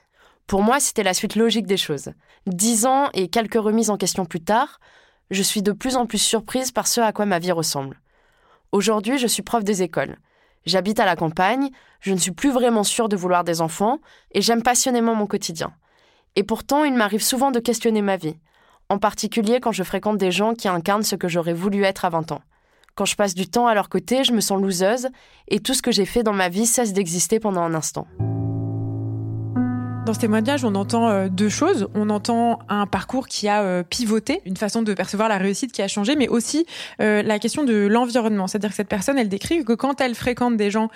Pour 0.47 0.61
moi, 0.61 0.79
c'était 0.79 1.03
la 1.03 1.13
suite 1.13 1.35
logique 1.35 1.67
des 1.67 1.77
choses. 1.77 2.11
Dix 2.47 2.85
ans 2.85 3.09
et 3.13 3.27
quelques 3.27 3.55
remises 3.55 3.89
en 3.89 3.97
question 3.97 4.25
plus 4.25 4.41
tard, 4.41 4.79
je 5.29 5.41
suis 5.41 5.61
de 5.61 5.73
plus 5.73 5.97
en 5.97 6.05
plus 6.05 6.19
surprise 6.19 6.71
par 6.71 6.87
ce 6.87 7.01
à 7.01 7.11
quoi 7.11 7.25
ma 7.25 7.39
vie 7.39 7.51
ressemble. 7.51 7.99
Aujourd'hui, 8.71 9.17
je 9.17 9.27
suis 9.27 9.43
prof 9.43 9.63
des 9.63 9.81
écoles. 9.81 10.17
J'habite 10.65 10.99
à 10.99 11.05
la 11.05 11.15
campagne, 11.15 11.69
je 11.99 12.13
ne 12.13 12.17
suis 12.17 12.31
plus 12.31 12.51
vraiment 12.51 12.83
sûre 12.83 13.09
de 13.09 13.17
vouloir 13.17 13.43
des 13.43 13.61
enfants, 13.61 13.99
et 14.31 14.41
j'aime 14.41 14.63
passionnément 14.63 15.15
mon 15.15 15.27
quotidien. 15.27 15.73
Et 16.35 16.43
pourtant, 16.43 16.83
il 16.83 16.93
m'arrive 16.93 17.23
souvent 17.23 17.51
de 17.51 17.59
questionner 17.59 18.01
ma 18.01 18.17
vie, 18.17 18.37
en 18.89 18.99
particulier 18.99 19.59
quand 19.59 19.71
je 19.71 19.83
fréquente 19.83 20.17
des 20.17 20.31
gens 20.31 20.53
qui 20.53 20.67
incarnent 20.67 21.03
ce 21.03 21.15
que 21.15 21.27
j'aurais 21.27 21.53
voulu 21.53 21.83
être 21.83 22.05
à 22.05 22.09
20 22.09 22.31
ans. 22.31 22.41
Quand 22.95 23.03
je 23.03 23.17
passe 23.17 23.35
du 23.35 23.47
temps 23.47 23.67
à 23.67 23.73
leur 23.73 23.89
côté, 23.89 24.23
je 24.23 24.31
me 24.31 24.39
sens 24.39 24.61
loseuse 24.61 25.09
et 25.49 25.59
tout 25.59 25.73
ce 25.73 25.81
que 25.81 25.91
j'ai 25.91 26.05
fait 26.05 26.23
dans 26.23 26.31
ma 26.31 26.47
vie 26.47 26.65
cesse 26.65 26.93
d'exister 26.93 27.41
pendant 27.41 27.61
un 27.61 27.73
instant. 27.73 28.07
Dans 30.05 30.13
ce 30.13 30.19
témoignage, 30.19 30.63
on 30.63 30.75
entend 30.75 31.09
euh, 31.09 31.29
deux 31.29 31.49
choses. 31.49 31.87
On 31.95 32.11
entend 32.11 32.59
un 32.69 32.85
parcours 32.85 33.27
qui 33.27 33.47
a 33.47 33.63
euh, 33.63 33.81
pivoté, 33.81 34.39
une 34.45 34.55
façon 34.55 34.83
de 34.83 34.93
percevoir 34.93 35.29
la 35.29 35.39
réussite 35.39 35.71
qui 35.71 35.81
a 35.81 35.87
changé, 35.87 36.15
mais 36.15 36.27
aussi 36.27 36.67
euh, 37.01 37.23
la 37.23 37.39
question 37.39 37.63
de 37.63 37.87
l'environnement. 37.87 38.45
C'est-à-dire 38.45 38.69
que 38.69 38.75
cette 38.75 38.87
personne, 38.87 39.17
elle 39.17 39.29
décrit 39.29 39.65
que 39.65 39.73
quand 39.73 40.01
elle 40.01 40.13
fréquente 40.13 40.57
des 40.57 40.69
gens 40.69 40.89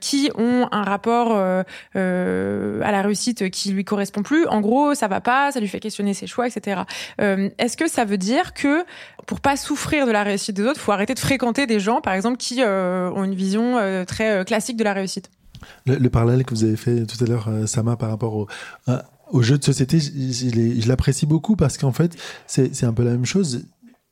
qui 0.00 0.30
ont 0.36 0.68
un 0.70 0.82
rapport 0.82 1.34
à 1.34 1.64
la 1.94 3.02
réussite 3.02 3.50
qui 3.50 3.70
lui 3.70 3.84
correspond 3.84 4.22
plus, 4.22 4.46
en 4.46 4.60
gros, 4.60 4.94
ça 4.94 5.08
va 5.08 5.20
pas, 5.20 5.50
ça 5.52 5.60
lui 5.60 5.68
fait 5.68 5.80
questionner 5.80 6.12
ses 6.12 6.26
choix, 6.26 6.46
etc. 6.46 6.82
Est-ce 7.18 7.76
que 7.76 7.88
ça 7.88 8.04
veut 8.04 8.18
dire 8.18 8.52
que 8.52 8.84
pour 9.26 9.40
pas 9.40 9.56
souffrir 9.56 10.06
de 10.06 10.12
la 10.12 10.22
réussite 10.22 10.56
des 10.56 10.64
autres, 10.64 10.80
faut 10.80 10.92
arrêter 10.92 11.14
de 11.14 11.18
fréquenter 11.18 11.66
des 11.66 11.80
gens, 11.80 12.00
par 12.00 12.12
exemple, 12.12 12.36
qui 12.36 12.62
ont 12.62 13.24
une 13.24 13.34
vision 13.34 14.04
très 14.06 14.44
classique 14.44 14.76
de 14.76 14.84
la 14.84 14.92
réussite? 14.92 15.30
Le, 15.86 16.08
parallèle 16.08 16.44
que 16.44 16.54
vous 16.54 16.64
avez 16.64 16.76
fait 16.76 17.06
tout 17.06 17.22
à 17.22 17.26
l'heure, 17.26 17.48
euh, 17.48 17.66
Sama, 17.66 17.96
par 17.96 18.10
rapport 18.10 18.34
au, 18.34 18.48
au 19.32 19.42
jeu 19.42 19.58
de 19.58 19.64
société, 19.64 19.98
je, 19.98 20.88
l'apprécie 20.88 21.26
beaucoup 21.26 21.56
parce 21.56 21.78
qu'en 21.78 21.92
fait, 21.92 22.16
c'est 22.46 22.84
un 22.84 22.92
peu 22.92 23.02
la 23.02 23.12
même 23.12 23.24
chose. 23.24 23.64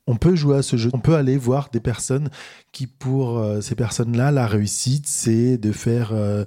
On 0.07 0.15
peut 0.17 0.35
jouer 0.35 0.57
à 0.57 0.61
ce 0.63 0.77
jeu, 0.77 0.89
on 0.93 0.99
peut 0.99 1.15
aller 1.15 1.37
voir 1.37 1.69
des 1.71 1.79
personnes 1.79 2.29
qui, 2.71 2.87
pour 2.87 3.37
euh, 3.37 3.61
ces 3.61 3.75
personnes-là, 3.75 4.31
la 4.31 4.47
réussite, 4.47 5.07
c'est 5.07 5.57
de 5.57 5.71
faire... 5.71 6.11
Euh, 6.13 6.43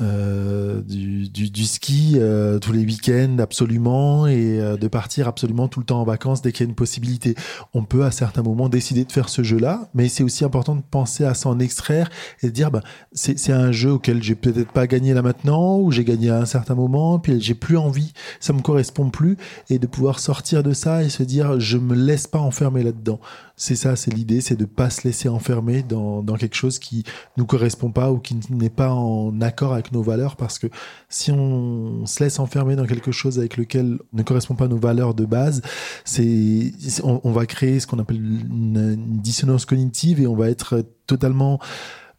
euh, 0.00 0.82
du, 0.82 1.64
ski 1.64 2.14
euh, 2.16 2.58
tous 2.58 2.72
les 2.72 2.84
week-ends 2.84 3.36
absolument 3.38 4.26
et 4.26 4.58
euh, 4.58 4.76
de 4.76 4.88
partir 4.88 5.28
absolument 5.28 5.68
tout 5.68 5.78
le 5.78 5.86
temps 5.86 6.00
en 6.00 6.04
vacances 6.04 6.42
dès 6.42 6.50
qu'il 6.50 6.64
y 6.64 6.66
a 6.66 6.70
une 6.70 6.74
possibilité. 6.74 7.36
On 7.74 7.84
peut 7.84 8.04
à 8.04 8.10
certains 8.10 8.42
moments 8.42 8.68
décider 8.68 9.04
de 9.04 9.12
faire 9.12 9.28
ce 9.28 9.44
jeu-là, 9.44 9.88
mais 9.94 10.08
c'est 10.08 10.24
aussi 10.24 10.44
important 10.44 10.74
de 10.74 10.82
penser 10.82 11.24
à 11.24 11.34
s'en 11.34 11.60
extraire 11.60 12.10
et 12.42 12.48
de 12.48 12.52
dire 12.52 12.72
bah, 12.72 12.80
c'est 13.12 13.52
un 13.52 13.70
jeu 13.70 13.92
auquel 13.92 14.20
j'ai 14.20 14.34
peut-être 14.34 14.72
pas 14.72 14.88
gagné 14.88 15.14
là 15.14 15.22
maintenant 15.22 15.78
ou 15.78 15.92
j'ai 15.92 16.04
gagné 16.04 16.30
à 16.30 16.40
un 16.40 16.46
certain 16.46 16.74
moment, 16.74 17.20
puis 17.20 17.40
j'ai 17.40 17.54
plus 17.54 17.76
envie, 17.76 18.12
ça 18.40 18.52
me 18.52 18.62
correspond 18.62 19.10
plus 19.10 19.36
et 19.70 19.78
de 19.78 19.86
pouvoir 19.86 20.18
sortir 20.18 20.64
de 20.64 20.72
ça 20.72 21.04
et 21.04 21.08
se 21.08 21.22
dire 21.22 21.60
je 21.60 21.78
me 21.78 21.94
laisse 21.94 22.26
pas 22.26 22.40
enfermer 22.40 22.82
là-dedans. 22.82 23.20
C'est 23.56 23.76
ça, 23.76 23.94
c'est 23.94 24.12
l'idée, 24.12 24.40
c'est 24.40 24.56
de 24.56 24.64
pas 24.64 24.90
se 24.90 25.06
laisser 25.06 25.28
enfermer 25.28 25.84
dans, 25.84 26.22
dans 26.22 26.34
quelque 26.34 26.56
chose 26.56 26.80
qui 26.80 27.04
nous 27.36 27.46
correspond 27.46 27.92
pas 27.92 28.10
ou 28.10 28.18
qui 28.18 28.36
n'est 28.50 28.70
pas 28.70 28.92
en 28.92 29.40
accord 29.40 29.72
avec 29.72 29.83
nos 29.92 30.02
valeurs 30.02 30.36
parce 30.36 30.58
que 30.58 30.66
si 31.08 31.30
on 31.30 32.06
se 32.06 32.22
laisse 32.22 32.38
enfermer 32.38 32.76
dans 32.76 32.86
quelque 32.86 33.12
chose 33.12 33.38
avec 33.38 33.56
lequel 33.56 33.98
ne 34.12 34.22
correspond 34.22 34.54
pas 34.54 34.68
nos 34.68 34.78
valeurs 34.78 35.14
de 35.14 35.24
base, 35.24 35.62
c'est 36.04 36.72
on, 37.02 37.30
va 37.32 37.46
créer 37.46 37.80
ce 37.80 37.86
qu'on 37.86 37.98
appelle 37.98 38.16
une, 38.16 38.96
dissonance 39.20 39.64
cognitive 39.64 40.20
et 40.20 40.26
on 40.26 40.34
va 40.34 40.50
être 40.50 40.84
totalement 41.06 41.58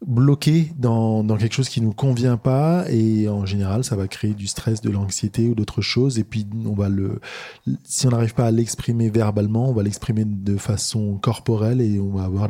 bloqué 0.04 0.72
dans, 0.78 1.24
dans 1.24 1.36
quelque 1.36 1.54
chose 1.54 1.68
qui 1.68 1.80
nous 1.80 1.92
convient 1.92 2.36
pas 2.36 2.84
et 2.90 3.28
en 3.28 3.46
général 3.46 3.82
ça 3.82 3.96
va 3.96 4.08
créer 4.08 4.34
du 4.34 4.46
stress, 4.46 4.80
de 4.80 4.90
l'anxiété 4.90 5.48
ou 5.48 5.54
d'autres 5.54 5.80
choses 5.80 6.18
et 6.18 6.24
puis 6.24 6.46
on 6.66 6.74
va 6.74 6.88
le 6.88 7.20
si 7.84 8.06
on 8.06 8.10
n'arrive 8.10 8.34
pas 8.34 8.46
à 8.46 8.50
l'exprimer 8.50 9.08
verbalement, 9.10 9.70
on 9.70 9.72
va 9.72 9.82
l'exprimer 9.82 10.24
de 10.24 10.56
façon 10.56 11.16
corporelle 11.16 11.80
et 11.80 11.98
on 11.98 12.10
va 12.10 12.24
avoir 12.24 12.48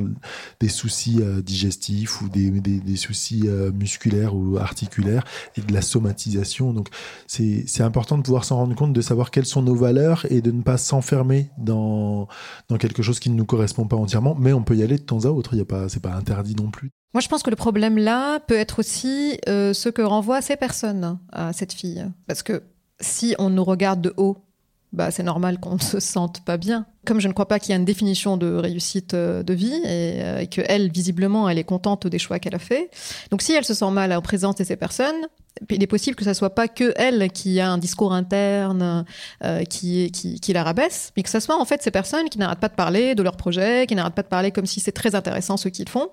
des 0.60 0.68
soucis 0.68 1.18
euh, 1.20 1.40
digestifs 1.40 2.20
ou 2.20 2.28
des, 2.28 2.50
des, 2.50 2.80
des 2.80 2.96
soucis 2.96 3.42
euh, 3.46 3.70
musculaires 3.72 4.34
ou 4.34 4.58
articulaires 4.58 5.24
et 5.56 5.60
de 5.60 5.72
la 5.72 5.82
somatisation. 5.82 6.72
Donc 6.72 6.88
c'est 7.26 7.64
c'est 7.66 7.82
important 7.82 8.18
de 8.18 8.22
pouvoir 8.22 8.44
s'en 8.44 8.56
rendre 8.56 8.74
compte, 8.74 8.92
de 8.92 9.00
savoir 9.00 9.30
quelles 9.30 9.46
sont 9.46 9.62
nos 9.62 9.76
valeurs 9.76 10.26
et 10.30 10.40
de 10.40 10.50
ne 10.50 10.62
pas 10.62 10.78
s'enfermer 10.78 11.50
dans 11.58 12.28
dans 12.68 12.76
quelque 12.76 13.02
chose 13.02 13.20
qui 13.20 13.30
ne 13.30 13.36
nous 13.36 13.46
correspond 13.46 13.86
pas 13.86 13.96
entièrement, 13.96 14.34
mais 14.34 14.52
on 14.52 14.62
peut 14.62 14.76
y 14.76 14.82
aller 14.82 14.98
de 14.98 15.02
temps 15.02 15.24
à 15.24 15.28
autre, 15.28 15.54
il 15.54 15.58
y 15.58 15.62
a 15.62 15.66
pas 15.66 15.88
c'est 15.88 16.02
pas 16.02 16.14
interdit 16.14 16.56
non 16.56 16.70
plus. 16.70 16.90
Moi, 17.16 17.22
je 17.22 17.28
pense 17.28 17.42
que 17.42 17.48
le 17.48 17.56
problème 17.56 17.96
là 17.96 18.40
peut 18.40 18.58
être 18.58 18.80
aussi 18.80 19.40
euh, 19.48 19.72
ce 19.72 19.88
que 19.88 20.02
renvoient 20.02 20.42
ces 20.42 20.54
personnes 20.54 21.18
à 21.32 21.54
cette 21.54 21.72
fille. 21.72 22.04
Parce 22.26 22.42
que 22.42 22.62
si 23.00 23.34
on 23.38 23.48
nous 23.48 23.64
regarde 23.64 24.02
de 24.02 24.12
haut, 24.18 24.36
bah, 24.92 25.10
c'est 25.10 25.22
normal 25.22 25.58
qu'on 25.58 25.76
ne 25.76 25.80
se 25.80 25.98
sente 25.98 26.44
pas 26.44 26.58
bien. 26.58 26.84
Comme 27.06 27.18
je 27.18 27.28
ne 27.28 27.32
crois 27.32 27.48
pas 27.48 27.58
qu'il 27.58 27.70
y 27.70 27.72
a 27.72 27.76
une 27.76 27.86
définition 27.86 28.36
de 28.36 28.52
réussite 28.52 29.14
euh, 29.14 29.42
de 29.42 29.54
vie 29.54 29.80
et, 29.86 30.20
euh, 30.20 30.88
visiblement, 30.92 31.48
elle 31.48 31.56
est 31.56 31.64
contente 31.64 32.06
des 32.06 32.18
choix 32.18 32.38
qu'elle 32.38 32.54
a 32.54 32.58
fait. 32.58 32.90
Donc 33.30 33.40
si 33.40 33.54
elle 33.54 33.64
se 33.64 33.72
sent 33.72 33.90
mal 33.90 34.12
en 34.12 34.20
présence 34.20 34.56
de 34.56 34.64
ces 34.64 34.76
personnes, 34.76 35.26
il 35.70 35.82
est 35.82 35.86
possible 35.86 36.16
que 36.16 36.24
ça 36.24 36.34
soit 36.34 36.54
pas 36.54 36.68
que 36.68 36.92
elle 36.96 37.30
qui 37.30 37.60
a 37.60 37.70
un 37.70 37.78
discours 37.78 38.12
interne 38.12 39.04
euh, 39.44 39.64
qui, 39.64 40.12
la 40.48 40.62
rabaisse, 40.62 41.12
mais 41.16 41.22
que 41.22 41.30
ça 41.30 41.40
soit 41.40 41.60
en 41.60 41.64
fait 41.64 41.82
ces 41.82 41.90
personnes 41.90 42.28
qui 42.28 42.38
n'arrêtent 42.38 42.60
pas 42.60 42.68
de 42.68 42.74
parler 42.74 43.14
de 43.14 43.22
leurs 43.22 43.36
projets, 43.36 43.86
qui 43.86 43.94
n'arrêtent 43.94 44.14
pas 44.14 44.22
de 44.22 44.28
parler 44.28 44.50
comme 44.50 44.66
si 44.66 44.80
c'est 44.80 44.92
très 44.92 45.14
intéressant 45.14 45.56
ce 45.56 45.68
qu'ils 45.68 45.88
font, 45.88 46.10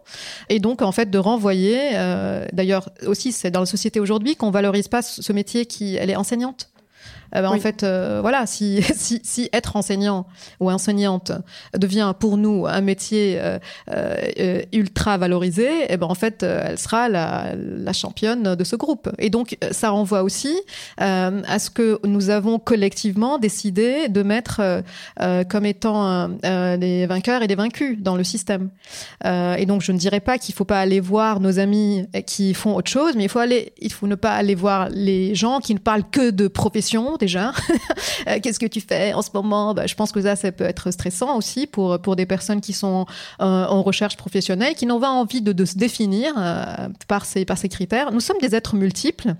et 0.49 0.59
donc 0.59 0.81
en 0.81 0.91
fait 0.91 1.09
de 1.09 1.17
renvoyer. 1.17 1.91
Euh, 1.93 2.45
D'ailleurs 2.53 2.89
aussi, 3.05 3.31
c'est 3.31 3.51
dans 3.51 3.61
la 3.61 3.65
société 3.65 3.99
aujourd'hui 3.99 4.35
qu'on 4.35 4.51
valorise 4.51 4.87
pas 4.87 5.01
ce 5.01 5.33
métier 5.33 5.65
qui, 5.65 5.95
elle 5.95 6.09
est 6.09 6.15
enseignante. 6.15 6.69
Euh, 7.35 7.41
bah, 7.41 7.51
en 7.51 7.59
fait, 7.59 7.83
euh, 7.83 8.19
voilà, 8.21 8.45
si, 8.45 8.81
si, 8.95 9.21
si, 9.23 9.49
être 9.53 9.75
enseignant 9.75 10.25
ou 10.59 10.69
enseignante 10.71 11.31
devient 11.77 12.13
pour 12.19 12.37
nous 12.37 12.65
un 12.67 12.81
métier 12.81 13.39
euh, 13.89 14.61
ultra 14.71 15.17
valorisé, 15.17 15.63
et 15.63 15.85
eh 15.89 15.97
ben 15.97 16.07
en 16.07 16.15
fait, 16.15 16.43
elle 16.43 16.77
sera 16.77 17.09
la, 17.09 17.53
la, 17.55 17.93
championne 17.93 18.55
de 18.55 18.63
ce 18.63 18.75
groupe. 18.75 19.09
Et 19.19 19.29
donc, 19.29 19.57
ça 19.71 19.89
renvoie 19.89 20.23
aussi 20.23 20.55
à 20.97 21.59
ce 21.59 21.69
que 21.69 21.99
nous 22.05 22.29
avons 22.29 22.59
collectivement 22.59 23.37
décidé 23.37 24.07
de 24.09 24.23
mettre 24.23 24.83
comme 25.49 25.65
étant 25.65 26.29
les 26.43 27.05
vainqueurs 27.05 27.43
et 27.43 27.47
les 27.47 27.55
vaincus 27.55 27.97
dans 27.99 28.15
le 28.15 28.23
système. 28.23 28.69
et 29.23 29.65
donc, 29.67 29.81
je 29.81 29.91
ne 29.91 29.97
dirais 29.97 30.19
pas 30.19 30.37
qu'il 30.37 30.55
faut 30.55 30.65
pas 30.65 30.79
aller 30.79 30.99
voir 30.99 31.39
nos 31.39 31.59
amis 31.59 32.07
qui 32.25 32.53
font 32.53 32.75
autre 32.75 32.89
chose, 32.89 33.13
mais 33.15 33.25
il 33.25 33.29
faut 33.29 33.39
aller, 33.39 33.73
il 33.79 33.91
faut 33.91 34.07
ne 34.07 34.15
pas 34.15 34.33
aller 34.33 34.55
voir 34.55 34.89
les 34.89 35.35
gens 35.35 35.59
qui 35.59 35.73
ne 35.73 35.79
parlent 35.79 36.09
que 36.09 36.31
de 36.31 36.47
profession, 36.47 37.17
déjà. 37.23 37.53
Euh, 38.27 38.39
qu'est-ce 38.41 38.59
que 38.59 38.65
tu 38.65 38.79
fais 38.79 39.13
en 39.13 39.21
ce 39.21 39.31
moment? 39.33 39.73
Bah, 39.73 39.85
Je 39.85 39.95
pense 39.95 40.11
que 40.11 40.21
ça, 40.21 40.35
ça 40.37 40.51
peut 40.51 40.63
être 40.63 40.91
stressant 40.91 41.35
aussi 41.35 41.67
pour, 41.67 41.99
pour 42.01 42.15
des 42.15 42.25
personnes 42.25 42.61
qui 42.61 42.71
sont 42.71 43.05
euh, 43.41 43.65
en 43.65 43.81
recherche 43.81 44.15
professionnelle, 44.15 44.75
qui 44.75 44.85
n'ont 44.85 44.99
pas 44.99 45.09
envie 45.09 45.41
de, 45.41 45.65
se 45.65 45.77
définir 45.77 46.33
euh, 46.37 46.87
par, 47.07 47.25
ces, 47.25 47.43
par 47.43 47.57
ces 47.57 47.67
critères. 47.67 48.11
Nous 48.11 48.21
sommes 48.21 48.37
des 48.39 48.55
êtres 48.55 48.75
multiples. 48.75 49.35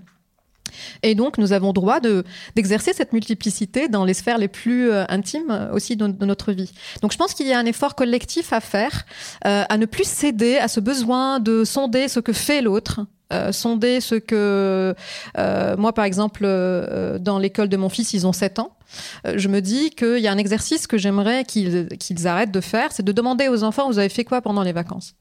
Et 1.02 1.14
donc, 1.14 1.38
nous 1.38 1.52
avons 1.52 1.72
droit 1.72 2.00
de, 2.00 2.24
d'exercer 2.56 2.92
cette 2.92 3.12
multiplicité 3.12 3.88
dans 3.88 4.04
les 4.04 4.14
sphères 4.14 4.38
les 4.38 4.48
plus 4.48 4.90
euh, 4.90 5.04
intimes 5.08 5.68
aussi 5.72 5.96
de, 5.96 6.06
notre 6.24 6.52
vie. 6.52 6.72
Donc, 7.02 7.12
je 7.12 7.18
pense 7.18 7.34
qu'il 7.34 7.46
y 7.46 7.52
a 7.52 7.58
un 7.58 7.66
effort 7.66 7.94
collectif 7.94 8.52
à 8.52 8.60
faire, 8.60 9.04
euh, 9.46 9.64
à 9.68 9.78
ne 9.78 9.86
plus 9.86 10.06
céder 10.06 10.58
à 10.58 10.68
ce 10.68 10.80
besoin 10.80 11.40
de 11.40 11.64
sonder 11.64 12.08
ce 12.08 12.20
que 12.20 12.32
fait 12.32 12.62
l'autre, 12.62 13.00
euh, 13.32 13.52
sonder 13.52 14.00
ce 14.02 14.16
que 14.16 14.94
euh, 15.38 15.76
moi 15.78 15.94
par 15.94 16.04
exemple 16.04 16.42
euh, 16.44 17.18
dans 17.18 17.38
l'école 17.38 17.70
de 17.70 17.76
mon 17.78 17.88
fils 17.88 18.12
ils 18.12 18.26
ont 18.26 18.34
7 18.34 18.58
ans 18.58 18.72
euh, 18.72 18.83
je 19.24 19.48
me 19.48 19.60
dis 19.60 19.90
qu'il 19.90 20.18
y 20.18 20.28
a 20.28 20.32
un 20.32 20.38
exercice 20.38 20.86
que 20.86 20.98
j'aimerais 20.98 21.44
qu'ils 21.44 21.88
qu'ils 21.98 22.26
arrêtent 22.26 22.52
de 22.52 22.60
faire, 22.60 22.92
c'est 22.92 23.04
de 23.04 23.12
demander 23.12 23.48
aux 23.48 23.62
enfants 23.62 23.88
vous 23.88 23.98
avez 23.98 24.08
fait 24.08 24.24
quoi 24.24 24.40
pendant 24.40 24.62
les 24.62 24.72
vacances? 24.72 25.14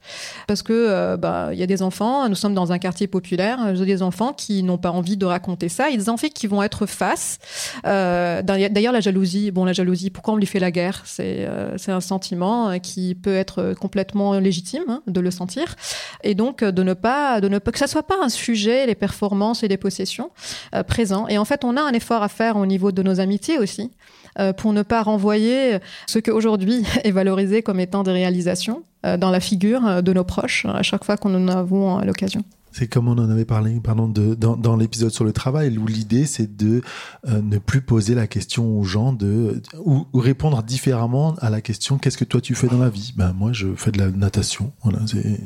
Parce 0.47 0.63
que 0.63 0.73
euh, 0.73 1.17
bah 1.17 1.49
il 1.51 1.59
y 1.59 1.63
a 1.63 1.67
des 1.67 1.81
enfants, 1.81 2.27
nous 2.29 2.35
sommes 2.35 2.53
dans 2.53 2.71
un 2.71 2.79
quartier 2.79 3.07
populaire, 3.07 3.59
y 3.73 3.81
a 3.81 3.85
des 3.85 4.01
enfants 4.01 4.33
qui 4.33 4.63
n'ont 4.63 4.77
pas 4.77 4.91
envie 4.91 5.17
de 5.17 5.25
raconter 5.25 5.69
ça, 5.69 5.89
il 5.89 5.93
y 5.93 5.95
a 5.95 5.99
des 5.99 6.09
enfants 6.09 6.27
qui 6.33 6.47
vont 6.47 6.63
être 6.63 6.85
face. 6.85 7.39
Euh, 7.85 8.41
D'ailleurs 8.41 8.93
la 8.93 9.01
jalousie, 9.01 9.51
bon 9.51 9.65
la 9.65 9.73
jalousie, 9.73 10.09
pourquoi 10.09 10.33
on 10.33 10.37
lui 10.37 10.45
fait 10.45 10.59
la 10.59 10.71
guerre? 10.71 11.01
C'est 11.05 11.45
euh, 11.47 11.75
un 11.87 12.01
sentiment 12.01 12.79
qui 12.79 13.15
peut 13.15 13.35
être 13.35 13.73
complètement 13.79 14.39
légitime 14.39 14.83
hein, 14.87 15.01
de 15.07 15.19
le 15.19 15.31
sentir, 15.31 15.75
et 16.23 16.35
donc 16.35 16.63
de 16.63 16.83
ne 16.83 16.93
pas 16.93 17.41
de 17.41 17.47
ne 17.47 17.59
pas 17.59 17.71
que 17.71 17.79
ça 17.79 17.87
soit 17.87 18.03
pas 18.03 18.17
un 18.21 18.29
sujet 18.29 18.85
les 18.85 18.95
performances 18.95 19.63
et 19.63 19.67
les 19.67 19.77
possessions 19.77 20.31
euh, 20.75 20.83
présents. 20.83 21.27
Et 21.27 21.37
en 21.37 21.45
fait 21.45 21.63
on 21.63 21.77
a 21.77 21.81
un 21.81 21.91
effort 21.91 22.23
à 22.23 22.29
faire 22.29 22.57
au 22.57 22.65
niveau 22.65 22.91
de 22.91 23.03
nos 23.03 23.19
amitiés 23.19 23.57
aussi, 23.63 23.91
euh, 24.39 24.53
pour 24.53 24.73
ne 24.73 24.83
pas 24.83 25.01
renvoyer 25.01 25.77
ce 26.07 26.19
qu'aujourd'hui 26.19 26.85
est 27.03 27.11
valorisé 27.11 27.63
comme 27.63 27.79
étant 27.79 28.03
des 28.03 28.11
réalisations 28.11 28.83
euh, 29.05 29.17
dans 29.17 29.31
la 29.31 29.39
figure 29.39 29.85
euh, 29.85 30.01
de 30.01 30.13
nos 30.13 30.23
proches 30.23 30.65
à 30.65 30.83
chaque 30.83 31.03
fois 31.03 31.17
qu'on 31.17 31.33
en 31.35 31.47
avons 31.47 31.99
l'occasion. 31.99 32.43
C'est 32.73 32.87
comme 32.87 33.07
on 33.07 33.13
en 33.13 33.29
avait 33.29 33.45
parlé 33.45 33.79
pardon, 33.81 34.07
de, 34.07 34.33
dans, 34.33 34.57
dans 34.57 34.75
l'épisode 34.75 35.11
sur 35.11 35.23
le 35.23 35.31
travail, 35.31 35.77
où 35.77 35.87
l'idée 35.87 36.25
c'est 36.25 36.57
de 36.57 36.81
euh, 37.27 37.41
ne 37.41 37.59
plus 37.59 37.81
poser 37.81 38.15
la 38.15 38.27
question 38.27 38.79
aux 38.79 38.83
gens, 38.83 39.13
de, 39.13 39.61
ou, 39.85 40.07
ou 40.11 40.19
répondre 40.19 40.61
différemment 40.63 41.35
à 41.35 41.49
la 41.49 41.61
question 41.61 41.99
qu'est-ce 41.99 42.17
que 42.17 42.25
toi 42.25 42.41
tu 42.41 42.55
fais 42.55 42.67
dans 42.67 42.79
la 42.79 42.89
vie? 42.89 43.13
Ben 43.15 43.31
moi 43.31 43.53
je 43.53 43.75
fais 43.75 43.91
de 43.91 43.99
la 43.99 44.09
natation, 44.09 44.73
voilà, 44.83 44.99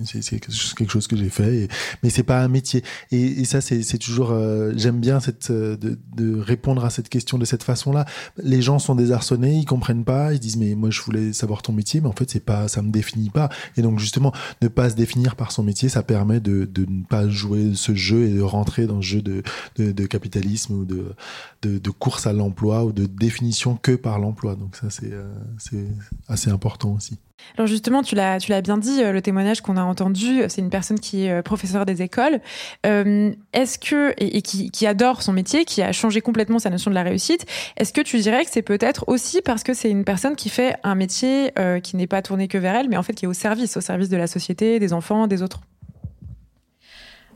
c'est 0.06 0.40
quelque 0.40 0.90
chose 0.90 1.08
que 1.08 1.18
j'ai 1.18 1.30
fait, 1.30 1.56
et, 1.63 1.68
mais 2.02 2.10
c'est 2.10 2.24
pas 2.24 2.42
un 2.42 2.48
métier. 2.48 2.82
Et, 3.12 3.42
et 3.42 3.46
ça 3.46 3.60
c'est 3.60 3.98
toujours, 3.98 4.32
euh, 4.32 4.72
j'aime 4.76 5.00
bien 5.00 5.20
cette 5.20 5.52
euh, 5.52 5.76
de, 5.76 6.00
de 6.16 6.40
répondre 6.40 6.86
à 6.86 6.90
cette 6.90 7.10
question 7.10 7.38
de 7.38 7.46
cette 7.46 7.63
façon-là. 7.63 8.06
Les 8.42 8.62
gens 8.62 8.80
sont 8.80 8.96
désarçonnés, 8.96 9.58
ils 9.58 9.65
comprennent 9.65 10.06
pas, 10.06 10.34
ils 10.34 10.40
disent 10.40 10.58
mais 10.58 10.75
moi 10.75 10.92
je 10.92 11.02
voulais 11.02 11.34
savoir 11.34 11.62
ton 11.62 11.73
métier, 11.73 12.00
mais 12.00 12.08
en 12.08 12.13
fait 12.13 12.30
c'est 12.30 12.46
pas, 12.46 12.69
ça 12.69 12.82
me 12.82 12.90
définit 12.90 13.30
pas. 13.30 13.50
Et 13.75 13.82
donc 13.82 14.00
justement 14.00 14.32
ne 14.62 14.69
pas 14.69 14.90
se 14.90 14.96
définir 14.96 15.36
par 15.36 15.52
son 15.52 15.63
métier, 15.63 15.90
ça 15.90 16.04
permet 16.04 16.40
de, 16.40 16.63
de 16.65 16.86
ne 16.88 17.04
pas 17.04 17.17
pas 17.18 17.30
jouer 17.30 17.72
ce 17.74 17.96
jeu 17.96 18.24
et 18.24 18.34
de 18.34 18.42
rentrer 18.42 18.86
dans 18.88 18.98
le 18.98 19.02
jeu 19.02 19.22
de, 19.22 19.44
de, 19.78 20.06
capitalisme 20.06 20.74
ou 20.74 20.86
de, 20.86 21.15
de, 21.62 21.90
course 21.90 22.28
à 22.28 22.34
l'emploi 22.34 22.86
ou 22.86 22.92
de 22.92 23.06
définition 23.06 23.78
que 23.82 23.94
par 23.94 24.20
l'emploi. 24.20 24.56
Donc 24.56 24.76
ça, 24.76 24.90
c'est 24.90 25.13
c'est 25.58 25.88
assez 26.28 26.50
important 26.50 26.94
aussi. 26.94 27.18
Alors 27.58 27.68
justement, 27.68 28.02
tu 28.04 28.15
l'as, 28.15 28.40
bien 28.62 28.78
dit, 28.78 29.02
le 29.04 29.22
témoignage 29.22 29.62
qu'on 29.62 29.78
a 29.78 29.84
entendu, 29.84 30.44
c'est 30.48 30.62
une 30.62 30.70
personne 30.70 31.00
qui 31.00 31.26
est 31.26 31.42
professeur 31.44 31.86
des 31.86 32.02
écoles. 32.02 32.42
est-ce 32.84 33.78
que, 33.78 34.13
et, 34.18 34.42
qui, 34.42 34.88
adore 34.88 35.22
son 35.22 35.34
métier, 35.34 35.65
qui 35.65 35.82
a 35.82 35.92
changé 35.92 36.22
complètement 36.22 36.60
sa 36.60 36.70
notion 36.70 36.92
de 36.92 36.96
la 36.96 37.04
réussite, 37.04 37.46
est-ce 37.78 37.94
que 37.94 38.02
tu 38.02 38.18
dirais 38.20 38.44
que 38.44 38.52
c'est 38.52 38.62
peut-être 38.62 39.06
aussi 39.08 39.42
parce 39.42 39.63
que 39.63 39.74
c'est 39.74 39.90
une 39.90 40.04
personne 40.04 40.36
qui 40.36 40.50
fait 40.50 40.76
un 40.84 40.96
métier 40.96 41.54
qui 41.84 41.96
n'est 41.96 42.08
pas 42.08 42.22
tourné 42.22 42.48
que 42.48 42.58
vers 42.58 42.76
elle, 42.76 42.90
mais 42.90 42.98
en 42.98 43.04
fait 43.04 43.13
qui 43.13 43.26
est 43.26 43.30
au 43.30 43.34
service, 43.34 43.78
au 43.78 43.82
service 43.82 44.10
de 44.10 44.18
la 44.18 44.28
société, 44.28 44.80
des 44.80 44.94
enfants, 44.94 45.28
des 45.28 45.42
autres? 45.42 45.62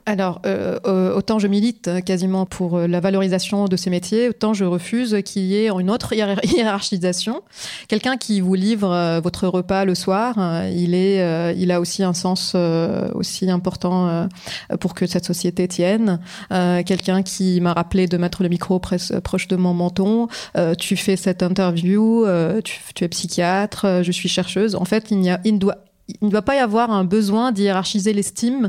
Alors, 0.06 0.42
euh, 0.46 0.80
euh, 0.86 1.16
autant 1.16 1.38
je 1.38 1.48
milite 1.48 1.90
quasiment 2.04 2.46
pour 2.46 2.78
euh, 2.78 2.88
la 2.88 3.00
valorisation 3.00 3.66
de 3.66 3.76
ces 3.76 3.90
métiers, 3.90 4.30
autant 4.30 4.54
je 4.54 4.66
refuse 4.66 5.18
qu'il 5.24 5.44
y 5.44 5.56
ait 5.56 5.70
une 5.70 5.92
autre 5.92 6.14
hiérarchisation. 6.44 7.42
Quelqu'un 7.88 8.18
qui 8.18 8.42
vous 8.42 8.56
livre 8.56 9.20
votre 9.24 9.48
repas 9.48 9.86
le 9.86 9.96
soir, 9.96 10.36
il, 10.72 10.96
est, 10.96 11.56
il 11.58 11.72
a 11.72 11.80
aussi 11.80 12.04
un 12.04 12.14
sens 12.14 12.56
aussi 13.14 13.50
important 13.50 14.28
pour 14.80 14.94
que 14.94 15.06
cette 15.06 15.26
société 15.26 15.68
tienne. 15.68 16.20
Quelqu'un 16.50 17.24
qui 17.24 17.60
m'a 17.62 17.74
rappelé 17.74 18.08
de 18.08 18.18
mettre 18.18 18.44
le 18.44 18.50
micro 18.50 18.80
proche 18.80 19.48
de 19.48 19.56
mon 19.56 19.74
menton, 19.74 20.28
tu 20.78 20.96
fais 20.96 21.16
cette 21.16 21.44
interview, 21.44 22.26
tu, 22.64 23.04
es 23.04 23.08
psychiatre, 23.08 24.02
je 24.04 24.12
suis 24.12 24.30
chercheuse. 24.30 24.76
En 24.76 24.86
fait, 24.86 25.12
il, 25.12 25.18
n'y 25.18 25.30
a, 25.30 25.40
il 25.44 25.60
doit 25.60 25.78
il 26.08 26.28
ne 26.28 26.30
doit 26.30 26.42
pas 26.42 26.56
y 26.56 26.60
avoir 26.60 26.92
un 26.92 27.04
besoin 27.04 27.52
d'hiérarchiser 27.52 28.14
l'estime 28.14 28.68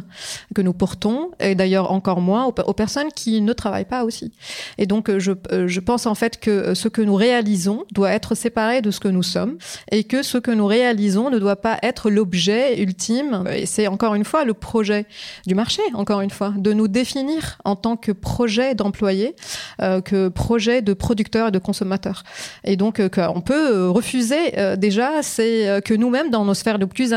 que 0.54 0.62
nous 0.62 0.72
portons, 0.72 1.30
et 1.40 1.54
d'ailleurs 1.54 1.90
encore 1.92 2.20
moins 2.20 2.46
aux, 2.46 2.72
personnes 2.72 3.08
qui 3.14 3.40
ne 3.40 3.52
travaillent 3.52 3.84
pas 3.84 4.04
aussi. 4.04 4.32
Et 4.78 4.86
donc, 4.86 5.08
euh, 5.08 5.18
je, 5.18 5.32
euh, 5.52 5.66
je, 5.68 5.80
pense 5.80 6.06
en 6.06 6.14
fait 6.14 6.38
que 6.38 6.50
euh, 6.50 6.74
ce 6.74 6.88
que 6.88 7.02
nous 7.02 7.14
réalisons 7.14 7.84
doit 7.92 8.10
être 8.10 8.34
séparé 8.34 8.82
de 8.82 8.90
ce 8.90 9.00
que 9.00 9.08
nous 9.08 9.22
sommes, 9.22 9.56
et 9.90 10.04
que 10.04 10.22
ce 10.22 10.38
que 10.38 10.50
nous 10.50 10.66
réalisons 10.66 11.30
ne 11.30 11.38
doit 11.38 11.56
pas 11.56 11.78
être 11.82 12.10
l'objet 12.10 12.80
ultime. 12.80 13.44
Et 13.52 13.66
c'est 13.66 13.86
encore 13.86 14.14
une 14.14 14.24
fois 14.24 14.44
le 14.44 14.54
projet 14.54 15.06
du 15.46 15.54
marché, 15.54 15.82
encore 15.94 16.20
une 16.20 16.30
fois, 16.30 16.54
de 16.56 16.72
nous 16.72 16.88
définir 16.88 17.58
en 17.64 17.76
tant 17.76 17.96
que 17.96 18.12
projet 18.12 18.74
d'employé, 18.74 19.34
que 19.78 20.28
projet 20.28 20.82
de 20.82 20.92
producteur 20.92 21.48
et 21.48 21.50
de 21.50 21.58
consommateur. 21.58 22.22
Et 22.64 22.76
donc, 22.76 23.00
on 23.16 23.40
peut 23.40 23.88
refuser 23.88 24.76
déjà, 24.76 25.22
c'est 25.22 25.80
que 25.84 25.94
nous-mêmes, 25.94 26.30
dans 26.30 26.44
nos 26.44 26.54
sphères 26.54 26.78
les 26.78 26.86
plus 26.86 27.12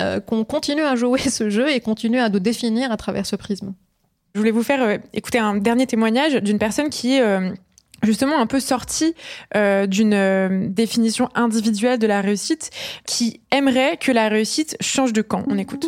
euh, 0.00 0.20
qu'on 0.20 0.44
continue 0.44 0.82
à 0.82 0.96
jouer 0.96 1.20
ce 1.20 1.50
jeu 1.50 1.70
et 1.70 1.80
continue 1.80 2.18
à 2.18 2.28
nous 2.28 2.40
définir 2.40 2.92
à 2.92 2.96
travers 2.96 3.26
ce 3.26 3.36
prisme. 3.36 3.74
Je 4.34 4.40
voulais 4.40 4.50
vous 4.50 4.62
faire 4.62 4.82
euh, 4.82 4.98
écouter 5.12 5.38
un 5.38 5.56
dernier 5.56 5.86
témoignage 5.86 6.34
d'une 6.34 6.58
personne 6.58 6.90
qui 6.90 7.16
est 7.16 7.22
euh, 7.22 7.50
justement 8.02 8.38
un 8.38 8.46
peu 8.46 8.60
sortie 8.60 9.14
d'une 9.54 10.72
définition 10.72 11.28
individuelle 11.34 11.98
de 11.98 12.06
la 12.06 12.22
réussite, 12.22 12.70
qui 13.04 13.40
aimerait 13.50 13.98
que 13.98 14.10
la 14.10 14.28
réussite 14.28 14.76
change 14.80 15.12
de 15.12 15.20
camp. 15.20 15.44
On 15.48 15.58
écoute. 15.58 15.86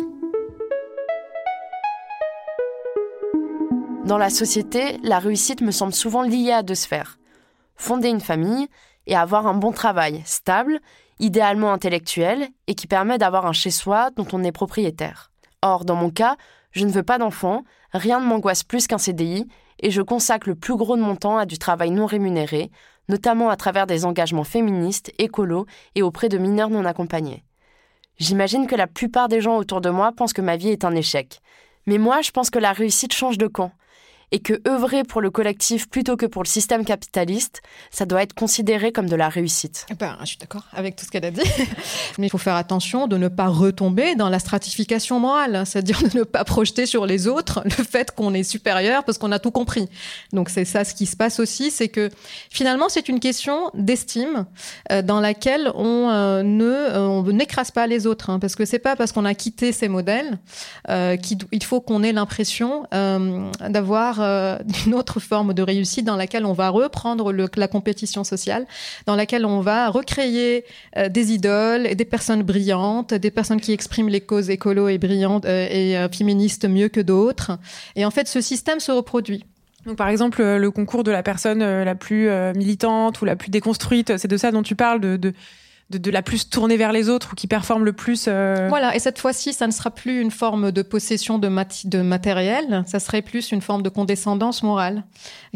Dans 4.05 4.17
la 4.17 4.29
société, 4.29 4.99
la 5.01 5.17
réussite 5.17 5.61
me 5.61 5.71
semble 5.71 5.93
souvent 5.93 6.21
liée 6.21 6.51
à 6.51 6.61
deux 6.61 6.75
sphères. 6.75 7.17
Fonder 7.77 8.09
une 8.09 8.21
famille 8.21 8.67
et 9.07 9.15
avoir 9.15 9.47
un 9.47 9.53
bon 9.53 9.71
travail 9.71 10.21
stable 10.25 10.81
idéalement 11.23 11.71
intellectuel 11.71 12.49
et 12.67 12.75
qui 12.75 12.85
permet 12.85 13.17
d'avoir 13.17 13.45
un 13.45 13.53
chez-soi 13.53 14.09
dont 14.15 14.27
on 14.33 14.43
est 14.43 14.51
propriétaire. 14.51 15.31
Or, 15.61 15.85
dans 15.85 15.95
mon 15.95 16.09
cas, 16.09 16.35
je 16.71 16.85
ne 16.85 16.91
veux 16.91 17.03
pas 17.03 17.17
d'enfant, 17.17 17.63
rien 17.93 18.19
ne 18.19 18.25
m'angoisse 18.25 18.63
plus 18.63 18.87
qu'un 18.87 18.97
CDI, 18.97 19.47
et 19.79 19.89
je 19.89 20.01
consacre 20.01 20.49
le 20.49 20.55
plus 20.55 20.75
gros 20.75 20.97
de 20.97 21.01
mon 21.01 21.15
temps 21.15 21.37
à 21.37 21.45
du 21.45 21.57
travail 21.57 21.91
non 21.91 22.05
rémunéré, 22.05 22.71
notamment 23.07 23.49
à 23.49 23.55
travers 23.55 23.87
des 23.87 24.05
engagements 24.05 24.43
féministes, 24.43 25.11
écolos 25.17 25.65
et 25.95 26.01
auprès 26.01 26.29
de 26.29 26.37
mineurs 26.37 26.69
non 26.69 26.85
accompagnés. 26.85 27.43
J'imagine 28.17 28.67
que 28.67 28.75
la 28.75 28.87
plupart 28.87 29.29
des 29.29 29.41
gens 29.41 29.57
autour 29.57 29.81
de 29.81 29.89
moi 29.89 30.11
pensent 30.11 30.33
que 30.33 30.41
ma 30.41 30.57
vie 30.57 30.69
est 30.69 30.85
un 30.85 30.93
échec. 30.93 31.39
Mais 31.85 31.97
moi, 31.97 32.21
je 32.21 32.31
pense 32.31 32.49
que 32.49 32.59
la 32.59 32.73
réussite 32.73 33.13
change 33.13 33.37
de 33.37 33.47
camp 33.47 33.71
et 34.33 34.39
que 34.39 34.59
œuvrer 34.67 35.03
pour 35.03 35.21
le 35.21 35.29
collectif 35.29 35.87
plutôt 35.87 36.17
que 36.17 36.25
pour 36.25 36.43
le 36.43 36.47
système 36.47 36.83
capitaliste, 36.83 37.61
ça 37.91 38.05
doit 38.05 38.23
être 38.23 38.33
considéré 38.33 38.91
comme 38.91 39.07
de 39.07 39.15
la 39.15 39.29
réussite. 39.29 39.85
Eh 39.91 39.93
ben, 39.93 40.17
je 40.21 40.25
suis 40.25 40.37
d'accord 40.37 40.65
avec 40.73 40.95
tout 40.95 41.05
ce 41.05 41.11
qu'elle 41.11 41.25
a 41.25 41.31
dit. 41.31 41.41
Mais 42.17 42.27
il 42.27 42.29
faut 42.31 42.39
faire 42.39 42.55
attention 42.55 43.07
de 43.07 43.15
ne 43.17 43.27
pas 43.27 43.47
retomber 43.47 44.15
dans 44.15 44.29
la 44.29 44.39
stratification 44.39 45.19
morale, 45.19 45.63
c'est-à-dire 45.65 46.01
de 46.01 46.17
ne 46.17 46.23
pas 46.23 46.43
projeter 46.43 46.87
sur 46.87 47.05
les 47.05 47.27
autres 47.27 47.61
le 47.63 47.83
fait 47.83 48.11
qu'on 48.11 48.33
est 48.33 48.43
supérieur 48.43 49.03
parce 49.03 49.19
qu'on 49.19 49.31
a 49.31 49.37
tout 49.37 49.51
compris. 49.51 49.87
Donc 50.31 50.49
c'est 50.49 50.65
ça 50.65 50.83
ce 50.83 50.95
qui 50.95 51.05
se 51.05 51.15
passe 51.15 51.39
aussi, 51.39 51.69
c'est 51.69 51.89
que 51.89 52.09
finalement 52.49 52.89
c'est 52.89 53.09
une 53.09 53.19
question 53.19 53.69
d'estime 53.75 54.47
euh, 54.91 55.03
dans 55.03 55.19
laquelle 55.19 55.71
on 55.75 56.09
euh, 56.09 56.41
ne 56.41 56.63
euh, 56.65 57.07
on 57.07 57.23
n'écrase 57.23 57.69
pas 57.69 57.85
les 57.85 58.07
autres, 58.07 58.31
hein, 58.31 58.39
parce 58.39 58.55
que 58.55 58.65
c'est 58.65 58.79
pas 58.79 58.95
parce 58.95 59.11
qu'on 59.11 59.25
a 59.25 59.35
quitté 59.35 59.71
ces 59.71 59.87
modèles 59.87 60.39
qu'il 61.21 61.63
faut 61.63 61.81
qu'on 61.81 62.03
ait 62.03 62.11
l'impression 62.11 62.83
d'avoir 62.91 64.22
euh, 64.23 64.57
d'une 64.65 64.93
autre 64.93 65.19
forme 65.19 65.53
de 65.53 65.61
réussite 65.61 66.05
dans 66.05 66.15
laquelle 66.15 66.45
on 66.45 66.53
va 66.53 66.69
reprendre 66.69 67.31
la 67.31 67.67
compétition 67.67 68.23
sociale, 68.23 68.65
dans 69.05 69.15
laquelle 69.15 69.45
on 69.45 69.61
va 69.61 69.89
recréer 69.89 70.65
euh, 70.97 71.09
des 71.09 71.31
idoles, 71.33 71.95
des 71.95 72.05
personnes 72.05 72.43
brillantes, 72.43 73.13
des 73.13 73.31
personnes 73.31 73.61
qui 73.61 73.71
expriment 73.71 74.09
les 74.09 74.21
causes 74.21 74.49
écolo 74.49 74.87
et 74.87 74.97
brillantes 74.97 75.45
euh, 75.45 75.67
et 75.69 75.95
féministes 76.15 76.65
mieux 76.65 76.89
que 76.89 76.99
d'autres. 76.99 77.57
Et 77.95 78.05
en 78.05 78.11
fait, 78.11 78.27
ce 78.27 78.41
système 78.41 78.79
se 78.79 78.91
reproduit. 78.91 79.45
Donc, 79.85 79.97
par 79.97 80.07
exemple, 80.07 80.41
le 80.41 80.71
concours 80.71 81.03
de 81.03 81.11
la 81.11 81.23
personne 81.23 81.59
la 81.59 81.95
plus 81.95 82.29
militante 82.55 83.21
ou 83.21 83.25
la 83.25 83.35
plus 83.35 83.49
déconstruite, 83.49 84.15
c'est 84.15 84.29
de 84.29 84.37
ça 84.37 84.51
dont 84.51 84.63
tu 84.63 84.75
parles, 84.75 85.01
de, 85.01 85.33
la 86.05 86.21
plus 86.21 86.49
tournée 86.49 86.77
vers 86.77 86.91
les 86.91 87.09
autres 87.09 87.29
ou 87.33 87.35
qui 87.35 87.47
performe 87.47 87.85
le 87.85 87.93
plus. 87.93 88.25
Euh, 88.27 88.67
voilà, 88.69 88.95
et 88.95 88.99
cette 88.99 89.19
fois-ci, 89.19 89.53
ça 89.53 89.67
ne 89.67 89.71
sera 89.71 89.91
plus 89.91 90.21
une 90.21 90.31
forme 90.31 90.71
de 90.71 90.81
possession 90.81 91.39
de, 91.39 91.49
de 91.85 92.01
matériel, 92.01 92.83
ça 92.85 92.99
serait 92.99 93.21
plus 93.21 93.51
une 93.51 93.61
forme 93.61 93.81
de 93.81 93.89
condescendance 93.89 94.63
morale 94.63 95.03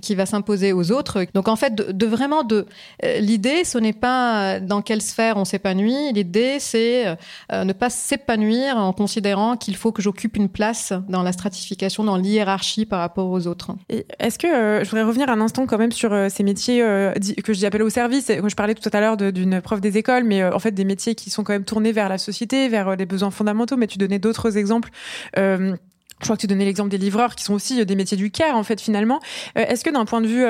qui 0.01 0.15
va 0.15 0.25
s'imposer 0.25 0.73
aux 0.73 0.91
autres. 0.91 1.25
Donc 1.33 1.47
en 1.47 1.55
fait, 1.55 1.75
de, 1.75 2.05
vraiment 2.05 2.43
de 2.43 2.65
euh, 3.03 3.19
l'idée, 3.19 3.63
ce 3.63 3.77
n'est 3.77 3.93
pas 3.93 4.59
dans 4.59 4.81
quelle 4.81 5.01
sphère 5.01 5.37
on 5.37 5.45
s'épanouit. 5.45 6.13
L'idée, 6.13 6.57
c'est 6.59 7.07
euh, 7.51 7.63
ne 7.63 7.73
pas 7.73 7.89
s'épanouir 7.89 8.77
en 8.77 8.93
considérant 8.93 9.57
qu'il 9.57 9.75
faut 9.75 9.91
que 9.91 10.01
j'occupe 10.01 10.37
une 10.37 10.49
place 10.49 10.93
dans 11.09 11.23
la 11.23 11.31
stratification, 11.31 12.03
dans 12.03 12.17
l'hiérarchie 12.17 12.85
par 12.85 12.99
rapport 12.99 13.29
aux 13.29 13.47
autres. 13.47 13.71
Est-ce 13.89 14.39
que 14.39 14.47
je 14.47 14.89
voudrais 14.89 15.03
revenir 15.03 15.29
un 15.29 15.41
instant 15.41 15.65
quand 15.65 15.77
même 15.77 15.91
sur 15.91 16.11
ces 16.29 16.43
métiers 16.43 16.79
que 16.79 17.51
appel 17.65 17.83
au 17.83 17.89
service. 17.89 18.27
Je 18.27 18.55
parlais 18.55 18.75
tout 18.75 18.89
à 18.91 18.99
l'heure 18.99 19.17
d'une 19.17 19.61
prof 19.61 19.81
des 19.81 19.97
écoles 19.97 20.16
mais 20.23 20.41
euh, 20.41 20.53
en 20.53 20.59
fait 20.59 20.71
des 20.71 20.85
métiers 20.85 21.15
qui 21.15 21.29
sont 21.29 21.43
quand 21.43 21.53
même 21.53 21.65
tournés 21.65 21.91
vers 21.91 22.09
la 22.09 22.17
société, 22.17 22.69
vers 22.69 22.95
les 22.95 23.03
euh, 23.03 23.07
besoins 23.07 23.31
fondamentaux. 23.31 23.77
Mais 23.77 23.87
tu 23.87 23.97
donnais 23.97 24.19
d'autres 24.19 24.57
exemples. 24.57 24.89
Euh, 25.37 25.75
je 26.19 26.25
crois 26.25 26.35
que 26.35 26.41
tu 26.41 26.47
donnais 26.47 26.65
l'exemple 26.65 26.89
des 26.89 26.97
livreurs 26.97 27.35
qui 27.35 27.43
sont 27.43 27.53
aussi 27.53 27.85
des 27.85 27.95
métiers 27.95 28.17
du 28.17 28.31
care 28.31 28.55
en 28.55 28.63
fait 28.63 28.81
finalement. 28.81 29.19
Est-ce 29.53 29.83
que 29.83 29.91
d'un 29.91 30.05
point 30.05 30.19
de 30.19 30.25
vue 30.25 30.41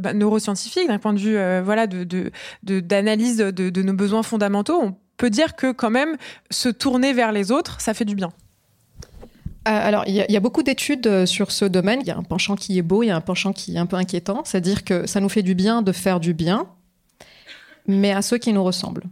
bah, 0.00 0.14
neuroscientifique, 0.14 0.88
d'un 0.88 0.98
point 0.98 1.12
de 1.12 1.20
vue 1.20 1.36
voilà 1.62 1.86
d'analyse 2.64 3.36
de, 3.36 3.82
nos 3.82 3.92
besoins 3.92 4.24
fondamentaux, 4.24 4.80
on 4.82 4.96
peut 5.18 5.30
dire 5.30 5.54
que 5.54 5.70
quand 5.70 5.90
même 5.90 6.16
se 6.50 6.68
tourner 6.68 7.12
vers 7.12 7.30
les 7.30 7.52
autres, 7.52 7.80
ça 7.80 7.94
fait 7.94 8.04
du 8.04 8.16
bien? 8.16 8.30
alors, 9.64 10.02
il 10.08 10.14
y, 10.16 10.36
a 10.36 10.40
beaucoup 10.40 10.64
d'études 10.64 11.24
sur 11.24 11.52
ce 11.52 11.64
domaine. 11.66 12.00
Il 12.02 12.08
y 12.08 12.10
a 12.10 12.16
un 12.16 12.24
penchant 12.24 12.56
qui 12.56 12.76
est 12.76 12.82
beau, 12.82 13.04
il 13.04 13.06
y 13.06 13.10
a 13.10 13.16
un 13.16 13.20
penchant 13.20 13.52
qui 13.52 13.76
est 13.76 13.78
un 13.78 13.86
peu 13.86 13.94
inquiétant. 13.94 14.42
C'est-à-dire 14.44 14.82
que 14.82 15.06
ça 15.06 15.20
nous 15.20 15.28
fait 15.28 15.44
du 15.44 15.54
bien 15.54 15.82
de 15.82 15.92
faire 15.92 16.18
du 16.18 16.34
bien, 16.34 16.66
mais 17.86 18.12
à 18.12 18.22
ceux 18.22 18.38
qui 18.38 18.52
nous 18.52 18.64
ressemblent. 18.64 19.04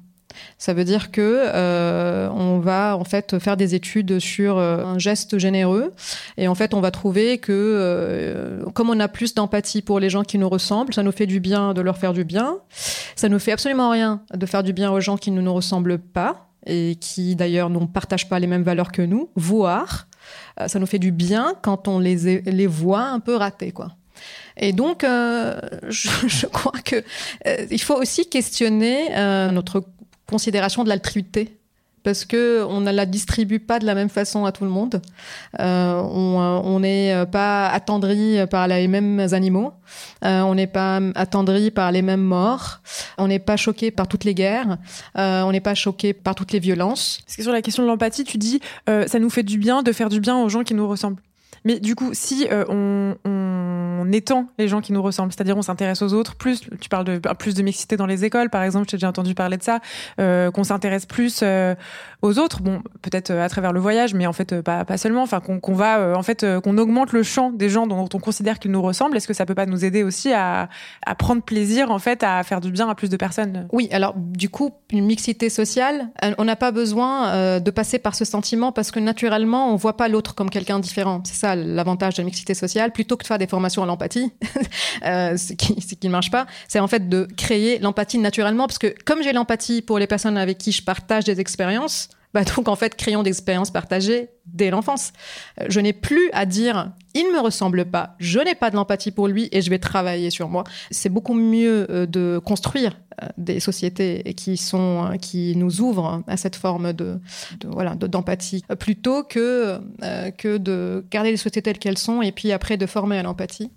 Ça 0.58 0.74
veut 0.74 0.84
dire 0.84 1.10
que 1.10 1.44
euh, 1.46 2.28
on 2.30 2.58
va 2.58 2.96
en 2.96 3.04
fait 3.04 3.38
faire 3.38 3.56
des 3.56 3.74
études 3.74 4.18
sur 4.18 4.58
euh, 4.58 4.84
un 4.84 4.98
geste 4.98 5.38
généreux 5.38 5.92
et 6.36 6.48
en 6.48 6.54
fait 6.54 6.74
on 6.74 6.80
va 6.80 6.90
trouver 6.90 7.38
que 7.38 7.52
euh, 7.52 8.64
comme 8.74 8.90
on 8.90 9.00
a 9.00 9.08
plus 9.08 9.34
d'empathie 9.34 9.82
pour 9.82 10.00
les 10.00 10.10
gens 10.10 10.22
qui 10.22 10.38
nous 10.38 10.48
ressemblent, 10.48 10.94
ça 10.94 11.02
nous 11.02 11.12
fait 11.12 11.26
du 11.26 11.40
bien 11.40 11.74
de 11.74 11.80
leur 11.80 11.98
faire 11.98 12.12
du 12.12 12.24
bien. 12.24 12.58
Ça 13.16 13.28
nous 13.28 13.38
fait 13.38 13.52
absolument 13.52 13.90
rien 13.90 14.22
de 14.32 14.46
faire 14.46 14.62
du 14.62 14.72
bien 14.72 14.90
aux 14.90 15.00
gens 15.00 15.16
qui 15.16 15.30
ne 15.30 15.40
nous 15.40 15.54
ressemblent 15.54 15.98
pas 15.98 16.46
et 16.66 16.96
qui 17.00 17.36
d'ailleurs 17.36 17.70
ne 17.70 17.86
partagent 17.86 18.28
pas 18.28 18.38
les 18.38 18.46
mêmes 18.46 18.62
valeurs 18.62 18.92
que 18.92 19.02
nous, 19.02 19.30
voire 19.34 20.06
ça 20.66 20.78
nous 20.78 20.86
fait 20.86 20.98
du 20.98 21.10
bien 21.10 21.54
quand 21.62 21.88
on 21.88 21.98
les, 21.98 22.42
les 22.42 22.66
voit 22.66 23.04
un 23.04 23.20
peu 23.20 23.34
ratés 23.34 23.72
quoi. 23.72 23.92
Et 24.60 24.72
donc, 24.72 25.02
je, 25.88 26.08
je, 26.28 26.46
crois 26.46 26.78
que 26.84 27.02
il 27.70 27.80
faut 27.80 27.96
aussi 27.96 28.28
questionner 28.28 29.08
notre 29.52 29.84
considération 30.26 30.84
de 30.84 30.88
l'altruité 30.88 31.60
parce 32.02 32.24
que 32.24 32.64
on 32.68 32.80
ne 32.80 32.90
la 32.90 33.06
distribue 33.06 33.58
pas 33.58 33.78
de 33.78 33.86
la 33.86 33.94
même 33.94 34.08
façon 34.08 34.44
à 34.44 34.52
tout 34.52 34.64
le 34.64 34.70
monde. 34.70 35.02
Euh, 35.58 36.00
on 36.00 36.80
n'est 36.80 37.12
euh, 37.12 37.26
pas 37.26 37.68
attendri 37.68 38.38
par 38.50 38.68
les 38.68 38.88
mêmes 38.88 39.20
animaux. 39.32 39.72
Euh, 40.24 40.40
on 40.42 40.54
n'est 40.54 40.66
pas 40.66 41.00
attendri 41.14 41.70
par 41.70 41.92
les 41.92 42.02
mêmes 42.02 42.22
morts. 42.22 42.80
On 43.18 43.28
n'est 43.28 43.38
pas 43.38 43.56
choqué 43.56 43.90
par 43.90 44.08
toutes 44.08 44.24
les 44.24 44.34
guerres. 44.34 44.78
on 45.14 45.52
n'est 45.52 45.60
pas 45.60 45.74
choqué 45.74 46.12
par 46.12 46.34
toutes 46.34 46.52
les 46.52 46.60
violences. 46.60 47.20
Sur 47.26 47.52
la 47.52 47.62
question 47.62 47.82
de 47.82 47.88
l'empathie, 47.88 48.24
tu 48.24 48.38
dis 48.38 48.60
ça 48.86 49.18
nous 49.18 49.30
fait 49.30 49.42
du 49.42 49.58
bien 49.58 49.82
de 49.82 49.92
faire 49.92 50.08
du 50.08 50.20
bien 50.20 50.38
aux 50.38 50.48
gens 50.48 50.62
qui 50.62 50.74
nous 50.74 50.88
ressemblent. 50.88 51.20
Mais 51.64 51.78
du 51.78 51.94
coup, 51.94 52.10
si 52.12 52.46
euh, 52.50 52.64
on, 52.68 54.10
étend 54.12 54.46
les 54.58 54.66
gens 54.66 54.80
qui 54.80 54.92
nous 54.92 55.02
ressemblent, 55.02 55.32
c'est-à-dire 55.32 55.56
on 55.56 55.62
s'intéresse 55.62 56.02
aux 56.02 56.14
autres, 56.14 56.34
plus 56.34 56.62
tu 56.80 56.88
parles 56.88 57.04
de 57.04 57.20
plus 57.38 57.54
de 57.54 57.62
mixité 57.62 57.96
dans 57.96 58.06
les 58.06 58.24
écoles, 58.24 58.50
par 58.50 58.64
exemple, 58.64 58.88
j'ai 58.90 58.96
déjà 58.96 59.08
entendu 59.08 59.34
parler 59.34 59.56
de 59.56 59.62
ça, 59.62 59.78
euh, 60.18 60.50
qu'on 60.50 60.64
s'intéresse 60.64 61.06
plus 61.06 61.40
euh, 61.44 61.76
aux 62.20 62.38
autres, 62.40 62.60
bon, 62.60 62.82
peut-être 63.02 63.30
à 63.30 63.48
travers 63.48 63.72
le 63.72 63.78
voyage, 63.78 64.14
mais 64.14 64.26
en 64.26 64.32
fait 64.32 64.62
pas, 64.62 64.84
pas 64.84 64.96
seulement, 64.96 65.22
enfin 65.22 65.38
qu'on 65.38 65.74
va 65.74 66.18
en 66.18 66.22
fait 66.24 66.44
qu'on 66.60 66.76
augmente 66.76 67.12
le 67.12 67.22
champ 67.22 67.50
des 67.50 67.68
gens 67.68 67.86
dont 67.86 68.08
on 68.12 68.18
considère 68.18 68.58
qu'ils 68.58 68.72
nous 68.72 68.82
ressemblent. 68.82 69.16
Est-ce 69.16 69.28
que 69.28 69.34
ça 69.34 69.46
peut 69.46 69.54
pas 69.54 69.66
nous 69.66 69.84
aider 69.84 70.02
aussi 70.02 70.32
à, 70.32 70.68
à 71.06 71.14
prendre 71.14 71.42
plaisir 71.42 71.92
en 71.92 72.00
fait 72.00 72.24
à 72.24 72.42
faire 72.42 72.60
du 72.60 72.72
bien 72.72 72.88
à 72.88 72.96
plus 72.96 73.10
de 73.10 73.16
personnes? 73.16 73.68
Oui, 73.70 73.88
alors 73.92 74.14
du 74.16 74.48
coup, 74.48 74.72
une 74.90 75.06
mixité 75.06 75.50
sociale, 75.50 76.08
on 76.38 76.44
n'a 76.44 76.56
pas 76.56 76.72
besoin 76.72 77.60
de 77.60 77.70
passer 77.70 78.00
par 78.00 78.16
ce 78.16 78.24
sentiment 78.24 78.72
parce 78.72 78.90
que 78.90 78.98
naturellement, 78.98 79.72
on 79.72 79.76
voit 79.76 79.96
pas 79.96 80.08
l'autre 80.08 80.34
comme 80.34 80.50
quelqu'un 80.50 80.80
différent. 80.80 81.20
C'est 81.24 81.34
ça 81.34 81.49
l'avantage 81.54 82.14
de 82.14 82.22
la 82.22 82.26
mixité 82.26 82.54
sociale. 82.54 82.92
Plutôt 82.92 83.16
que 83.16 83.22
de 83.22 83.26
faire 83.28 83.38
des 83.38 83.46
formations 83.46 83.82
à 83.82 83.86
l'empathie, 83.86 84.32
euh, 85.04 85.36
ce, 85.36 85.52
qui, 85.54 85.98
ne 86.02 86.10
marche 86.10 86.30
pas, 86.30 86.46
c'est 86.68 86.80
en 86.80 86.88
fait 86.88 87.08
de 87.08 87.28
créer 87.36 87.78
l'empathie 87.78 88.18
naturellement. 88.18 88.66
Parce 88.66 88.78
que 88.78 88.94
comme 89.04 89.22
j'ai 89.22 89.32
l'empathie 89.32 89.82
pour 89.82 89.98
les 89.98 90.06
personnes 90.06 90.36
avec 90.36 90.58
qui 90.58 90.72
je 90.72 90.82
partage 90.82 91.24
des 91.24 91.40
expériences, 91.40 92.08
bah 92.32 92.44
donc 92.44 92.68
en 92.68 92.76
fait, 92.76 92.94
créons 92.96 93.22
des 93.22 93.30
expériences 93.30 93.70
partagées 93.70 94.30
dès 94.46 94.70
l'enfance. 94.70 95.12
Euh, 95.60 95.66
je 95.68 95.80
n'ai 95.80 95.92
plus 95.92 96.30
à 96.32 96.46
dire 96.46 96.92
il 97.14 97.24
ne 97.24 97.32
me 97.32 97.40
ressemble 97.40 97.84
pas, 97.84 98.14
je 98.18 98.40
n'ai 98.40 98.54
pas 98.54 98.70
de 98.70 98.76
l'empathie 98.76 99.10
pour 99.10 99.28
lui 99.28 99.48
et 99.52 99.62
je 99.62 99.70
vais 99.70 99.78
travailler 99.78 100.30
sur 100.30 100.48
moi. 100.48 100.64
C'est 100.90 101.08
beaucoup 101.08 101.34
mieux 101.34 101.86
euh, 101.90 102.06
de 102.06 102.40
construire 102.44 102.98
euh, 103.22 103.26
des 103.36 103.60
sociétés 103.60 104.34
qui 104.36 104.56
sont 104.56 105.10
qui 105.20 105.56
nous 105.56 105.80
ouvrent 105.80 106.22
à 106.26 106.36
cette 106.36 106.56
forme 106.56 106.92
de, 106.92 107.20
voilà 107.64 107.94
d'empathie 107.94 108.64
plutôt 108.78 109.22
que 109.24 109.78
que 110.38 110.56
de 110.56 111.04
garder 111.10 111.30
les 111.32 111.36
sociétés 111.36 111.62
telles 111.62 111.78
qu'elles 111.78 111.98
sont 111.98 112.22
et 112.22 112.32
puis 112.32 112.52
après 112.52 112.76
de 112.76 112.86
former 112.86 113.18
à 113.18 113.22
l'empathie. 113.22 113.70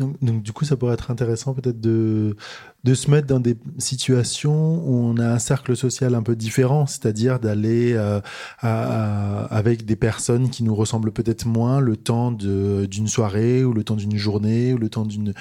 Donc, 0.00 0.42
du 0.42 0.52
coup, 0.52 0.64
ça 0.64 0.76
pourrait 0.76 0.94
être 0.94 1.12
intéressant 1.12 1.54
peut-être 1.54 1.80
de, 1.80 2.36
de 2.82 2.94
se 2.94 3.08
mettre 3.10 3.28
dans 3.28 3.38
des 3.38 3.56
situations 3.78 4.82
où 4.84 4.94
on 4.96 5.18
a 5.18 5.26
un 5.28 5.38
cercle 5.38 5.76
social 5.76 6.16
un 6.16 6.22
peu 6.22 6.34
différent, 6.34 6.86
c'est-à-dire 6.86 7.38
d'aller 7.38 7.92
euh, 7.94 8.20
avec 8.62 9.84
des 9.84 9.94
personnes 9.94 10.50
qui 10.50 10.64
nous 10.64 10.74
ressemblent 10.74 11.12
peut-être 11.12 11.46
moins 11.46 11.78
le 11.78 11.96
temps 11.96 12.32
d'une 12.32 13.06
soirée 13.06 13.62
ou 13.64 13.72
le 13.72 13.84
temps 13.84 13.96
d'une 13.96 14.16
journée 14.16 14.72
ou 14.72 14.78
le 14.78 14.88
temps 14.88 15.04
d'une 15.04 15.32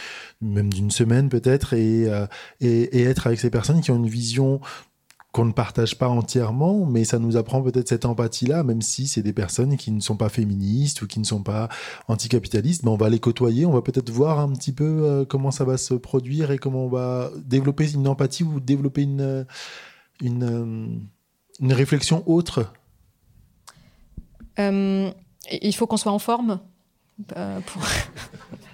même 0.41 0.71
d'une 0.71 0.91
semaine 0.91 1.29
peut-être 1.29 1.73
et, 1.73 2.07
euh, 2.07 2.27
et, 2.59 2.99
et 2.99 3.03
être 3.03 3.25
avec 3.25 3.39
ces 3.39 3.49
personnes 3.49 3.81
qui 3.81 3.89
ont 3.89 3.95
une 3.95 4.07
vision 4.07 4.61
qu'on 5.31 5.45
ne 5.45 5.51
partage 5.51 5.97
pas 5.97 6.07
entièrement, 6.07 6.85
mais 6.85 7.03
ça 7.03 7.19
nous 7.19 7.37
apprend 7.37 7.61
peut-être 7.61 7.87
cette 7.89 8.05
empathie-là, 8.05 8.63
même 8.63 8.81
si 8.81 9.07
c'est 9.07 9.21
des 9.21 9.33
personnes 9.33 9.77
qui 9.77 9.91
ne 9.91 9.99
sont 9.99 10.15
pas 10.15 10.29
féministes 10.29 11.01
ou 11.01 11.07
qui 11.07 11.19
ne 11.19 11.25
sont 11.25 11.43
pas 11.43 11.69
anticapitalistes, 12.07 12.83
mais 12.83 12.89
on 12.89 12.97
va 12.97 13.09
les 13.09 13.19
côtoyer, 13.19 13.65
on 13.65 13.71
va 13.71 13.81
peut-être 13.81 14.09
voir 14.09 14.39
un 14.39 14.51
petit 14.53 14.71
peu 14.71 15.03
euh, 15.03 15.25
comment 15.25 15.51
ça 15.51 15.65
va 15.65 15.77
se 15.77 15.93
produire 15.93 16.51
et 16.51 16.57
comment 16.57 16.85
on 16.85 16.89
va 16.89 17.29
développer 17.37 17.91
une 17.91 18.07
empathie 18.07 18.43
ou 18.43 18.59
développer 18.59 19.03
une, 19.03 19.45
une, 20.21 20.43
euh, 20.43 20.87
une 21.59 21.73
réflexion 21.73 22.23
autre. 22.25 22.73
Euh, 24.59 25.11
il 25.61 25.75
faut 25.75 25.87
qu'on 25.87 25.97
soit 25.97 26.11
en 26.11 26.19
forme 26.19 26.59
pour... 27.27 27.83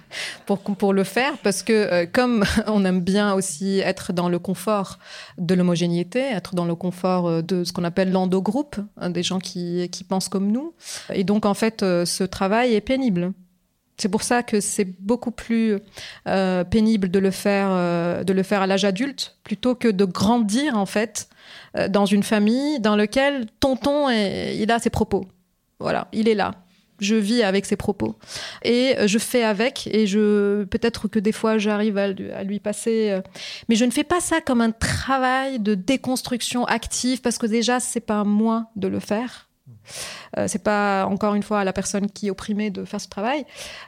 pour, 0.46 0.92
le 0.92 1.04
faire, 1.04 1.36
parce 1.38 1.62
que 1.62 1.72
euh, 1.72 2.06
comme 2.10 2.44
on 2.66 2.84
aime 2.84 3.00
bien 3.00 3.34
aussi 3.34 3.80
être 3.80 4.12
dans 4.12 4.28
le 4.28 4.38
confort 4.38 4.98
de 5.38 5.54
l'homogénéité, 5.54 6.20
être 6.20 6.54
dans 6.54 6.64
le 6.64 6.74
confort 6.74 7.28
euh, 7.28 7.42
de 7.42 7.64
ce 7.64 7.72
qu'on 7.72 7.84
appelle 7.84 8.12
l'endogroupe, 8.12 8.76
hein, 8.96 9.10
des 9.10 9.22
gens 9.22 9.38
qui, 9.38 9.90
pensent 10.08 10.28
comme 10.28 10.50
nous. 10.50 10.74
Et 11.12 11.24
donc, 11.24 11.46
en 11.46 11.54
fait, 11.54 11.82
euh, 11.82 12.04
ce 12.04 12.24
travail 12.24 12.74
est 12.74 12.80
pénible. 12.80 13.32
C'est 13.96 14.08
pour 14.08 14.22
ça 14.22 14.42
que 14.42 14.60
c'est 14.60 14.86
beaucoup 15.00 15.30
plus 15.30 15.78
pénible 16.24 17.08
de 17.08 17.18
le 17.20 17.30
faire, 17.30 18.24
de 18.24 18.32
le 18.32 18.42
faire 18.42 18.60
à 18.60 18.66
l'âge 18.66 18.84
adulte, 18.84 19.36
plutôt 19.44 19.76
que 19.76 19.86
de 19.86 20.04
grandir 20.04 20.76
en 20.76 20.84
fait 20.84 21.28
dans 21.90 22.04
une 22.04 22.24
famille 22.24 22.80
dans 22.80 22.96
laquelle 22.96 23.46
tonton 23.60 24.10
il 24.10 24.68
a 24.72 24.80
ses 24.80 24.90
propos. 24.90 25.28
Voilà, 25.78 26.08
il 26.12 26.28
est 26.28 26.34
là 26.34 26.63
je 27.04 27.14
vis 27.14 27.42
avec 27.42 27.66
ses 27.66 27.76
propos. 27.76 28.16
Et 28.62 28.96
euh, 28.98 29.06
je 29.06 29.18
fais 29.18 29.44
avec 29.44 29.88
et 29.92 30.06
je 30.06 30.64
peut-être 30.64 31.08
que 31.08 31.18
des 31.18 31.32
fois 31.32 31.58
j'arrive 31.58 31.98
à, 31.98 32.08
lui 32.08 32.60
passer 32.60 33.10
euh, 33.10 33.20
mais 33.68 33.76
je 33.76 33.84
ne 33.84 33.90
fais 33.90 34.04
pas 34.04 34.20
ça 34.20 34.40
comme 34.40 34.60
un 34.60 34.72
travail 34.72 35.60
de 35.60 35.74
déconstruction 35.74 36.64
active 36.64 37.20
parce 37.20 37.38
que 37.38 37.46
déjà 37.46 37.80
c'est 37.80 38.00
pas 38.00 38.24
moi 38.24 38.66
de 38.76 38.88
le 38.88 39.00
faire. 39.00 39.48
Euh, 40.36 40.46
c'est 40.48 40.62
pas 40.62 41.06
encore 41.06 41.34
une 41.34 41.42
fois 41.42 41.60
à 41.60 41.64
la 41.64 41.72
personne 41.72 42.10
qui 42.10 42.28
est 42.28 42.30
opprimée 42.30 42.70
de 42.70 42.84
faire 42.84 43.00
ce 43.00 43.08
travail. 43.08 43.44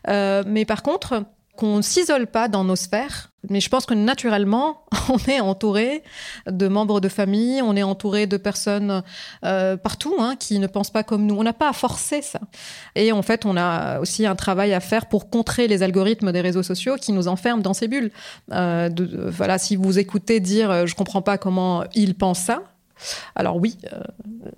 Mais 0.06 0.64
par 0.64 0.82
contre 0.82 1.24
qu'on 1.56 1.82
s'isole 1.82 2.26
pas 2.26 2.48
dans 2.48 2.64
nos 2.64 2.76
sphères. 2.76 3.30
Mais 3.48 3.60
je 3.60 3.68
pense 3.68 3.86
que 3.86 3.94
naturellement, 3.94 4.84
on 5.08 5.18
est 5.30 5.40
entouré 5.40 6.02
de 6.46 6.68
membres 6.68 7.00
de 7.00 7.08
famille, 7.08 7.62
on 7.62 7.76
est 7.76 7.82
entouré 7.82 8.26
de 8.26 8.36
personnes 8.36 9.02
euh, 9.44 9.76
partout 9.76 10.14
hein, 10.18 10.36
qui 10.38 10.58
ne 10.58 10.66
pensent 10.66 10.90
pas 10.90 11.02
comme 11.02 11.26
nous. 11.26 11.36
On 11.36 11.42
n'a 11.42 11.52
pas 11.52 11.68
à 11.68 11.72
forcer 11.72 12.22
ça. 12.22 12.40
Et 12.94 13.12
en 13.12 13.22
fait, 13.22 13.46
on 13.46 13.56
a 13.56 14.00
aussi 14.00 14.26
un 14.26 14.34
travail 14.34 14.74
à 14.74 14.80
faire 14.80 15.06
pour 15.06 15.30
contrer 15.30 15.68
les 15.68 15.82
algorithmes 15.82 16.32
des 16.32 16.40
réseaux 16.40 16.62
sociaux 16.62 16.96
qui 16.96 17.12
nous 17.12 17.28
enferment 17.28 17.62
dans 17.62 17.74
ces 17.74 17.88
bulles. 17.88 18.10
Euh, 18.52 18.90
voilà, 19.28 19.58
si 19.58 19.76
vous 19.76 19.98
écoutez 19.98 20.40
dire 20.40 20.70
euh, 20.70 20.86
je 20.86 20.94
comprends 20.94 21.22
pas 21.22 21.38
comment 21.38 21.84
il 21.94 22.14
pense 22.14 22.40
ça, 22.40 22.62
alors 23.34 23.56
oui, 23.56 23.76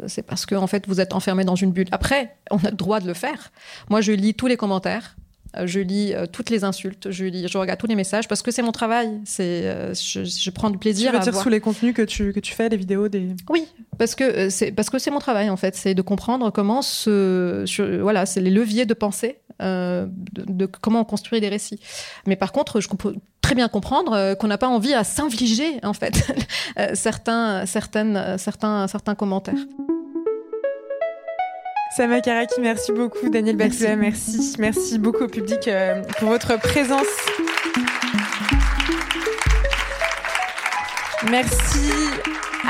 c'est 0.07 0.23
parce 0.23 0.47
que 0.47 0.55
en 0.55 0.69
fait 0.69 0.87
vous 0.87 1.01
êtes 1.01 1.13
enfermé 1.13 1.45
dans 1.45 1.57
une 1.57 1.73
bulle. 1.73 1.89
Après, 1.91 2.37
on 2.51 2.59
a 2.59 2.71
le 2.71 2.77
droit 2.77 3.01
de 3.01 3.07
le 3.07 3.15
faire. 3.15 3.51
Moi, 3.91 4.01
je 4.01 4.13
lis 4.13 4.35
tous 4.35 4.47
les 4.47 4.57
commentaires. 4.57 5.17
Euh, 5.57 5.67
je 5.67 5.81
lis 5.81 6.13
euh, 6.13 6.27
toutes 6.31 6.51
les 6.51 6.65
insultes, 6.65 7.11
je 7.11 7.25
lis, 7.25 7.49
je 7.49 7.59
regarde 7.59 7.81
tous 7.81 7.87
les 7.87 7.95
messages 7.95 8.29
parce 8.29 8.43
que 8.43 8.51
c'est 8.51 8.63
mon 8.63 8.73
travail. 8.73 9.21
C'est, 9.25 9.63
euh, 9.65 9.95
je, 9.95 10.51
prends 10.51 10.71
du 10.71 10.79
plaisir. 10.79 11.11
Tu 11.11 11.17
veux 11.17 11.23
dire 11.23 11.35
sous 11.35 11.49
les 11.49 11.61
contenus 11.61 11.95
que 11.95 12.03
tu 12.03 12.33
que 12.33 12.41
tu 12.41 12.53
fais, 12.53 12.69
les 12.69 12.77
vidéos, 12.77 13.09
des. 13.09 13.29
Oui, 13.49 13.67
parce 13.97 14.15
que 14.15 14.51
c'est 14.51 14.73
parce 14.73 14.91
que 14.91 14.99
c'est 14.99 15.11
mon 15.11 15.21
travail 15.21 15.49
en 15.49 15.57
fait, 15.57 15.75
c'est 15.75 15.95
de 15.95 16.03
comprendre 16.03 16.51
comment 16.51 16.83
ce, 16.83 17.65
voilà, 18.01 18.27
c'est 18.27 18.41
les 18.41 18.51
leviers 18.51 18.85
de 18.85 18.95
pensée, 18.95 19.39
de, 19.61 20.67
comment 20.67 21.01
on 21.01 21.05
construit 21.05 21.41
des 21.41 21.49
récits. 21.49 21.81
Mais 22.27 22.37
par 22.37 22.53
contre, 22.53 22.81
je 22.81 22.89
peux 22.89 23.15
très 23.41 23.55
bien 23.55 23.69
comprendre 23.69 24.35
qu'on 24.35 24.49
n'a 24.49 24.59
pas 24.59 24.69
envie 24.69 24.93
à 24.93 25.05
s'infliger 25.05 25.79
en 25.83 25.95
fait 25.95 26.31
certains 26.95 27.65
certaines 27.65 28.37
certains 28.37 28.87
certains 28.87 29.15
commentaires. 29.15 29.55
Sama 31.99 32.21
Karaki, 32.21 32.61
merci 32.61 32.93
beaucoup. 32.93 33.29
Daniel 33.29 33.57
Batula, 33.57 33.97
merci. 33.97 34.55
merci. 34.61 35.01
beaucoup 35.01 35.25
au 35.25 35.27
public 35.27 35.67
euh, 35.67 36.01
pour 36.21 36.29
votre 36.29 36.57
présence. 36.57 37.09
Merci 41.29 41.91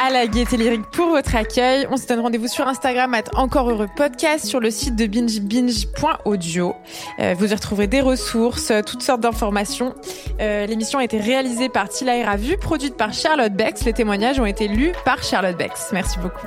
à 0.03 0.09
la 0.09 0.27
Gaieté 0.27 0.57
Lyrique 0.57 0.87
pour 0.93 1.11
votre 1.11 1.37
accueil. 1.37 1.87
On 1.91 1.99
se 1.99 2.07
donne 2.07 2.21
rendez-vous 2.21 2.49
sur 2.49 2.67
Instagram 2.69 3.13
à 3.13 3.21
Encore 3.35 3.69
Heureux 3.69 3.91
Podcast, 3.95 4.47
sur 4.47 4.61
le 4.61 4.71
site 4.71 4.97
de 4.97 5.05
binge.binge.audio. 5.05 6.75
Euh, 7.19 7.35
vous 7.37 7.53
y 7.53 7.55
retrouverez 7.55 7.87
des 7.87 8.01
ressources, 8.01 8.73
toutes 8.87 9.03
sortes 9.03 9.21
d'informations. 9.21 9.95
Euh, 10.41 10.65
l'émission 10.65 11.01
a 11.01 11.05
été 11.05 11.19
réalisée 11.19 11.69
par 11.69 11.91
Tila 11.91 12.25
Ravu, 12.25 12.57
produite 12.57 12.97
par 12.97 13.13
Charlotte 13.13 13.53
Bex. 13.53 13.85
Les 13.85 13.93
témoignages 13.93 14.41
ont 14.41 14.47
été 14.47 14.69
lus 14.69 14.93
par 15.05 15.23
Charlotte 15.23 15.59
Bex. 15.59 15.91
Merci 15.93 16.19
beaucoup. 16.19 16.47